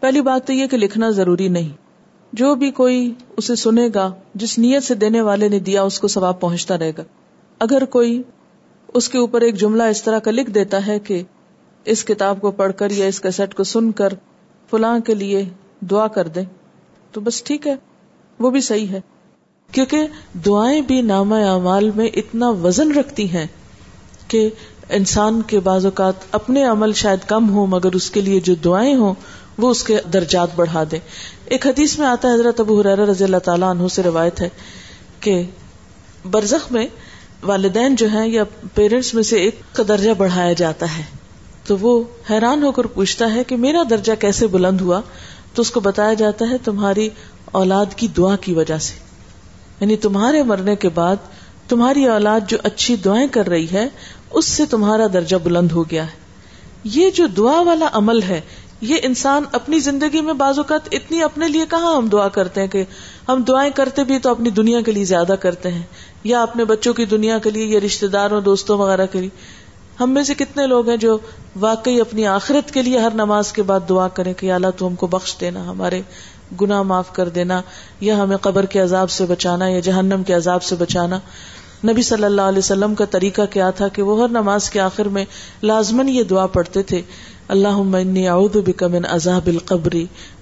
پہلی 0.01 0.20
بات 0.20 0.47
تو 0.47 0.53
یہ 0.53 0.66
کہ 0.66 0.77
لکھنا 0.77 1.11
ضروری 1.11 1.49
نہیں۔ 1.49 1.84
جو 2.37 2.55
بھی 2.55 2.70
کوئی 2.70 3.14
اسے 3.37 3.57
سنے 3.57 3.88
گا، 3.94 4.12
جس 4.35 4.59
نیت 4.59 4.85
سے 4.85 4.94
دینے 4.94 5.20
والے 5.20 5.49
نے 5.49 5.59
دیا، 5.59 5.83
اس 5.83 6.01
کو 6.01 6.09
ثواب 6.09 6.40
پہنچتا 6.40 6.79
رہے 6.79 6.92
گا۔ 6.99 7.03
اگر 7.59 7.85
کوئی 7.85 8.23
اس 8.94 9.09
کے 9.09 9.18
اوپر 9.18 9.40
ایک 9.40 9.55
جملہ 9.55 9.83
اس 9.83 10.03
طرح 10.03 10.18
کا 10.18 10.31
لکھ 10.31 10.51
دیتا 10.51 10.87
ہے 10.87 10.99
کہ 10.99 11.23
اس 11.85 12.05
کتاب 12.05 12.40
کو 12.40 12.51
پڑھ 12.51 12.73
کر 12.77 12.90
یا 12.90 13.07
اس 13.07 13.20
کیسٹ 13.20 13.55
کو 13.55 13.64
سن 13.64 13.92
کر 13.92 14.12
فلاں 14.70 14.99
کے 14.99 15.14
لیے 15.14 15.44
دعا 15.81 16.07
کر 16.07 16.29
دے 16.29 16.40
تو 17.12 17.20
بس 17.20 17.42
ٹھیک 17.42 17.66
ہے، 17.66 17.75
وہ 18.38 18.51
بھی 18.51 18.61
صحیح 18.61 18.88
ہے۔ 18.88 19.01
کیونکہ 19.73 20.07
دعائیں 20.47 20.81
بھی 20.81 21.01
نامہ 21.03 21.35
اعمال 21.35 21.90
میں 21.90 22.07
اتنا 22.07 22.51
وزن 22.51 22.92
رکھتی 22.92 23.31
ہیں 23.31 23.47
کہ 24.29 24.51
انسان 24.88 25.42
کے 25.42 25.61
بعض 25.61 25.85
اوقات 25.85 26.14
اپنے 26.31 26.64
عمل 26.64 26.92
شاید 26.92 27.18
کم 27.29 27.51
ہو 27.51 27.66
مگر 27.66 27.92
اس 27.92 28.11
کے 28.11 28.20
لیے 28.20 28.40
جو 28.40 28.55
دعائیں 28.55 28.94
ہوں 28.94 29.14
وہ 29.58 29.70
اس 29.70 29.84
کے 29.84 29.96
درجات 30.12 30.48
بڑھا 30.56 30.84
دے۔ 30.90 30.98
ایک 31.44 31.66
حدیث 31.66 31.98
میں 31.98 32.06
آتا 32.06 32.28
ہے، 32.28 32.34
حضرت 32.34 32.60
ابو 32.60 32.80
حرار 32.80 32.98
رضی 32.98 33.24
اللہ 33.24 33.36
تعالیٰ 33.36 33.70
عنہ 33.70 33.88
سے 33.88 34.02
روایت 34.02 34.40
ہے 34.40 34.48
کہ 35.20 35.42
برزخ 36.30 36.72
میں 36.72 36.86
والدین 37.42 37.94
جو 37.94 38.08
ہیں 38.08 38.26
یا 38.26 38.44
پیرنٹس 38.74 39.14
میں 39.14 39.22
سے 39.22 39.36
ایک 39.36 39.60
کا 39.72 39.82
درجہ 39.88 40.10
بڑھایا 40.18 40.52
جاتا 40.52 40.86
ہے۔ 40.98 41.02
تو 41.66 41.76
وہ 41.80 42.02
حیران 42.30 42.62
ہو 42.62 42.72
کر 42.72 42.84
پوچھتا 42.84 43.34
ہے 43.34 43.44
کہ 43.44 43.56
میرا 43.56 43.82
درجہ 43.90 44.12
کیسے 44.18 44.46
بلند 44.46 44.80
ہوا؟ 44.80 45.00
تو 45.54 45.62
اس 45.62 45.70
کو 45.70 45.80
بتایا 45.80 46.14
جاتا 46.14 46.50
ہے 46.50 46.58
تمہاری 46.58 47.08
اولاد 47.44 47.86
کی 47.96 48.08
دعا 48.08 48.36
کی 48.36 48.54
وجہ 48.54 48.78
سے۔ 48.78 48.94
یعنی 49.80 49.96
تمہارے 49.96 50.42
مرنے 50.42 50.76
کے 50.76 50.88
بعد 50.88 51.16
تمہاری 51.68 52.06
اولاد 52.06 52.40
جو 52.48 52.56
اچھی 52.62 52.96
دعائیں 52.96 53.28
کر 53.28 53.46
رہی 53.46 53.66
ہے، 53.72 53.88
اس 54.30 54.44
سے 54.44 54.66
تمہارا 54.66 55.06
درجہ 55.12 55.36
بلند 55.36 55.72
ہو 55.72 55.82
گیا 55.82 56.06
ہے۔ 56.06 56.24
یہ 56.84 57.10
جو 57.10 57.26
دعا 57.26 57.60
والا 57.60 57.88
عمل 57.92 58.22
ہے 58.22 58.40
یہ 58.85 58.97
انسان 59.03 59.44
اپنی 59.53 59.79
زندگی 59.79 60.20
میں 60.20 60.33
بعض 60.35 60.59
اوقات 60.59 60.88
اتنی 60.92 61.23
اپنے 61.23 61.49
لیے 61.49 61.64
کہاں 61.70 61.94
ہم 61.97 62.09
دعا 62.09 62.29
کرتے 62.29 62.61
ہیں 62.61 62.68
کہ 62.68 62.85
ہم 63.29 63.42
دعائیں 63.42 63.70
کرتے 63.75 64.05
بھی 64.05 64.18
تو 64.18 64.31
اپنی 64.31 64.51
دنیا 64.51 64.81
کے 64.81 64.92
لیے 64.92 65.05
زیادہ 65.05 65.35
کرتے 65.40 65.70
ہیں، 65.73 65.83
یا 66.25 66.42
اپنے 66.42 66.64
بچوں 66.64 66.92
کی 66.94 67.05
دنیا 67.05 67.38
کے 67.38 67.51
لیے 67.51 67.66
یا 67.66 67.81
رشتے 67.87 68.07
داروں، 68.07 68.40
دوستوں 68.40 68.79
وغیرہ 68.79 69.07
کے 69.12 69.20
لیے۔ 69.20 69.29
ہم 70.01 70.11
میں 70.11 70.23
سے 70.23 70.35
کتنے 70.35 70.66
لوگ 70.66 70.88
ہیں 70.88 70.97
جو 70.97 71.16
واقعی 71.61 72.01
اپنی 72.01 72.27
آخرت 72.27 72.70
کے 72.75 72.83
لیے 72.83 72.99
ہر 72.99 73.14
نماز 73.14 73.53
کے 73.53 73.62
بعد 73.62 73.88
دعا 73.88 74.09
کریں 74.09 74.33
کہ 74.35 74.53
اللہ 74.53 74.70
تو 74.77 74.87
ہم 74.87 74.94
کو 74.94 75.07
بخش 75.07 75.37
دینا، 75.40 75.64
ہمارے 75.70 76.01
گناہ 76.61 76.83
معاف 76.83 77.12
کر 77.12 77.29
دینا، 77.29 77.61
یا 78.01 78.16
ہمیں 78.16 78.37
قبر 78.37 78.66
کے 78.66 78.81
عذاب 78.81 79.11
سے 79.11 79.27
بچانا، 79.27 79.68
یا 79.68 79.81
جہنم 79.81 80.23
کے 80.23 80.33
عذاب 80.33 80.62
سے 80.62 80.77
بچانا۔ 80.77 81.18
نبی 81.85 82.03
صلی 82.03 82.25
اللہ 82.25 82.42
علیہ 82.42 82.59
وسلم 82.59 82.94
کا 82.94 83.05
طریقہ 83.05 83.42
کیا 83.51 83.70
تھا 83.70 83.88
کہ 83.88 84.03
وہ 84.03 84.20
ہر 84.23 84.29
نماز 84.29 84.70
کے 84.70 84.81
آخر 84.81 85.09
میں 85.09 85.25
لازمن 85.62 86.09
یہ 86.09 86.23
دعا 86.23 86.47
پڑھتے 86.47 86.83
تھے 86.83 87.03
اللہ 87.48 87.80
اعوذ 88.28 88.57
بک 88.66 88.83
من 88.83 89.07
عذاب 89.07 89.46
القبر 89.46 89.94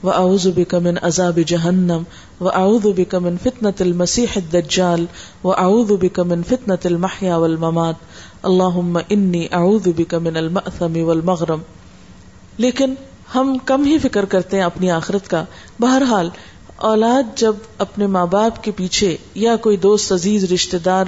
و 0.03 0.11
اعوذ 0.11 0.47
بک 0.57 0.75
من 0.83 0.99
عذاب 1.03 1.39
جہنم 1.47 2.03
و 2.41 2.49
اعوذ 2.51 2.87
بک 2.97 3.15
من 3.15 3.37
فتنة 3.43 3.75
المسیح 3.81 4.37
الدجال 4.37 5.05
و 5.45 5.53
اعوذ 5.55 5.93
بک 6.01 6.21
من 6.27 6.43
فتنة 6.43 6.79
المحیا 6.85 7.37
والممات 7.37 8.05
اللہم 8.43 8.99
انی 9.09 9.47
اعوذ 9.53 9.89
بک 9.97 10.15
من 10.21 10.37
المأثم 10.37 11.03
والمغرم 11.07 11.67
لیکن 12.59 12.95
ہم 13.35 13.57
کم 13.65 13.85
ہی 13.85 13.99
فکر 13.99 14.25
کرتے 14.25 14.57
ہیں 14.57 14.65
اپنی 14.65 14.91
آخرت 14.91 15.29
کا 15.29 15.45
بہرحال 15.81 16.29
اولاد 16.85 17.37
جب 17.37 17.69
اپنے 17.79 18.07
ماں 18.07 18.27
باپ 18.27 18.65
کے 18.65 18.71
پیچھے 18.77 19.17
یا 19.41 19.57
کوئی 19.57 19.77
دوست 19.81 20.13
عزیز 20.13 20.53
رشتے 20.53 20.79
دار 20.79 21.07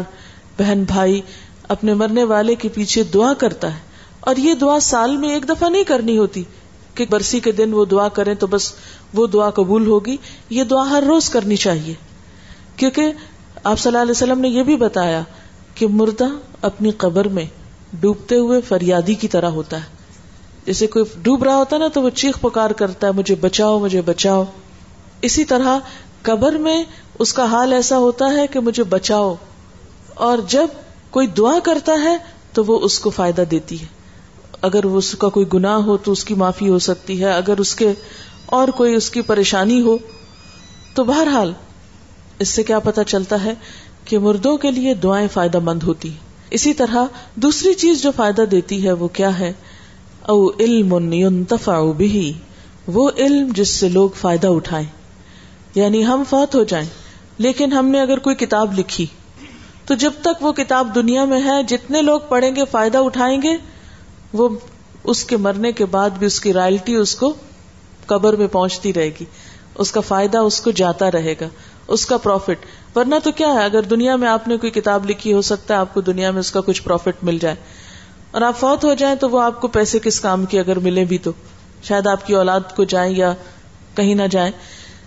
بہن 0.58 0.84
بھائی 0.86 1.20
اپنے 1.68 1.94
مرنے 1.94 2.24
والے 2.24 2.54
کے 2.54 2.68
پیچھے 2.68 3.02
دعا 3.14 3.32
کرتا 3.38 3.74
ہے 3.74 3.93
اور 4.24 4.36
یہ 4.36 4.54
دعا 4.54 4.80
سال 4.80 5.16
میں 5.16 5.28
ایک 5.28 5.48
دفعہ 5.48 5.68
نہیں 5.68 5.84
کرنی 5.84 6.18
ہوتی 6.18 6.42
کہ 6.94 7.06
برسی 7.10 7.40
کے 7.40 7.52
دن 7.52 7.72
وہ 7.72 7.84
دعا 7.84 8.08
کریں 8.08 8.34
تو 8.34 8.46
بس 8.46 8.72
وہ 9.14 9.26
دعا 9.26 9.50
قبول 9.50 9.86
ہوگی۔ 9.86 10.16
یہ 10.50 10.64
دعا 10.64 10.90
ہر 10.90 11.04
روز 11.06 11.30
کرنی 11.30 11.56
چاہیے۔ 11.56 11.94
کیونکہ 12.76 13.12
آپ 13.64 13.78
صلی 13.78 13.90
اللہ 13.90 14.02
علیہ 14.02 14.10
وسلم 14.10 14.40
نے 14.40 14.48
یہ 14.48 14.62
بھی 14.62 14.76
بتایا 14.76 15.22
کہ 15.74 15.86
مردہ 15.86 16.26
اپنی 16.62 16.90
قبر 16.90 17.28
میں 17.28 17.44
ڈوبتے 17.92 18.36
ہوئے 18.36 18.60
فریادی 18.60 19.14
کی 19.14 19.28
طرح 19.28 19.48
ہوتا 19.48 19.76
ہے۔ 19.76 19.88
جیسے 20.66 20.86
کوئی 20.86 21.04
ڈوب 21.22 21.44
رہا 21.44 21.56
ہوتا 21.56 21.76
ہے 21.76 21.80
نا 21.80 21.88
تو 21.88 22.02
وہ 22.02 22.10
چیخ 22.10 22.40
پکار 22.40 22.70
کرتا 22.70 23.06
ہے، 23.06 23.12
مجھے 23.12 23.34
بچاؤ 23.34 23.78
مجھے 23.78 24.00
بچاؤ۔ 24.00 24.44
اسی 25.22 25.44
طرح 25.44 25.78
قبر 26.22 26.52
میں 26.52 26.84
اس 27.18 27.32
کا 27.32 27.44
حال 27.44 27.72
ایسا 27.72 27.98
ہوتا 27.98 28.32
ہے 28.32 28.46
کہ 28.46 28.60
مجھے 28.60 28.82
بچاؤ۔ 28.82 29.34
اور 30.14 30.38
جب 30.48 30.66
کوئی 31.10 31.26
دعا 31.26 31.58
کرتا 31.62 31.92
ہے 32.04 32.16
تو 32.52 32.64
وہ 32.64 32.80
اس 32.80 32.98
کو 32.98 33.10
فائدہ 33.10 33.42
دیتی 33.50 33.82
ہے۔ 33.82 33.93
اگر 34.64 34.84
اس 34.84 35.12
کا 35.12 35.28
کوئی 35.28 35.46
گنا 35.54 35.76
ہو 35.76 35.96
تو 35.96 36.12
اس 36.12 36.24
کی 36.24 36.34
معافی 36.34 36.68
ہو 36.68 36.78
سکتی 36.78 37.20
ہے، 37.20 37.30
اگر 37.32 37.58
اس 37.58 37.74
کے 37.74 37.92
اور 38.46 38.68
کوئی 38.68 38.94
اس 38.94 39.10
کی 39.10 39.20
پریشانی 39.20 39.80
ہو 39.80 39.98
تو 40.94 41.04
بہرحال 41.04 41.52
اس 42.38 42.48
سے 42.48 42.62
کیا 42.62 42.78
پتا 42.78 43.04
چلتا 43.04 43.44
ہے 43.44 43.54
کہ 44.04 44.18
مردوں 44.18 44.56
کے 44.56 44.70
لیے 44.70 44.94
دعائیں 44.94 45.28
فائدہ 45.32 45.58
مند 45.58 45.82
ہوتی 45.82 46.10
اسی 46.50 46.74
طرح 46.74 47.04
دوسری 47.34 47.74
چیز 47.74 48.02
جو 48.02 48.10
فائدہ 48.16 48.42
دیتی 48.42 48.84
ہے 48.86 48.92
وہ 48.92 49.08
کیا 49.08 49.38
ہے؟ 49.38 49.52
او 50.28 50.50
علم 50.60 51.12
ينتفع 51.12 51.92
به 51.92 52.30
وہ 52.86 53.10
علم 53.18 53.48
جس 53.54 53.68
سے 53.68 53.88
لوگ 53.88 54.10
فائدہ 54.20 54.46
اٹھائیں۔ 54.46 54.86
یعنی 55.74 56.06
ہم 56.06 56.22
فوت 56.30 56.54
ہو 56.54 56.64
جائیں، 56.64 56.86
لیکن 57.38 57.72
ہم 57.72 57.86
نے 57.86 58.00
اگر 58.00 58.18
کوئی 58.18 58.36
کتاب 58.36 58.78
لکھی 58.78 59.06
تو 59.86 59.94
جب 59.94 60.10
تک 60.22 60.42
وہ 60.42 60.52
کتاب 60.52 60.94
دنیا 60.94 61.24
میں 61.24 61.40
ہے، 61.44 61.62
جتنے 61.62 62.02
لوگ 62.02 62.20
پڑھیں 62.28 62.56
گے، 62.56 62.62
فائدہ 62.70 62.98
اٹھائیں 62.98 63.42
گے 63.42 63.73
وہ 64.34 64.48
اس 65.04 65.24
کے 65.24 65.36
مرنے 65.36 65.72
کے 65.72 65.84
بعد 65.84 66.10
بھی 66.10 66.26
اس 66.26 66.40
کی 66.40 66.52
رائلٹی 66.52 66.94
اس 66.94 67.14
کو 67.14 67.32
قبر 68.06 68.36
میں 68.36 68.46
پہنچتی 68.46 68.94
رہے 68.94 69.08
گی۔ 69.08 69.24
اس 69.74 69.92
کا 69.92 70.00
فائدہ 70.00 70.38
اس 70.38 70.60
کو 70.60 70.70
جاتا 70.70 71.10
رہے 71.10 71.34
گا۔ 71.40 71.48
اس 71.88 72.06
کا 72.06 72.16
پروفٹ 72.16 72.66
ورنہ 72.96 73.14
تو 73.24 73.32
کیا 73.32 73.54
ہے؟ 73.54 73.64
اگر 73.64 73.82
دنیا 73.82 74.16
میں 74.16 74.28
آپ 74.28 74.48
نے 74.48 74.56
کوئی 74.56 74.72
کتاب 74.72 75.10
لکھی، 75.10 75.32
ہو 75.32 75.42
سکتا 75.42 75.74
ہے 75.74 75.78
آپ 75.78 75.94
کو 75.94 76.00
دنیا 76.00 76.30
میں 76.30 76.40
اس 76.40 76.50
کا 76.50 76.60
کچھ 76.60 76.82
پروفٹ 76.82 77.24
مل 77.24 77.38
جائے۔ 77.38 77.56
اور 78.30 78.42
آپ 78.42 78.60
فوت 78.60 78.84
ہو 78.84 78.94
جائیں 78.94 79.16
تو 79.16 79.30
وہ 79.30 79.40
آپ 79.42 79.60
کو 79.60 79.68
پیسے 79.68 79.98
کس 79.98 80.20
کام 80.20 80.44
کی 80.44 80.58
اگر 80.58 80.78
ملے 80.78 81.04
بھی 81.04 81.18
تو۔ 81.18 81.30
شاید 81.82 82.06
آپ 82.06 82.26
کی 82.26 82.34
اولاد 82.34 82.60
کو 82.76 82.84
جائیں 82.84 83.16
یا 83.16 83.34
کہیں 83.94 84.14
نہ 84.14 84.26
جائیں۔ 84.30 84.52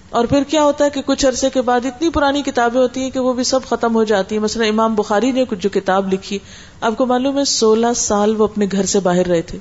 اور 0.09 0.25
پھر 0.25 0.43
کیا 0.43 0.63
ہوتا 0.63 0.85
ہے 0.85 0.89
کہ 0.89 1.01
کچھ 1.05 1.25
عرصے 1.25 1.49
کے 1.49 1.61
بعد 1.61 1.85
اتنی 1.85 2.09
پرانی 2.09 2.41
کتابیں 2.41 2.81
ہوتی 2.81 3.01
ہیں 3.01 3.09
کہ 3.09 3.19
وہ 3.19 3.33
بھی 3.33 3.43
سب 3.43 3.59
ختم 3.69 3.95
ہو 3.95 4.03
جاتی 4.03 4.35
ہیں۔ 4.35 4.43
مثلا 4.43 4.65
امام 4.65 4.95
بخاری 4.95 5.31
نے 5.31 5.43
جو 5.59 5.69
کتاب 5.69 6.13
لکھی، 6.13 6.39
آپ 6.81 6.97
کو 6.97 7.05
معلوم 7.05 7.37
ہے 7.37 7.45
سولہ 7.45 7.87
سال 7.95 8.41
وہ 8.41 8.43
اپنے 8.43 8.65
گھر 8.71 8.85
سے 8.85 8.99
باہر 8.99 9.25
رہے 9.25 9.41
تھے۔ 9.41 9.57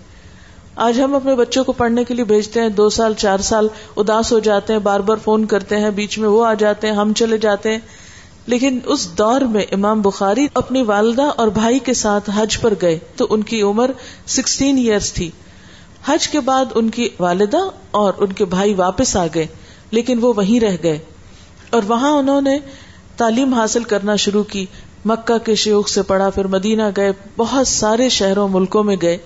آج 0.76 1.00
ہم 1.00 1.14
اپنے 1.14 1.34
بچوں 1.34 1.64
کو 1.64 1.72
پڑھنے 1.72 2.04
کے 2.04 2.14
لیے 2.14 2.24
بھیجتے 2.24 2.60
ہیں، 2.60 2.68
دو 2.68 2.88
سال، 2.88 3.14
چار 3.14 3.38
سال 3.38 3.68
اداس 3.96 4.32
ہو 4.32 4.38
جاتے 4.38 4.72
ہیں، 4.72 4.80
بار 4.80 5.00
بار 5.00 5.16
فون 5.24 5.44
کرتے 5.44 5.76
ہیں، 5.76 5.90
بیچ 5.90 6.18
میں 6.18 6.28
وہ 6.28 6.46
آ 6.46 6.54
جاتے 6.54 6.86
ہیں، 6.86 6.94
ہم 6.94 7.12
چلے 7.12 7.38
جاتے 7.38 7.72
ہیں۔ 7.72 7.78
لیکن 8.46 8.78
اس 8.84 9.18
دور 9.18 9.40
میں 9.40 9.62
امام 9.72 10.02
بخاری 10.02 10.46
اپنی 10.54 10.82
والدہ 10.82 11.22
اور 11.22 11.48
بھائی 11.48 11.78
کے 11.78 11.94
ساتھ 11.94 12.30
حج 12.34 12.60
پر 12.60 12.74
گئے 12.82 12.98
تو 13.16 13.26
ان 13.30 13.42
کی 13.42 13.62
عمر 13.62 13.90
سکسٹین 14.26 14.76
ایئرس 14.76 15.12
تھی۔ 15.12 15.30
حج 16.06 16.28
کے 16.28 16.40
بعد 16.40 16.64
ان 16.74 16.90
کی 16.90 17.08
والدہ 17.20 17.68
اور 17.90 18.12
ان 18.18 18.32
کے 18.32 18.44
بھائی 18.44 18.74
واپس 18.74 19.16
آ 19.16 19.26
گئے۔ 19.34 19.46
لیکن 19.96 20.18
وہ 20.20 20.32
وہیں 20.36 20.60
رہ 20.60 20.76
گئے۔ 20.82 20.98
اور 21.70 21.82
وہاں 21.88 22.10
انہوں 22.10 22.40
نے 22.40 22.58
تعلیم 23.16 23.54
حاصل 23.54 23.84
کرنا 23.84 24.16
شروع 24.16 24.42
کی۔ 24.42 24.66
مکہ 25.04 25.38
کے 25.38 25.54
شیوخ 25.54 25.88
سے 25.88 26.02
پڑھا 26.02 26.30
پھر 26.30 26.44
مدینہ 26.44 26.82
گئے۔ 26.96 27.12
بہت 27.36 27.68
سارے 27.68 28.08
شہروں، 28.08 28.48
ملکوں 28.48 28.84
میں 28.84 28.96
گئے۔ 29.02 29.18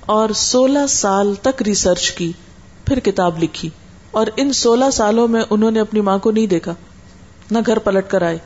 اور 0.00 0.28
سولہ 0.36 0.86
سال 0.88 1.34
تک 1.42 1.62
ریسرچ 1.62 2.10
کی، 2.10 2.32
پھر 2.84 3.00
کتاب 3.00 3.42
لکھی۔ 3.42 3.68
اور 4.10 4.26
ان 4.36 4.52
سولہ 4.52 4.84
سالوں 4.92 5.28
میں 5.28 5.42
انہوں 5.50 5.70
نے 5.70 5.80
اپنی 5.80 6.00
ماں 6.00 6.18
کو 6.18 6.30
نہیں 6.30 6.46
دیکھا، 6.46 6.74
نہ 7.50 7.58
گھر 7.66 7.78
پلٹ 7.78 8.10
کر 8.10 8.22
آئے، 8.22 8.38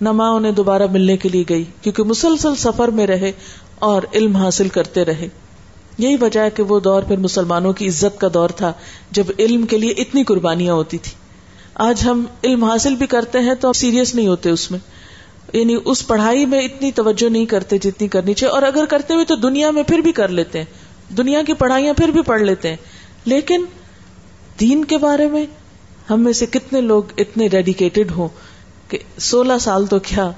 نہ 0.00 0.12
ماں 0.12 0.30
انہیں 0.30 0.52
دوبارہ 0.52 0.86
ملنے 0.90 1.16
کے 1.16 1.28
لیے 1.28 1.44
گئی۔ 1.48 1.64
کیونکہ 1.82 2.02
مسلسل 2.02 2.56
سفر 2.56 2.88
میں 2.88 3.06
رہے 3.06 3.32
اور 3.78 4.02
علم 4.14 4.36
حاصل 4.36 4.68
کرتے 4.68 5.04
رہے۔ 5.04 5.28
یہی 5.98 6.16
وجہ 6.20 6.40
ہے 6.40 6.50
کہ 6.50 6.62
وہ 6.62 6.80
دور 6.80 7.02
پھر 7.02 7.16
مسلمانوں 7.16 7.72
کی 7.72 7.88
عزت 7.88 8.20
کا 8.20 8.28
دور 8.34 8.48
تھا، 8.48 8.72
جب 9.10 9.24
علم 9.38 9.66
کے 9.66 9.78
لیے 9.78 9.90
اتنی 9.90 10.24
قربانیاں 10.24 10.74
ہوتی 10.74 10.98
تھی 10.98 11.12
آج 11.74 12.02
ہم 12.04 12.24
علم 12.44 12.64
حاصل 12.64 12.94
بھی 12.94 13.06
کرتے 13.06 13.38
ہیں 13.38 13.54
تو 13.54 13.72
سیریس 13.72 14.14
نہیں 14.14 14.26
ہوتے 14.26 14.50
اس 14.50 14.70
میں۔ 14.70 14.78
یعنی 15.52 15.76
اس 15.84 16.06
پڑھائی 16.06 16.46
میں 16.46 16.60
اتنی 16.60 16.92
توجہ 16.92 17.28
نہیں 17.28 17.46
کرتے 17.46 17.78
جتنی 17.78 18.08
کرنی 18.08 18.34
چاہیے۔ 18.34 18.52
اور 18.52 18.62
اگر 18.62 18.84
کرتے 18.84 19.14
ہوئے 19.14 19.24
تو 19.24 19.36
دنیا 19.36 19.70
میں 19.70 19.82
پھر 19.82 19.98
بھی 19.98 20.12
کر 20.12 20.28
لیتے 20.28 20.58
ہیں۔ 20.58 20.64
دنیا 21.14 21.42
کی 21.42 21.52
پڑھائیاں 21.52 21.94
پھر 21.94 22.08
بھی 22.08 22.22
پڑھ 22.22 22.42
لیتے 22.42 22.68
ہیں۔ 22.68 22.76
لیکن 23.24 23.64
دین 24.60 24.84
کے 24.84 24.98
بارے 24.98 25.28
میں 25.28 25.46
ہم 26.10 26.20
میں 26.20 26.32
سے 26.32 26.46
کتنے 26.46 26.80
لوگ 26.80 27.02
اتنے 27.18 27.48
ڈیڈیکیٹڈ 27.48 28.10
ہوں 28.16 28.28
کہ 28.88 28.98
سولہ 29.18 29.52
سال 29.60 29.86
تو 29.86 29.98
کیا، 29.98 30.30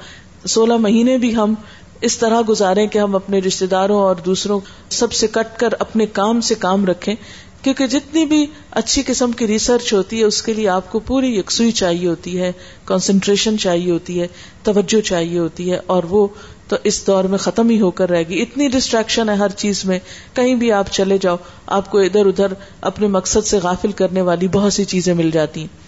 سولہ 0.47 0.77
مہینے 0.77 1.19
بھی 1.19 1.37
ہم 1.37 1.55
اس 2.01 2.19
طرح 2.19 2.41
گزارے 2.49 2.87
کہ 2.87 2.99
ہم 2.99 3.15
اپنے 3.15 3.39
رشتے 3.39 3.67
داروں 3.67 3.99
اور 4.01 4.17
دوسروں 4.17 4.61
سب 4.91 5.13
سے 5.13 5.27
کٹ 5.27 5.59
کر 5.59 5.69
اپنے 5.79 6.07
کام 6.07 6.41
سے 6.41 6.55
کام 6.55 6.85
رکھیں، 6.87 7.15
کیونکہ 7.63 7.87
جتنی 7.87 8.25
بھی 8.25 8.47
اچھی 8.71 9.03
قسم 9.07 9.33
کی 9.33 9.47
ریسرچ 9.47 9.93
ہوتی 9.93 10.19
ہے، 10.19 10.25
اس 10.25 10.43
کے 10.43 10.53
لیے 10.53 10.69
آپ 10.69 10.93
کو 10.93 10.99
پوری 10.99 11.39
یکسوئی 11.39 11.71
چاہیے 11.71 12.09
ہوتی 12.09 12.39
ہے 12.41 12.53
کانسنٹریشن 12.85 13.59
چاہیے 13.59 13.91
ہوتی 13.91 14.21
ہے، 14.21 14.27
توجہ 14.63 15.01
چاہیے 15.01 15.39
ہوتی 15.39 15.73
ہے، 15.73 15.79
اور 15.87 16.03
وہ 16.05 16.27
تو 16.69 16.77
اس 16.85 17.07
دور 17.07 17.25
میں 17.25 17.39
ختم 17.39 17.69
ہی 17.71 17.81
ہو 17.81 17.91
کر 17.91 18.11
رہے 18.11 18.23
گی۔ 18.23 18.43
اتنی 18.43 18.69
ڈسٹریکشن 18.69 19.29
ہے 19.29 19.35
ہر 19.35 19.49
چیز 19.49 19.85
میں۔ 19.85 19.99
کہیں 20.35 20.55
بھی 20.55 20.73
آپ 20.73 20.91
چلے 20.91 21.19
جاؤ، 21.19 21.37
آپ 21.67 21.91
کو 21.91 21.99
ادھر 21.99 22.27
ادھر 22.27 22.53
اپنے 22.81 23.07
مقصد 23.07 23.47
سے 23.47 23.59
غافل 23.59 23.93
کرنے 23.93 24.21
والی 24.21 24.49
بہت 24.49 24.73
سی 24.73 24.85
چیزیں 24.85 25.15
مل 25.15 25.31
جاتی 25.31 25.61
ہیں۔ 25.61 25.88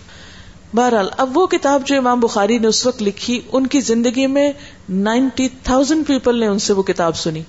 بہرحال، 0.75 1.09
اب 1.17 1.39
وہ 1.39 1.47
کتاب 1.47 1.83
جو 1.87 1.97
امام 1.97 2.21
بخاری 2.21 2.59
نے 2.59 2.67
اس 2.67 2.87
وقت 2.87 3.03
لکھی، 3.03 3.41
ان 3.53 3.67
کی 3.67 3.81
زندگی 3.81 4.27
میں 4.27 4.53
نائنٹی 4.89 5.49
تھاؤزینڈ 5.63 6.07
پیپل 6.07 6.39
نے 6.39 6.47
ان 6.47 6.59
سے 6.59 6.73
وہ 6.73 6.83
کتاب 6.83 7.17
سنی۔ 7.17 7.41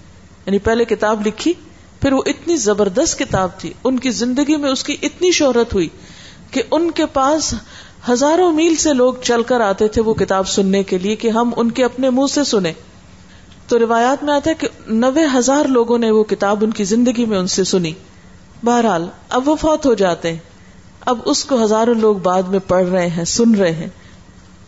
یعنی 0.46 0.58
پہلے 0.58 0.86
کتاب 0.86 1.28
لکھی، 1.28 1.54
پھر 2.02 2.14
وہ 2.14 2.22
اتنی 2.26 2.56
زبردست 2.56 3.20
کتاب 3.20 3.50
تھی، 3.58 3.74
ان 3.84 4.00
کی 4.00 4.10
زندگی 4.10 4.56
میں 4.56 4.70
اس 4.70 4.84
کی 4.84 4.98
اتنی 5.02 5.32
شہرت 5.32 5.74
ہوئی 5.74 5.90
کہ 6.52 6.62
ان 6.72 6.92
کے 6.92 7.06
پاس 7.06 7.54
ہزاروں 8.10 8.52
میل 8.52 8.76
سے 8.76 8.94
لوگ 8.94 9.14
چل 9.24 9.44
کر 9.44 9.62
آتے 9.62 9.88
تھے 9.88 10.02
وہ 10.02 10.14
کتاب 10.14 10.48
سننے 10.48 10.84
کے 10.84 10.98
لیے 10.98 11.16
کہ 11.16 11.28
ہم 11.28 11.52
ان 11.58 11.72
کے 11.72 11.84
اپنے 11.84 12.10
منہ 12.10 12.28
سے 12.28 12.44
سنیں۔ 12.44 12.74
تو 13.68 13.80
روایات 13.80 14.24
میں 14.24 14.34
آتا 14.34 14.50
ہے 14.50 14.56
کہ 14.56 14.68
نوے 14.88 15.26
ہزار 15.34 15.66
لوگوں 15.66 15.98
نے 15.98 16.12
وہ 16.12 16.24
کتاب 16.24 16.64
ان 16.64 16.72
کی 16.72 16.84
زندگی 16.84 17.26
میں 17.26 17.38
ان 17.38 17.48
سے 17.48 17.64
سنی۔ 17.64 17.92
بہرحال، 18.64 19.08
اب 19.30 19.50
وہ 19.50 19.56
فوت 19.56 19.86
ہو 19.86 19.94
جاتے 19.94 20.32
ہیں۔ 20.32 20.51
اب 21.02 21.20
اس 21.26 21.46
کو 21.46 21.64
ہزاروں 21.64 21.96
لوگ 21.96 22.16
بعد 22.16 22.44
میں 22.44 22.60
پڑھ 22.68 22.90
رہے 22.90 23.08
ہیں، 23.08 23.26
سن 23.26 23.56
رہے 23.56 23.72
ہیں۔ 23.72 23.88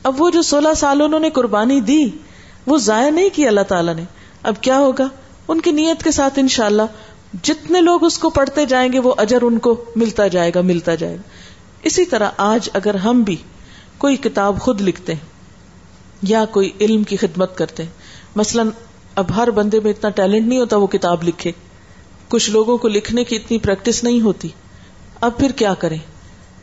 اب 0.04 0.22
وہ 0.22 0.30
جو 0.30 0.41
سولہ 0.41 0.74
سال 0.78 1.02
انہوں 1.02 1.19
نے 1.19 1.30
قربانی 1.30 1.82
دی، 1.82 2.10
وہ 2.67 2.78
ضائع 2.78 3.10
نہیں 3.10 3.30
کی 3.34 3.48
اللہ 3.48 3.62
تعالیٰ 3.62 3.96
نے۔ 3.96 4.04
اب 4.43 4.54
کیا 4.62 4.78
ہوگا؟ 4.78 5.08
ان 5.48 5.62
کی 5.62 5.72
نیت 5.72 6.04
کے 6.04 6.12
ساتھ 6.12 6.39
انشاءاللہ 6.39 6.82
جتنے 7.43 7.82
لوگ 7.82 8.04
اس 8.04 8.17
کو 8.17 8.30
پڑھتے 8.30 8.65
جائیں 8.65 8.93
گے، 8.93 9.00
وہ 9.00 9.13
اجر 9.17 9.41
ان 9.41 9.58
کو 9.58 9.84
ملتا 9.96 10.28
جائے 10.28 10.52
گا، 10.56 10.62
ملتا 10.62 10.96
جائے 10.96 11.15
گا۔ 11.15 11.22
اسی 11.84 12.06
طرح 12.06 12.30
آج 12.38 12.69
اگر 12.74 12.96
ہم 12.96 13.22
بھی 13.22 13.36
کوئی 13.98 14.15
کتاب 14.15 14.60
خود 14.60 14.82
لکھتے 14.82 15.13
ہیں 15.13 15.28
یا 16.22 16.46
کوئی 16.46 16.72
علم 16.82 17.04
کی 17.04 17.17
خدمت 17.17 17.58
کرتے 17.58 17.84
ہیں، 17.84 17.89
مثلاً 18.36 18.69
اب 19.15 19.36
ہر 19.36 19.52
بندے 19.52 19.80
میں 19.80 19.91
اتنا 19.91 20.10
ٹیلنٹ 20.10 20.48
نہیں 20.48 20.60
ہوتا 20.60 20.78
وہ 20.78 20.88
کتاب 20.88 21.24
لکھے۔ 21.24 21.52
کچھ 22.28 22.50
لوگوں 22.50 22.78
کو 22.78 22.88
لکھنے 22.88 23.24
کی 23.24 23.36
اتنی 23.36 23.58
پریکٹس 23.58 24.04
نہیں 24.04 24.22
ہوتی۔ 24.22 24.48
اب 25.22 25.38
پھر 25.38 25.52
کیا 25.52 25.74
کریں؟ 25.74 25.98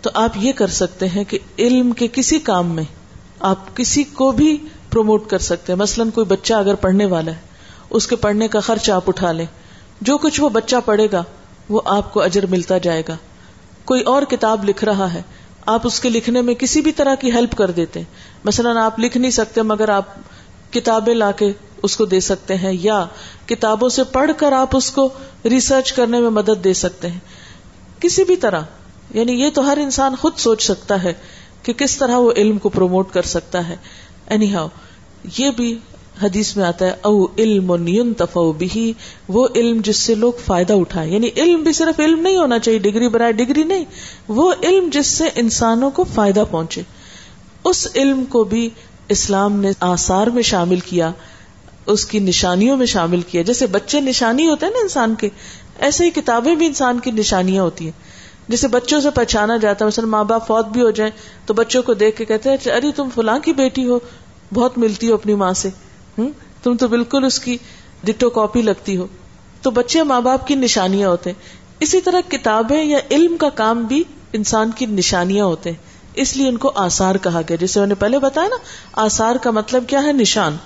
تو 0.01 0.11
آپ 0.15 0.31
یہ 0.37 0.53
کر 0.53 0.67
سکتے 0.67 1.09
ہیں 1.09 1.25
کہ 1.25 1.39
علم 1.59 1.93
کے 1.93 2.09
کسی 2.13 2.39
کام 2.39 2.67
میں 2.67 2.85
آپ 3.41 3.77
کسی 3.77 4.05
کو 4.05 4.33
بھی 4.33 4.59
پروموٹ 4.91 5.29
کر 5.29 5.39
سکتے 5.39 5.73
ہیں۔ 5.73 5.81
مثلاً 5.81 6.11
کوئی 6.11 6.27
بچہ 6.27 6.55
اگر 6.55 6.75
پڑھنے 6.75 7.07
والا 7.07 7.33
ہے، 7.33 7.37
اس 7.91 8.07
کے 8.07 8.17
پڑھنے 8.17 8.49
کا 8.49 8.61
خرچ 8.61 8.91
آپ 8.91 9.05
اٹھا 9.07 9.33
لیں۔ 9.33 9.47
جو 10.01 10.19
کچھ 10.19 10.41
وہ 10.41 10.49
بچہ 10.49 10.77
پڑھے 10.85 11.09
گا، 11.13 11.23
وہ 11.69 11.81
آپ 11.85 12.13
کو 12.13 12.23
اجر 12.23 12.47
ملتا 12.47 12.79
جائے 12.79 13.03
گا۔ 13.09 13.17
کوئی 13.85 14.03
اور 14.03 14.23
کتاب 14.23 14.69
لکھ 14.69 14.85
رہا 14.85 15.15
ہے، 15.15 15.23
آپ 15.67 15.87
اس 15.87 16.01
کے 16.01 16.09
لکھنے 16.09 16.41
میں 16.41 16.55
کسی 16.55 16.81
بھی 16.81 16.93
طرح 16.93 17.15
کی 17.15 17.33
ہیلپ 17.33 17.57
کر 17.57 17.71
دیتے 17.71 18.01
ہیں۔ 18.01 18.07
مثلاً 18.45 18.77
آپ 18.77 19.01
لکھ 19.01 19.19
نہیں 19.19 19.31
سکتے، 19.31 19.63
مگر 19.63 19.89
آپ 19.89 20.05
کتابیں 20.73 21.15
لا 21.15 21.31
کے 21.31 21.53
اس 21.83 21.97
کو 21.97 22.05
دے 22.05 22.21
سکتے 22.21 22.57
ہیں، 22.57 22.73
یا 22.81 23.07
کتابوں 23.47 23.89
سے 23.89 24.05
پڑھ 24.05 24.31
کر 24.37 24.53
آپ 24.53 24.77
اس 24.77 24.91
کو 24.91 25.09
ریسرچ 25.45 25.93
کرنے 25.93 26.21
میں 26.21 26.31
مدد 26.31 26.65
دے 26.65 26.75
سکتے 26.75 27.09
ہیں۔ 27.09 27.19
کسی 28.01 28.25
بھی 28.25 28.37
طرح 28.37 28.61
یعنی 29.15 29.33
یہ 29.33 29.51
تو 29.51 29.67
ہر 29.67 29.79
انسان 29.83 30.15
خود 30.17 30.39
سوچ 30.39 30.63
سکتا 30.63 31.03
ہے 31.03 31.13
کہ 31.63 31.73
کس 31.73 31.97
طرح 31.97 32.17
وہ 32.17 32.33
علم 32.37 32.59
کو 32.59 32.69
پروموٹ 32.69 33.13
کر 33.13 33.23
سکتا 33.23 33.69
ہے. 33.69 33.77
اینی 34.27 34.53
ہاؤ 34.55 34.69
یہ 35.39 35.51
بھی 35.51 35.79
حدیث 36.23 36.57
میں 36.57 36.65
آتا 36.65 36.87
ہے، 36.87 36.93
او 37.03 37.25
علم 37.39 37.73
بھی 38.59 38.93
وہ 39.29 39.47
علم 39.55 39.81
جس 39.85 39.97
سے 39.97 40.15
لوگ 40.15 40.33
فائدہ 40.47 40.73
اٹھائے 40.73 41.11
یعنی 41.11 41.29
علم 41.37 41.63
بھی 41.63 41.73
صرف 41.73 42.01
علم 42.01 42.21
نہیں 42.21 42.37
ہونا 42.37 42.59
چاہیے، 42.59 42.79
ڈگری 42.79 43.09
برائے 43.09 43.33
ڈگری 43.33 43.63
نہیں، 43.63 43.85
وہ 44.29 44.53
علم 44.63 44.89
جس 44.93 45.07
سے 45.07 45.29
انسانوں 45.35 45.91
کو 45.91 46.05
فائدہ 46.05 46.45
پہنچے. 46.51 46.83
اس 47.65 47.87
علم 47.95 48.25
کو 48.25 48.45
بھی 48.45 48.69
اسلام 49.09 49.57
نے 49.61 49.71
آثار 49.81 50.27
میں 50.27 50.43
شامل 50.43 50.81
کیا، 50.81 51.11
اس 51.87 52.05
کی 52.07 52.19
نشانیوں 52.19 52.77
میں 52.77 52.87
شامل 52.87 53.21
کیا. 53.21 53.43
جیسے 53.43 53.67
بچے 53.67 54.01
نشانی 54.01 54.49
ہوتے 54.49 54.67
ہیں 54.67 54.73
نا 54.73 54.83
انسان 54.83 55.15
کے، 55.15 55.29
ایسے 55.79 56.05
ہی 56.05 56.11
کتابیں 56.11 56.55
بھی 56.55 56.67
انسان 56.67 57.01
کی 57.01 57.11
نشانیاں 57.11 57.63
ہوتی 57.63 57.85
ہیں. 57.85 58.10
جسے 58.51 58.69
بچوں 58.69 59.01
سے 59.01 59.11
پہچانا 59.11 59.57
جاتا 59.57 59.85
ہے، 59.85 59.87
مثلا 59.87 60.07
ماں 60.07 60.25
باپ 60.25 60.47
فوت 60.47 60.67
بھی 60.67 60.83
ہو 60.83 60.91
جائیں 60.91 61.13
تو 61.47 61.55
بچوں 61.55 61.83
کو 61.83 61.95
دیکھ 61.95 62.17
کے 62.17 62.25
کہتے 62.25 62.49
ہیں 62.49 62.57
اچھا، 62.57 62.75
ارے، 62.75 62.93
تم 62.97 63.09
فلاں 63.15 63.39
کی 63.39 63.53
بیٹی 63.53 63.89
ہو، 63.89 63.99
بہت 64.55 64.79
ملتی 64.79 65.09
ہو 65.09 65.15
اپنی 65.15 65.35
ماں 65.35 65.53
سے۔ 65.53 65.69
تم 66.63 66.77
تو 66.77 66.89
بالکل 66.89 67.25
اس 67.25 67.39
کی 67.39 67.59
ڈٹو 68.05 68.31
کاپی 68.31 68.63
لگتی 68.63 68.97
ہو۔ 68.97 69.07
تو 69.63 69.71
بچے 69.71 70.03
ماں 70.03 70.21
باپ 70.21 70.47
کی 70.47 70.55
نشانیاں 70.55 71.09
ہوتے 71.09 71.31
ہیں۔ 71.31 71.43
اسی 71.81 72.01
طرح 72.01 72.31
کتابیں 72.31 72.85
یا 72.85 72.99
علم 73.11 73.37
کا 73.37 73.49
کام 73.49 73.83
بھی 73.85 74.05
انسان 74.33 74.71
کی 74.71 74.87
نشانیاں 74.87 75.45
ہوتے 75.45 75.71
ہیں۔ 75.71 75.77
اس 76.15 76.37
لیے 76.37 76.49
ان 76.49 76.57
کو 76.57 76.73
آسار 76.75 77.15
کہا 77.15 77.41
گیا۔ 77.49 77.57
جیسے 77.61 77.81
انہوں 77.81 77.89
نے 77.89 77.95
پہلے 77.95 78.19
بتایا 78.19 78.49
نا 78.49 78.57
آسار 78.93 79.37
کا 79.37 79.51
مطلب 79.51 79.85
کیا 79.87 80.03
ہے؟ 80.03 80.13
نشان۔ 80.13 80.57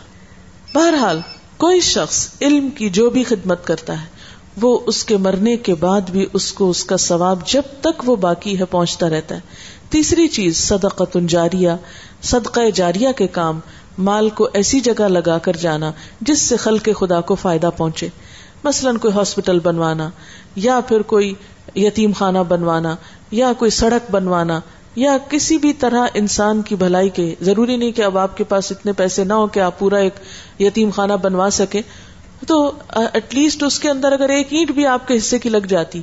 بہرحال، 0.74 1.20
کوئی 1.56 1.80
شخص 1.80 2.28
علم 2.40 2.70
کی 2.70 2.90
جو 2.90 3.10
بھی 3.10 3.24
خدمت 3.24 3.66
کرتا 3.66 4.02
ہے 4.02 4.13
وہ 4.62 4.78
اس 4.86 5.04
کے 5.04 5.16
مرنے 5.16 5.56
کے 5.56 5.74
بعد 5.74 6.00
بھی 6.00 6.26
اس 6.32 6.52
کو 6.52 6.70
اس 6.70 6.84
کا 6.84 6.96
ثواب 6.96 7.46
جب 7.46 7.62
تک 7.80 8.08
وہ 8.08 8.16
باقی 8.16 8.58
ہے 8.58 8.64
پہنچتا 8.64 9.10
رہتا 9.10 9.34
ہے۔ 9.34 9.40
تیسری 9.88 10.28
چیز 10.28 10.56
صدقہ 10.56 11.18
جاریہ۔ 11.28 11.70
صدقہ 12.22 12.70
جاریہ 12.74 13.08
کے 13.16 13.26
کام، 13.26 13.60
مال 13.98 14.28
کو 14.30 14.48
ایسی 14.52 14.80
جگہ 14.80 15.02
لگا 15.02 15.38
کر 15.38 15.56
جانا 15.56 15.92
جس 16.20 16.38
سے 16.40 16.56
خل 16.56 16.78
کے 16.78 16.92
خدا 16.92 17.20
کو 17.20 17.34
فائدہ 17.34 17.70
پہنچے۔ 17.76 18.08
مثلاً 18.64 18.96
کوئی 18.96 19.14
ہاسپٹل 19.14 19.58
بنوانا، 19.60 20.10
یا 20.56 20.80
پھر 20.88 21.02
کوئی 21.02 21.34
یتیم 21.76 22.12
خانہ 22.12 22.38
بنوانا، 22.48 22.96
یا 23.30 23.52
کوئی 23.58 23.70
سڑک 23.70 24.10
بنوانا، 24.10 24.60
یا 24.96 25.16
کسی 25.28 25.58
بھی 25.58 25.72
طرح 25.72 26.06
انسان 26.14 26.62
کی 26.62 26.74
بھلائی 26.74 27.08
کے۔ 27.08 27.34
ضروری 27.40 27.76
نہیں 27.76 27.92
کہ 27.92 28.02
اب 28.02 28.18
آپ 28.18 28.36
کے 28.36 28.44
پاس 28.44 28.72
اتنے 28.72 28.92
پیسے 28.92 29.24
نہ 29.24 29.32
ہو 29.32 29.46
کہ 29.46 29.60
آپ 29.60 29.78
پورا 29.78 29.96
ایک 29.96 30.14
یتیم 30.60 30.90
خانہ 30.90 31.12
بنوا 31.12 31.48
سکے 31.52 31.82
تو 32.44 32.72
ایٹ 32.88 33.34
لیسٹ 33.34 33.62
اس 33.62 33.78
کے 33.78 33.90
اندر 33.90 34.12
اگر 34.12 34.28
ایک 34.28 34.46
اینٹ 34.50 34.70
بھی 34.70 34.86
آپ 34.86 35.08
کے 35.08 35.16
حصے 35.16 35.38
کی 35.38 35.48
لگ 35.48 35.66
جاتی 35.68 36.02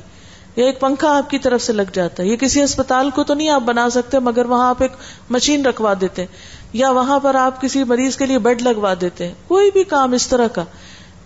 یا 0.56 0.66
ایک 0.66 0.80
پنکھا 0.80 1.16
آپ 1.16 1.30
کی 1.30 1.38
طرف 1.38 1.62
سے 1.62 1.72
لگ 1.72 1.90
جاتا 1.92 2.22
ہے، 2.22 2.28
یہ 2.28 2.36
کسی 2.36 2.62
اسپتال 2.62 3.10
کو 3.10 3.24
تو 3.24 3.34
نہیں 3.34 3.48
آپ 3.48 3.62
بنا 3.62 3.90
سکتے، 3.90 4.18
مگر 4.18 4.44
وہاں 4.44 4.68
آپ 4.68 4.82
ایک 4.82 4.92
مشین 5.30 5.66
رکھوا 5.66 5.94
دیتے 6.00 6.26
یا 6.72 6.90
وہاں 6.90 7.18
پر 7.20 7.34
آپ 7.34 7.60
کسی 7.60 7.84
مریض 7.84 8.16
کے 8.16 8.26
لیے 8.26 8.38
بیڈ 8.38 8.62
لگوا 8.62 8.94
دیتے 9.00 9.26
ہیں، 9.26 9.34
کوئی 9.48 9.70
بھی 9.70 9.84
کام 9.84 10.12
اس 10.12 10.28
طرح 10.28 10.46
کا، 10.46 10.64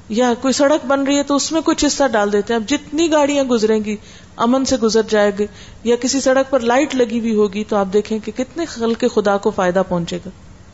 یا 0.09 0.33
کوئی 0.41 0.53
سڑک 0.53 0.87
بن 0.87 1.03
رہی 1.03 1.17
ہے 1.17 1.23
تو 1.23 1.37
اس 1.37 1.53
میں 1.53 1.61
کچھ 1.65 1.85
حصہ 1.85 2.09
ڈال 2.13 2.33
دیتے 2.33 2.55
ہیں، 2.55 2.61
اب 2.61 2.69
جتنی 2.69 3.13
گاڑیاں 3.13 3.45
گزریں 3.45 3.85
گی، 3.85 3.97
امن 4.37 4.65
سے 4.65 4.77
گزر 4.77 5.03
جائے 5.09 5.31
گی، 5.39 5.47
یا 5.85 5.97
کسی 5.97 6.21
سڑک 6.21 6.51
پر 6.51 6.61
لائٹ 6.61 6.95
لگی 6.95 7.21
ہوئی 7.21 7.35
ہوگی 7.35 7.65
تو 7.65 7.77
آپ 7.77 7.87
دیکھیں 7.93 8.19
کہ 8.19 8.33
کتنے 8.37 8.65
خل 8.65 8.95
کے 8.95 9.09
خدا 9.09 9.37
کو 9.37 9.51
فائدہ 9.51 9.83
پہنچے 9.89 10.19
گا۔ 10.27 10.31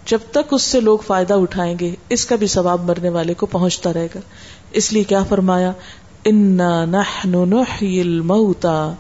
جب 0.07 0.19
تک 0.31 0.55
اس 0.55 0.63
سے 0.63 0.81
لوگ 0.81 0.99
فائدہ 0.99 1.35
اٹھائیں 1.35 1.79
گے، 1.81 1.95
اس 2.09 2.27
کا 2.27 2.37
بھی 2.37 2.47
ثواب 2.47 2.85
مرنے 2.85 3.09
والے 3.09 3.35
کو 3.35 3.47
پہنچتا 3.47 3.93
رہے 3.93 4.09
گا۔ 4.15 4.21
اس 4.73 4.93
لیے 4.93 5.05
کیا 5.05 5.23
فرمایا؟ 5.23 5.73
الموتا 7.81 8.93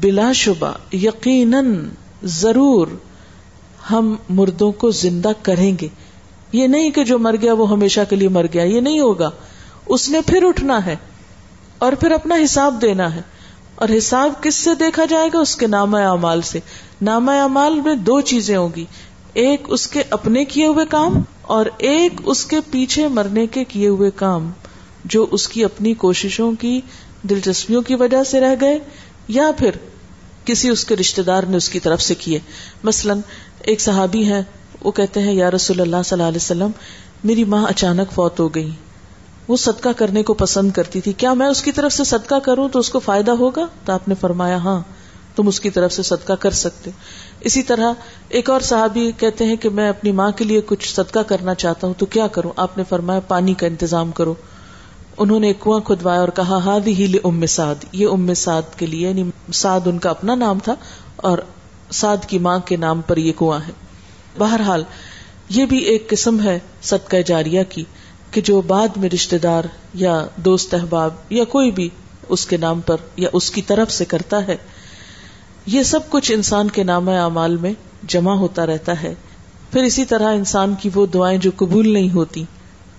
بلا 0.00 0.32
شبہ 0.32 0.94
یقیناً 0.94 1.88
ضرور 2.22 2.88
ہم 3.90 4.16
مردوں 4.28 4.72
کو 4.72 4.90
زندہ 4.90 5.30
کریں 5.42 5.76
گے۔ 5.80 5.88
یہ 6.52 6.66
نہیں 6.66 6.90
کہ 6.90 7.04
جو 7.04 7.18
مر 7.18 7.34
گیا 7.42 7.52
وہ 7.52 7.70
ہمیشہ 7.70 8.00
کے 8.10 8.16
لیے 8.16 8.28
مر 8.28 8.46
گیا، 8.54 8.62
یہ 8.62 8.80
نہیں 8.80 9.00
ہوگا۔ 9.00 9.30
اس 9.86 10.08
نے 10.08 10.20
پھر 10.26 10.44
اٹھنا 10.44 10.86
ہے 10.86 10.96
اور 11.78 11.92
پھر 11.92 12.10
اپنا 12.10 12.34
حساب 12.44 12.82
دینا 12.82 13.14
ہے۔ 13.14 13.20
اور 13.74 13.88
حساب 13.98 14.42
کس 14.42 14.54
سے 14.54 14.70
دیکھا 14.74 15.04
جائے 15.04 15.28
گا؟ 15.34 15.38
اس 15.38 15.56
کے 15.56 15.66
نام 15.66 15.94
اعمال 15.94 16.42
سے۔ 16.42 16.60
نام 17.02 17.28
اعمال 17.28 17.80
میں 17.80 17.94
دو 17.94 18.20
چیزیں 18.20 18.56
ہوگی 18.56 18.84
ایک 19.34 19.62
اس 19.68 19.86
کے 19.86 20.02
اپنے 20.10 20.44
کیے 20.44 20.66
ہوئے 20.66 20.86
کام 20.86 21.22
اور 21.42 21.66
ایک 21.78 22.12
اس 22.24 22.44
کے 22.44 22.56
پیچھے 22.70 23.08
مرنے 23.08 23.46
کے 23.46 23.64
کیے 23.64 23.88
ہوئے 23.88 24.10
کام 24.16 24.50
جو 25.04 25.26
اس 25.30 25.48
کی 25.48 25.64
اپنی 25.64 25.94
کوششوں 25.94 26.52
کی، 26.52 26.80
دلچسپیوں 27.22 27.82
کی 27.82 27.94
وجہ 27.94 28.24
سے 28.24 28.40
رہ 28.40 28.54
گئے 28.60 28.78
یا 29.28 29.50
پھر 29.58 29.70
کسی 30.44 30.68
اس 30.68 30.84
کے 30.84 30.96
رشتے 30.96 31.22
دار 31.22 31.42
نے 31.42 31.56
اس 31.56 31.68
کی 31.68 31.80
طرف 31.80 32.02
سے 32.02 32.14
کیے۔ 32.14 32.38
مثلاً 32.82 33.20
ایک 33.60 33.80
صحابی 33.80 34.28
ہے 34.28 34.42
وہ 34.84 34.90
کہتے 34.90 35.20
ہیں، 35.20 35.32
یا 35.32 35.50
رسول 35.50 35.80
اللہ 35.80 35.96
صلی 36.04 36.18
اللہ 36.18 36.28
علیہ 36.28 36.36
وسلم، 36.36 36.70
میری 37.24 37.44
ماں 37.44 37.66
اچانک 37.66 38.12
فوت 38.12 38.40
ہو 38.40 38.48
گئی۔ 38.48 38.70
وہ 39.48 39.56
صدقہ 39.56 39.88
کرنے 39.96 40.22
کو 40.22 40.34
پسند 40.34 40.70
کرتی 40.70 41.00
تھی۔ 41.00 41.12
کیا 41.12 41.34
میں 41.34 41.46
اس 41.46 41.62
کی 41.62 41.72
طرف 41.72 41.92
سے 41.92 42.04
صدقہ 42.04 42.34
کروں 42.34 42.68
تو 42.68 42.78
اس 42.78 42.90
کو 42.90 42.98
فائدہ 42.98 43.30
ہوگا؟ 43.30 43.66
تو 43.84 43.92
آپ 43.92 44.08
نے 44.08 44.14
فرمایا 44.20 44.56
ہاں۔ 44.56 44.80
تم 45.36 45.48
اس 45.48 45.60
کی 45.60 45.70
طرف 45.70 45.92
سے 45.92 46.02
صدقہ 46.02 46.32
کر 46.32 46.50
سکتے۔ 46.50 46.90
اسی 47.40 47.62
طرح 47.62 47.92
ایک 48.28 48.50
اور 48.50 48.60
صحابی 48.60 49.12
کہتے 49.18 49.44
ہیں 49.44 49.56
کہ 49.56 49.68
میں 49.68 49.88
اپنی 49.88 50.12
ماں 50.12 50.30
کے 50.30 50.44
لیے 50.44 50.60
کچھ 50.66 50.94
صدقہ 50.94 51.18
کرنا 51.18 51.54
چاہتا 51.54 51.86
ہوں، 51.86 51.94
تو 51.98 52.06
کیا 52.06 52.26
کروں؟ 52.26 52.52
آپ 52.56 52.78
نے 52.78 52.84
فرمایا، 52.88 53.20
پانی 53.20 53.54
کا 53.54 53.66
انتظام 53.66 54.10
کرو۔ 54.10 54.34
انہوں 55.18 55.40
نے 55.40 55.46
ایک 55.46 55.60
کنواں 55.60 55.80
کھدوایا 55.80 56.20
اور 56.20 56.28
کہا 56.28 56.56
ہاد 56.64 56.86
ہی 56.86 57.16
ام 57.24 57.46
سعد۔ 57.46 57.74
یہ 57.92 58.08
ام 58.12 58.34
سعد 58.34 58.78
کے 58.78 58.86
لیے 58.86 59.08
یعنی 59.08 59.30
سعد 59.52 59.80
ان 59.86 59.98
کا 59.98 60.10
اپنا 60.10 60.34
نام 60.34 60.58
تھا 60.58 60.74
اور 61.16 61.38
سعد 61.90 62.16
کی 62.26 62.38
ماں 62.38 62.58
کے 62.58 62.76
نام 62.76 63.00
پر 63.00 63.16
یہ 63.16 63.32
کنواں 63.38 63.60
ہے۔ 63.68 63.72
بہرحال، 64.38 64.84
یہ 65.48 65.66
بھی 65.66 65.78
ایک 65.78 66.10
قسم 66.10 66.40
ہے 66.44 66.58
صدقہ 66.82 67.16
جاریہ 67.26 67.62
کی، 67.68 67.84
کہ 68.30 68.40
جو 68.40 68.60
بعد 68.60 68.88
میں 68.96 69.08
رشتے 69.08 69.38
دار 69.38 69.64
یا 69.94 70.26
دوست 70.36 70.74
احباب 70.74 71.10
یا 71.30 71.44
کوئی 71.44 71.70
بھی 71.70 71.88
اس 72.28 72.46
کے 72.46 72.56
نام 72.56 72.80
پر 72.80 72.96
یا 73.16 73.28
اس 73.32 73.50
کی 73.50 73.62
طرف 73.62 73.92
سے 73.92 74.04
کرتا 74.04 74.46
ہے 74.46 74.56
یہ 75.66 75.82
سب 75.82 76.00
کچھ 76.08 76.32
انسان 76.32 76.68
کے 76.68 76.82
نام 76.82 77.08
اعمال 77.08 77.56
میں 77.56 77.72
جمع 78.08 78.34
ہوتا 78.34 78.66
رہتا 78.66 79.02
ہے۔ 79.02 79.14
پھر 79.72 79.82
اسی 79.82 80.04
طرح 80.04 80.34
انسان 80.34 80.74
کی 80.80 80.90
وہ 80.94 81.06
دعائیں 81.06 81.38
جو 81.38 81.50
قبول 81.56 81.92
نہیں 81.92 82.14
ہوتی۔ 82.14 82.44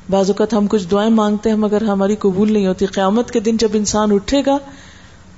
بعض 0.10 0.30
اوقات 0.30 0.54
ہم 0.54 0.68
کچھ 0.68 0.88
دعائیں 0.92 1.12
مانگتے 1.12 1.50
ہیں 1.50 1.58
مگر 1.58 1.82
ہماری 1.82 2.16
قبول 2.16 2.52
نہیں 2.54 2.68
ہوتی۔ 2.68 2.86
قیامت 2.86 3.32
کے 3.32 3.40
دن 3.40 3.58
جب 3.58 3.68
انسان 3.74 4.12
اٹھے 4.12 4.42
گا 4.46 4.58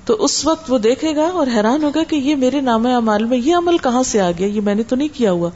تو 0.05 0.13
اس 0.19 0.45
وقت 0.45 0.71
وہ 0.71 0.77
دیکھے 0.77 1.15
گا 1.15 1.23
اور 1.23 1.47
حیران 1.55 1.83
ہوگا 1.83 2.03
کہ 2.03 2.15
یہ 2.15 2.35
میرے 2.35 2.61
نام 2.61 2.87
اعمال 2.87 3.25
میں 3.25 3.37
یہ 3.37 3.55
عمل 3.55 3.77
کہاں 3.77 4.03
سے 4.03 4.21
آ 4.21 4.31
گیا؟ 4.31 4.47
یہ 4.47 4.61
میں 4.61 4.75
نے 4.75 4.83
تو 4.83 4.95
نہیں 4.95 5.07
کیا 5.13 5.31
ہوا۔ 5.31 5.49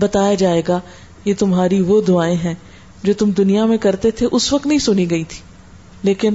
بتایا 0.00 0.34
جائے 0.34 0.62
گا، 0.68 0.80
یہ 1.24 1.34
تمہاری 1.38 1.80
وہ 1.80 2.00
دعائیں 2.00 2.36
ہیں 2.36 2.54
جو 3.02 3.12
تم 3.12 3.30
دنیا 3.30 3.66
میں 3.66 3.78
کرتے 3.78 4.10
تھے، 4.10 4.28
اس 4.32 4.52
وقت 4.52 4.66
نہیں 4.66 4.78
سنی 4.78 5.10
گئی 5.10 5.24
تھی۔ 5.24 5.38
لیکن 6.02 6.34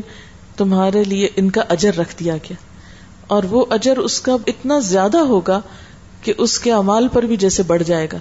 تمہارے 0.58 1.04
لیے 1.04 1.30
ان 1.36 1.52
کا 1.52 1.62
اجر 1.70 1.98
رکھ 1.98 2.16
دیا 2.20 2.36
گیا۔ 2.36 2.75
اور 3.28 3.44
وہ 3.44 3.66
اجر 3.70 3.98
اس 3.98 4.22
کا 4.22 4.36
اتنا 4.48 4.80
زیادہ 4.80 5.18
ہوگا 5.18 5.62
کہ 6.22 6.34
اس 6.38 6.60
کے 6.60 6.72
امال 6.72 7.08
پر 7.08 7.24
بھی 7.24 7.38
جیسے 7.38 7.64
بڑھ 7.64 7.84
جائے 7.84 8.08
گا۔ 8.14 8.18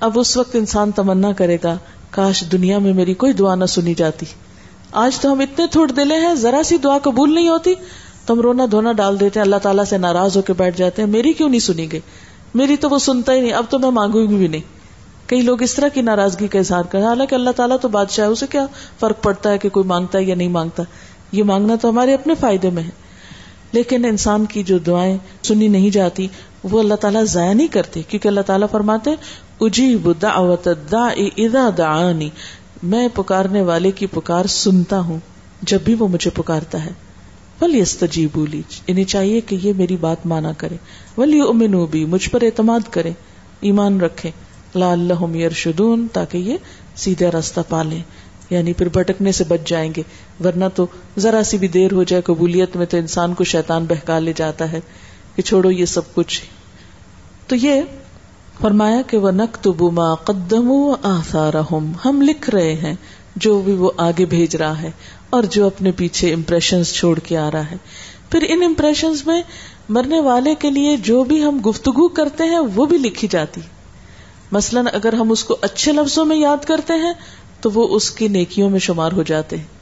اب 0.00 0.18
اس 0.18 0.36
وقت 0.36 0.56
انسان 0.56 0.90
تمنا 0.90 1.32
کرے 1.32 1.56
گا، 1.64 1.76
کاش 2.10 2.44
دنیا 2.52 2.78
میں 2.78 2.92
میری 2.92 3.14
کوئی 3.14 3.32
دعا 3.32 3.54
نہ 3.54 3.64
سنی 3.64 3.94
جاتی۔ 3.94 4.26
آج 4.92 5.20
تو 5.20 5.32
ہم 5.32 5.40
اتنے 5.40 5.66
تھوڑ 5.66 5.90
دلے 5.92 6.14
ہیں، 6.14 6.34
ذرا 6.34 6.62
سی 6.62 6.78
دعا 6.78 6.98
قبول 6.98 7.34
نہیں 7.34 7.48
ہوتی۔ 7.48 7.74
تو 8.26 8.34
ہم 8.34 8.40
رونا 8.40 8.66
دھونا 8.70 8.92
ڈال 8.92 9.20
دیتے 9.20 9.40
ہیں 9.40 9.44
اللہ 9.44 9.56
تعالیٰ 9.56 9.84
سے 9.84 9.98
ناراض 9.98 10.36
ہو 10.36 10.42
کے 10.42 10.52
بیٹھ 10.52 10.78
جاتے 10.78 11.02
ہیں 11.02 11.08
میری 11.08 11.32
کیوں 11.32 11.48
نہیں 11.48 11.60
سنی 11.60 11.92
گئی 11.92 12.00
میری 12.54 12.76
تو 12.76 12.88
وہ 12.88 12.98
سنتا 12.98 13.32
ہی 13.32 13.40
نہیں، 13.40 13.52
اب 13.52 13.64
تو 13.70 13.78
میں 13.78 13.90
مانگوں 13.90 14.22
گی 14.22 14.36
بھی 14.36 14.48
نہیں۔ 14.48 14.60
کئی 15.26 15.42
لوگ 15.42 15.62
اس 15.62 15.74
طرح 15.74 15.88
کی 15.88 16.02
ناراضگی 16.02 16.48
کا 16.48 16.58
اظہار 16.58 16.82
کریں، 16.82 17.04
حالانکہ 17.04 17.34
اللہ 17.34 17.50
تعالیٰ 17.50 17.76
تو 17.80 17.88
بادشاہ 17.88 18.26
ہے، 18.26 18.30
اسے 18.30 18.46
کیا 18.50 18.66
فرق 19.00 19.22
پڑتا 19.22 19.50
ہے 19.50 19.58
کہ 19.58 19.68
کوئی 19.68 19.86
مانگتا 19.86 20.18
ہے 20.18 20.24
یا 20.24 20.34
نہیں 20.34 20.48
مانگتا؟ 20.48 20.82
یہ 21.32 21.42
مانگنا 21.42 21.74
تو 21.80 21.90
ہمارے 21.90 22.14
اپنے 22.14 22.34
فائدے 22.34 22.70
میں 22.70 22.82
ہے۔ 22.82 23.07
لیکن 23.72 24.04
انسان 24.04 24.46
کی 24.46 24.62
جو 24.62 24.78
دعائیں 24.78 25.18
سنی 25.42 25.68
نہیں 25.68 25.90
جاتی، 25.90 26.28
وہ 26.64 26.80
اللہ 26.80 26.94
تعالیٰ 26.94 27.24
ضائع 27.24 27.52
نہیں 27.52 27.66
کرتے 27.66 28.02
کیونکہ 28.08 28.28
اللہ 28.28 28.40
تعالیٰ 28.40 28.68
فرماتے، 28.70 29.10
اجیب 29.60 30.12
دعوت 30.22 30.68
اذا 30.68 31.70
دعانی، 31.78 32.30
میں 32.82 33.08
پکارنے 33.14 33.62
والے 33.62 33.90
کی 33.90 34.06
پکار 34.06 34.44
سنتا 34.44 35.00
ہوں 35.00 35.18
جب 35.62 35.78
بھی 35.84 35.94
وہ 35.94 36.08
مجھے 36.08 36.30
پکارتا 36.30 36.84
ہے۔ 36.84 36.90
ولی 37.60 37.80
استجیب 37.80 38.28
انہیں 38.34 38.62
یعنی 38.86 39.04
چاہیے 39.04 39.40
کہ 39.40 39.58
یہ 39.62 39.72
میری 39.76 39.96
بات 39.96 40.26
مانا 40.26 40.52
کرے۔ 40.52 40.76
ولی 41.18 41.40
امنو 41.40 41.86
بھی 41.86 42.04
مجھ 42.04 42.30
پر 42.30 42.42
اعتماد 42.42 42.80
کرے، 42.90 43.10
ایمان 43.60 44.00
رکھے۔ 44.00 44.30
لا 44.74 44.92
اللہ 44.92 45.36
یرشدون، 45.36 46.06
تاکہ 46.12 46.38
یہ 46.38 46.56
سیدھا 46.96 47.26
راستہ 47.32 47.60
پالیں 47.68 48.02
یعنی 48.50 48.72
پھر 48.72 48.88
بھٹکنے 48.88 49.32
سے 49.32 49.44
بچ 49.44 49.68
جائیں 49.68 49.92
گے۔ 49.96 50.02
ورنہ 50.44 50.64
تو 50.74 50.86
ذرا 51.18 51.44
سی 51.44 51.58
بھی 51.58 51.68
دیر 51.68 51.92
ہو 51.92 52.02
جائے 52.02 52.22
قبولیت 52.22 52.76
میں 52.76 52.86
تو 52.86 52.96
انسان 52.96 53.34
کو 53.34 53.44
شیطان 53.44 53.84
بہکا 53.84 54.18
لے 54.18 54.32
جاتا 54.36 54.72
ہے 54.72 54.80
کہ 55.36 55.42
چھوڑو 55.42 55.70
یہ 55.70 55.84
سب 55.84 56.14
کچھ۔ 56.14 56.42
تو 57.46 57.56
یہ 57.56 57.82
فرمایا 58.60 59.02
کہ 59.02 59.16
وہ 59.16 59.30
نق 59.30 59.58
تو 59.62 59.72
بما 59.72 60.14
قدم 60.14 60.72
آثارہم 61.02 61.92
ہم 62.04 62.22
لکھ 62.22 62.50
رہے 62.50 62.74
ہیں 62.74 62.94
جو 63.36 63.60
بھی 63.60 63.72
وہ 63.72 63.90
آگے 63.96 64.24
بھیج 64.24 64.56
رہا 64.56 64.82
ہے 64.82 64.90
اور 65.30 65.42
جو 65.42 65.66
اپنے 65.66 65.92
پیچھے 65.92 66.34
امپریشن 66.34 66.84
چھوڑ 66.84 67.18
کے 67.18 67.36
آ 67.36 67.50
رہا 67.50 67.70
ہے۔ 67.70 67.76
پھر 68.30 68.44
ان 68.48 68.62
امپریشن 68.62 69.12
میں 69.26 69.42
مرنے 69.88 70.20
والے 70.20 70.54
کے 70.58 70.70
لیے 70.70 70.96
جو 70.96 71.24
بھی 71.24 71.44
ہم 71.44 71.60
گفتگو 71.66 72.08
کرتے 72.08 72.44
ہیں 72.44 72.58
وہ 72.58 72.86
بھی 72.86 72.98
لکھی 72.98 73.28
جاتی۔ 73.30 73.60
مثلاً 74.52 74.86
اگر 74.92 75.12
ہم 75.12 75.30
اس 75.30 75.44
کو 75.44 75.56
اچھے 75.60 75.92
لفظوں 75.92 76.24
میں 76.24 76.36
یاد 76.36 76.64
کرتے 76.64 76.92
ہیں 76.92 77.12
تو 77.60 77.70
وہ 77.74 77.96
اس 77.96 78.10
کی 78.10 78.28
نیکیوں 78.28 78.70
میں 78.70 78.78
شمار 78.78 79.12
ہو 79.12 79.22
جاتے 79.22 79.56
ہیں۔ 79.56 79.78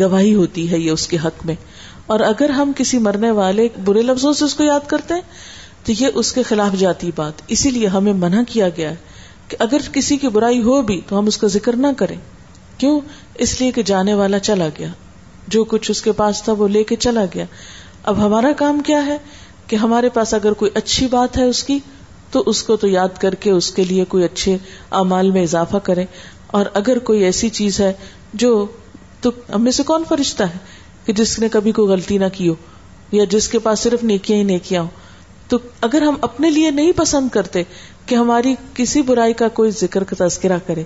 گواہی 0.00 0.34
ہوتی 0.34 0.70
ہے 0.70 0.78
یہ 0.78 0.90
اس 0.90 1.06
کے 1.06 1.16
حق 1.24 1.46
میں۔ 1.46 1.54
اور 2.06 2.20
اگر 2.20 2.50
ہم 2.50 2.72
کسی 2.76 2.98
مرنے 2.98 3.30
والے 3.30 3.68
برے 3.84 4.02
لفظوں 4.02 4.32
سے 4.32 4.44
اس 4.44 4.54
کو 4.54 4.64
یاد 4.64 4.80
کرتے 4.86 5.14
ہیں، 5.14 5.20
تو 5.84 5.92
یہ 5.98 6.08
اس 6.14 6.32
کے 6.32 6.42
خلاف 6.42 6.78
جاتی 6.78 7.10
بات۔ 7.16 7.32
اسی 7.48 7.70
لیے 7.70 7.86
ہمیں 7.86 8.12
منع 8.12 8.42
کیا 8.48 8.68
گیا 8.68 8.90
ہے 8.90 8.96
کہ 9.48 9.56
اگر 9.60 9.76
کسی 9.92 10.16
کی 10.16 10.28
برائی 10.28 10.62
ہو 10.62 10.82
بھی 10.82 11.00
تو 11.08 11.18
ہم 11.18 11.26
اس 11.26 11.38
کا 11.38 11.46
ذکر 11.46 11.76
نہ 11.76 11.86
کریں۔ 11.96 12.16
کیوں؟ 12.78 13.00
اس 13.34 13.60
لیے 13.60 13.70
کہ 13.70 13.82
جانے 13.82 14.14
والا 14.14 14.38
چلا 14.38 14.68
گیا۔ 14.78 14.88
جو 15.48 15.64
کچھ 15.64 15.90
اس 15.90 16.02
کے 16.02 16.12
پاس 16.12 16.42
تھا 16.42 16.52
وہ 16.52 16.68
لے 16.68 16.84
کے 16.84 16.96
چلا 16.96 17.24
گیا۔ 17.34 17.44
اب 18.02 18.26
ہمارا 18.26 18.52
کام 18.56 18.80
کیا 18.80 19.06
ہے؟ 19.06 19.18
کہ 19.66 19.76
ہمارے 19.76 20.08
پاس 20.08 20.34
اگر 20.34 20.52
کوئی 20.52 20.70
اچھی 20.74 21.06
بات 21.06 21.38
ہے 21.38 21.44
اس 21.44 21.64
کی، 21.64 21.78
تو 22.30 22.42
اس 22.46 22.62
کو 22.62 22.76
تو 22.76 22.88
یاد 22.88 23.20
کر 23.20 23.34
کے 23.34 23.50
اس 23.50 23.70
کے 23.70 23.84
لیے 23.84 24.04
کوئی 24.04 24.24
اچھے 24.24 24.56
اعمال 24.90 25.30
میں 25.30 25.42
اضافہ 25.42 25.76
کرے 25.76 26.04
اور 26.52 26.66
اگر 26.74 26.98
کوئی 26.98 27.24
ایسی 27.24 27.48
چیز 27.48 27.80
ہے 27.80 27.92
جو 28.34 28.66
تو 29.20 29.30
ہم 29.54 29.62
میں 29.64 29.72
سے 29.72 29.82
کون 29.82 30.04
فرشتہ 30.08 30.42
ہے 30.42 30.58
کہ 31.06 31.12
جس 31.12 31.38
نے 31.38 31.48
کبھی 31.48 31.72
کوئی 31.72 31.88
غلطی 31.88 32.18
نہ 32.18 32.24
کی 32.32 32.48
ہو 32.48 32.54
یا 33.12 33.24
جس 33.30 33.48
کے 33.48 33.58
پاس 33.58 33.80
صرف 33.80 34.04
نیکیاں 34.04 34.38
ہی 34.38 34.44
نیکیاں 34.44 34.82
ہو 34.82 34.88
تو 35.48 35.58
اگر 35.80 36.02
ہم 36.02 36.14
اپنے 36.20 36.50
لیے 36.50 36.70
نہیں 36.70 36.92
پسند 36.96 37.28
کرتے 37.28 37.62
کہ 38.06 38.14
ہماری 38.14 38.54
کسی 38.74 39.02
برائی 39.02 39.32
کا 39.32 39.48
کوئی 39.48 39.70
ذکر 39.70 40.04
کا 40.04 40.26
تذکرہ 40.26 40.58
کرے، 40.66 40.84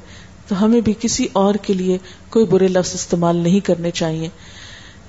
تو 0.48 0.64
ہمیں 0.64 0.80
بھی 0.80 0.94
کسی 1.00 1.26
اور 1.32 1.54
کے 1.54 1.74
لیے 1.74 1.98
کوئی 2.30 2.44
برے 2.44 2.68
لفظ 2.68 2.94
استعمال 2.94 3.36
نہیں 3.36 3.60
کرنے 3.60 3.90
چاہیے۔ 3.90 4.28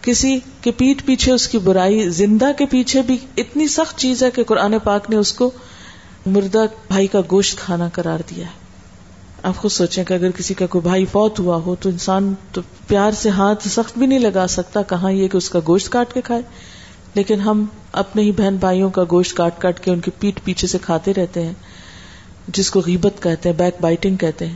کسی 0.01 0.39
کے 0.62 0.72
پیٹ 0.72 1.05
پیچھے 1.05 1.32
اس 1.32 1.47
کی 1.47 1.58
برائی، 1.58 2.10
زندہ 2.10 2.51
کے 2.58 2.66
پیچھے 2.66 3.01
بھی 3.01 3.18
اتنی 3.38 3.68
سخت 3.68 3.97
چیز 3.97 4.24
ہے 4.24 4.32
کہ 4.32 4.43
قرآن 4.43 4.80
پاک 4.84 5.10
نے 5.10 5.16
اس 5.16 5.34
کو 5.34 5.51
مردہ 6.26 6.66
بھائی 6.88 7.08
کا 7.08 7.22
گوشت 7.32 7.58
کھانا 7.58 7.89
قرار 7.93 8.20
دیا 8.30 8.45
ہے۔ 8.45 8.66
آپ 9.48 9.58
خود 9.58 9.72
سوچیں 9.72 10.04
کہ 10.04 10.14
اگر 10.14 10.32
کسی 10.32 10.54
کا 10.54 10.66
کوئی 10.66 10.82
بھائی 10.82 11.06
فوت 11.06 11.39
ہوا 11.39 11.56
ہو 11.56 11.76
تو 11.80 11.89
انسان 11.89 12.34
تو 12.52 12.62
پیار 12.88 13.12
سے 13.12 13.30
ہاتھ 13.30 13.68
سخت 13.68 13.98
بھی 13.98 14.06
نہیں 14.06 14.20
لگا 14.20 14.48
سکتا 14.48 14.82
کہاں 14.82 15.12
یہ 15.12 15.28
کہ 15.28 15.38
اس 15.38 15.50
کا 15.50 15.60
گوشت 15.68 15.89
کاٹ 15.89 16.14
کے 16.14 16.22
کھائے۔ 16.22 16.41
لیکن 17.14 17.41
ہم 17.41 17.66
اپنے 17.91 18.22
ہی 18.22 18.32
بہن 18.32 18.56
بھائیوں 18.56 18.89
کا 18.89 19.04
گوشت 19.12 19.38
کاٹ 19.38 19.60
کاٹ 19.60 19.80
کے 19.80 19.91
ان 19.91 20.00
کی 20.00 20.12
پیٹ 20.20 20.43
پیچھے 20.43 20.68
سے 20.68 20.78
کھاتے 20.82 21.14
رہتے 21.14 21.45
ہیں، 21.45 21.54
جس 22.48 22.72
کو 22.72 22.82
غیبت 22.86 23.24
کہتے 23.24 23.50
ہیں 23.50 23.56
بیک 23.58 23.76
بائٹنگ 23.82 24.16
کہتے 24.16 24.45
ہیں۔ 24.48 24.56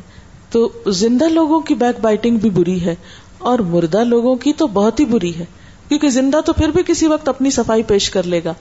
تو 0.50 0.70
زندہ 0.88 1.24
لوگوں 1.24 1.60
کی 1.60 1.76
بیک 1.76 2.00
بائٹنگ 2.00 2.38
بھی 2.38 2.50
بری 2.50 2.86
ہے 2.86 2.96
اور 3.38 3.60
مردہ 3.60 4.04
لوگوں 4.04 4.36
کی 4.36 4.54
تو 4.54 4.68
بہت 4.68 5.00
ہی 5.00 5.06
بری 5.06 5.36
ہے، 5.40 5.46
کیونکہ 5.88 6.10
زندہ 6.10 6.42
تو 6.46 6.54
پھر 6.54 6.68
بھی 6.68 6.84
کسی 6.88 7.08
وقت 7.08 7.30
اپنی 7.30 7.52
صفائی 7.52 7.84
پیش 7.84 8.10
کر 8.10 8.24
لے 8.24 8.42
گا۔ 8.44 8.54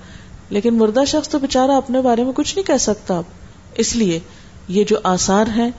لیکن 0.51 0.74
مردہ 0.74 1.05
شخص 1.07 1.28
تو 1.28 1.39
بےچارا 1.39 1.76
اپنے 1.76 2.01
بارے 2.01 2.24
میں 2.24 2.33
کچھ 2.33 2.57
نہیں 2.57 2.66
کہہ 2.66 2.76
سکتا۔ 2.81 3.16
اب 3.18 3.24
اس 3.74 3.97
لیے 3.97 4.20
یہ 4.68 4.85
جو 4.85 4.97
آسار 5.05 5.45
ہیں 5.57 5.70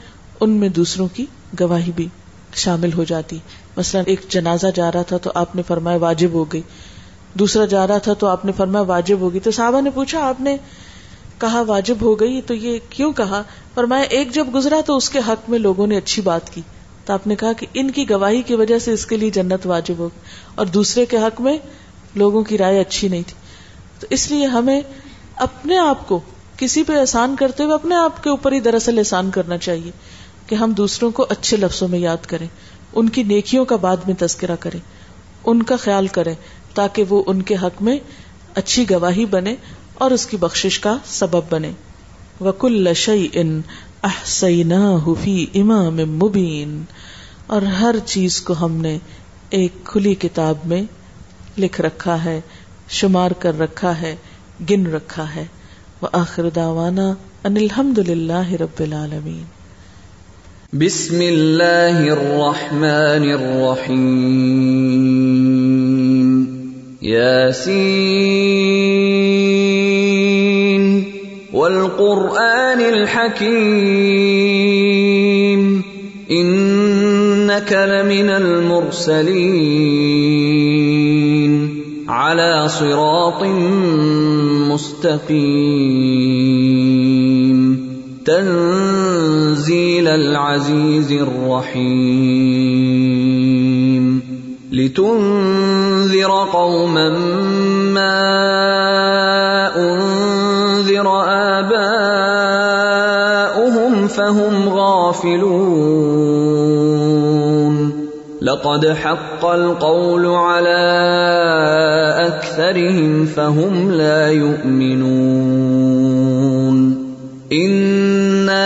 ان 0.42 0.50
میں 0.50 0.70
دوسروں 0.70 1.08
کی 1.14 1.26
گواہی 1.60 1.92
بھی 1.96 2.08
شامل 2.56 2.94
ہو 2.94 3.04
جاتی۔ 3.04 3.39
مثلا 3.78 4.02
ایک 4.06 4.22
جنازہ 4.30 4.68
جا 4.76 4.92
رہا 4.92 5.02
تھا 5.02 5.18
تو 5.18 5.32
آپ 5.36 5.56
نے 5.56 5.62
فرمایا 5.68 5.98
واجب 5.98 6.30
ہو 6.34 6.44
گئی۔ 6.44 6.62
دوسرا 7.34 7.66
جا 7.66 7.88
رہا 7.88 7.98
تھا 7.98 8.14
تو 8.14 8.28
آپ 8.28 8.46
نے 8.46 8.52
فرمایا 8.52 8.84
واجب 8.84 9.18
ہوگی 9.20 9.39
تو 9.39 9.52
صحابہ 9.52 9.82
نے 9.82 9.89
پوچھا، 9.89 10.30
آپ 10.30 10.42
نے 10.42 10.58
کہا 11.38 11.64
واجب 11.68 11.96
ہو 12.02 12.20
گئی؟ 12.20 12.42
تو 12.42 12.54
یہ 12.54 12.80
کیوں 12.89 13.12
کہا؟ 13.12 13.44
فرمایا 13.74 14.04
ایک 14.04 14.32
جب 14.32 14.48
گزرا 14.56 14.82
تو 14.86 14.98
اس 14.98 15.10
کے 15.10 15.20
حق 15.28 15.50
میں 15.50 15.60
لوگوں 15.60 15.88
نے 15.88 15.98
اچھی 15.98 16.22
بات 16.22 16.50
کی۔ 16.50 16.62
تو 17.06 17.14
آپ 17.14 17.28
نے 17.28 17.36
کہا 17.36 17.54
کہ 17.54 17.68
ان 17.74 17.92
کی 17.92 18.10
گواہی 18.10 18.42
کی 18.42 18.56
وجہ 18.56 18.80
سے 18.80 18.94
اس 18.94 19.06
کے 19.06 19.18
لیے 19.18 19.30
جنت 19.30 19.68
واجب 19.68 19.94
ہو۔ 19.98 20.10
اور 20.56 20.66
دوسرے 20.66 21.06
کے 21.06 21.18
حق 21.18 21.42
میں 21.42 21.58
لوگوں 22.16 22.44
کی 22.44 22.58
رائے 22.58 22.80
اچھی 22.80 23.08
نہیں 23.08 23.24
تھی۔ 23.28 23.36
تو 24.00 24.08
اس 24.10 24.32
لیے 24.32 24.46
ہمیں 24.46 24.82
اپنے 25.36 25.78
آپ 25.78 26.08
کو 26.08 26.20
کسی 26.58 26.84
پہ 26.84 27.00
احسان 27.00 27.36
کرتے 27.36 27.64
ہوئے 27.64 27.74
اپنے 27.74 27.96
آپ 27.96 28.24
کے 28.24 28.30
اوپر 28.30 28.52
ہی 28.52 28.60
دراصل 28.60 28.98
احسان 28.98 29.32
کرنا 29.32 29.58
چاہیے۔ 29.58 29.92
کہ 30.52 30.56
ہم 30.56 30.72
دوسروں 30.72 31.12
کو 31.12 31.26
اچھے 31.30 31.58
لفظوں 31.58 31.88
میں 31.88 31.99
یاد 31.99 32.26
کریں، 32.26 32.47
ان 32.93 33.10
کی 33.10 33.24
نیکیوں 33.24 33.66
کا 33.66 33.76
بعد 33.76 34.08
میں 34.08 34.16
تذکرہ 34.20 34.56
کریں، 34.60 34.80
ان 35.45 35.64
کا 35.64 35.76
خیال 35.76 36.08
کریں، 36.08 36.34
تاکہ 36.74 37.04
وہ 37.10 37.24
ان 37.28 37.41
کے 37.41 37.56
حق 37.56 37.82
میں 37.82 37.97
اچھی 38.56 38.89
گواہی 38.89 39.26
بنے 39.26 39.56
اور 39.93 40.12
اس 40.12 40.26
کی 40.26 40.38
بخشش 40.38 40.80
کا 40.80 40.95
سبب 41.06 41.49
بنے 41.49 41.72
وکل 42.41 42.74
لشئی 42.84 43.28
ان 43.34 43.62
فی 45.24 45.45
امام 45.54 45.95
مبین 45.95 46.84
اور 47.47 47.62
ہر 47.62 47.95
چیز 48.06 48.41
کو 48.41 48.54
ہم 48.62 48.76
نے 48.76 48.97
ایک 49.49 49.84
کھلی 49.84 50.14
کتاب 50.16 50.66
میں 50.66 50.82
لکھ 51.58 51.82
رکھا 51.82 52.24
ہے، 52.24 52.39
شمار 52.89 53.32
کر 53.39 53.60
رکھا 53.60 54.02
ہے، 54.02 54.16
گن 54.70 54.88
رکھا 54.88 55.26
ہے۔ 55.36 55.45
وہ 56.02 56.08
آخر 56.12 56.49
داوانا 56.49 57.10
ان 57.43 57.58
الحمد 57.58 57.97
للہ 57.97 58.47
رب 58.60 58.80
العالمین 58.80 59.43
بسم 60.74 61.19
اللہ 61.19 61.97
الرحمن 62.11 63.24
الرحیم 63.30 63.97
یاسین 67.01 67.65
والقرآن 71.53 72.84
الحکیم 72.86 73.41
انك 76.30 77.74
لمن 77.74 78.30
المرسلين 78.30 79.19
على 82.07 82.67
صراط 82.69 83.43
مستقیم 84.72 85.91
مستقيم 88.24 88.91
تنزيل 89.72 90.07
العزيز 90.07 91.11
الرحيم. 91.11 91.82
لتنذر 94.72 96.32
قوما 96.53 97.09
ما 97.95 98.15
انذر 99.76 101.07
اباؤهم 101.59 101.93
فهم 104.07 104.69
غافلون. 104.69 106.22
لقد 108.41 108.88
حق 108.88 109.45
القول 109.45 110.26
على 110.26 110.82
اكثرهم 112.28 113.26
فهم 113.26 113.91
لا 113.91 114.32
يؤمنون. 114.32 116.31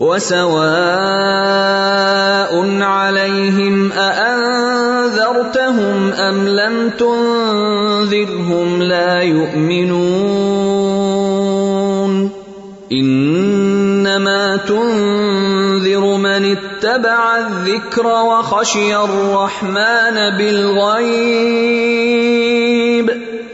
وسواء 0.00 0.60
عليهم 2.82 3.92
اانذرتهم 3.92 4.92
ام 6.12 6.48
لم 6.48 6.90
تنذرهم 6.98 8.82
لا 8.82 9.20
يؤمنون 9.20 10.40
انما 12.92 14.56
تنذر 14.56 16.16
من 16.16 16.56
اتبع 16.56 17.38
الذكر 17.38 18.06
وخشي 18.06 18.96
الرحمن 18.96 20.30
بالغيب 20.38 21.70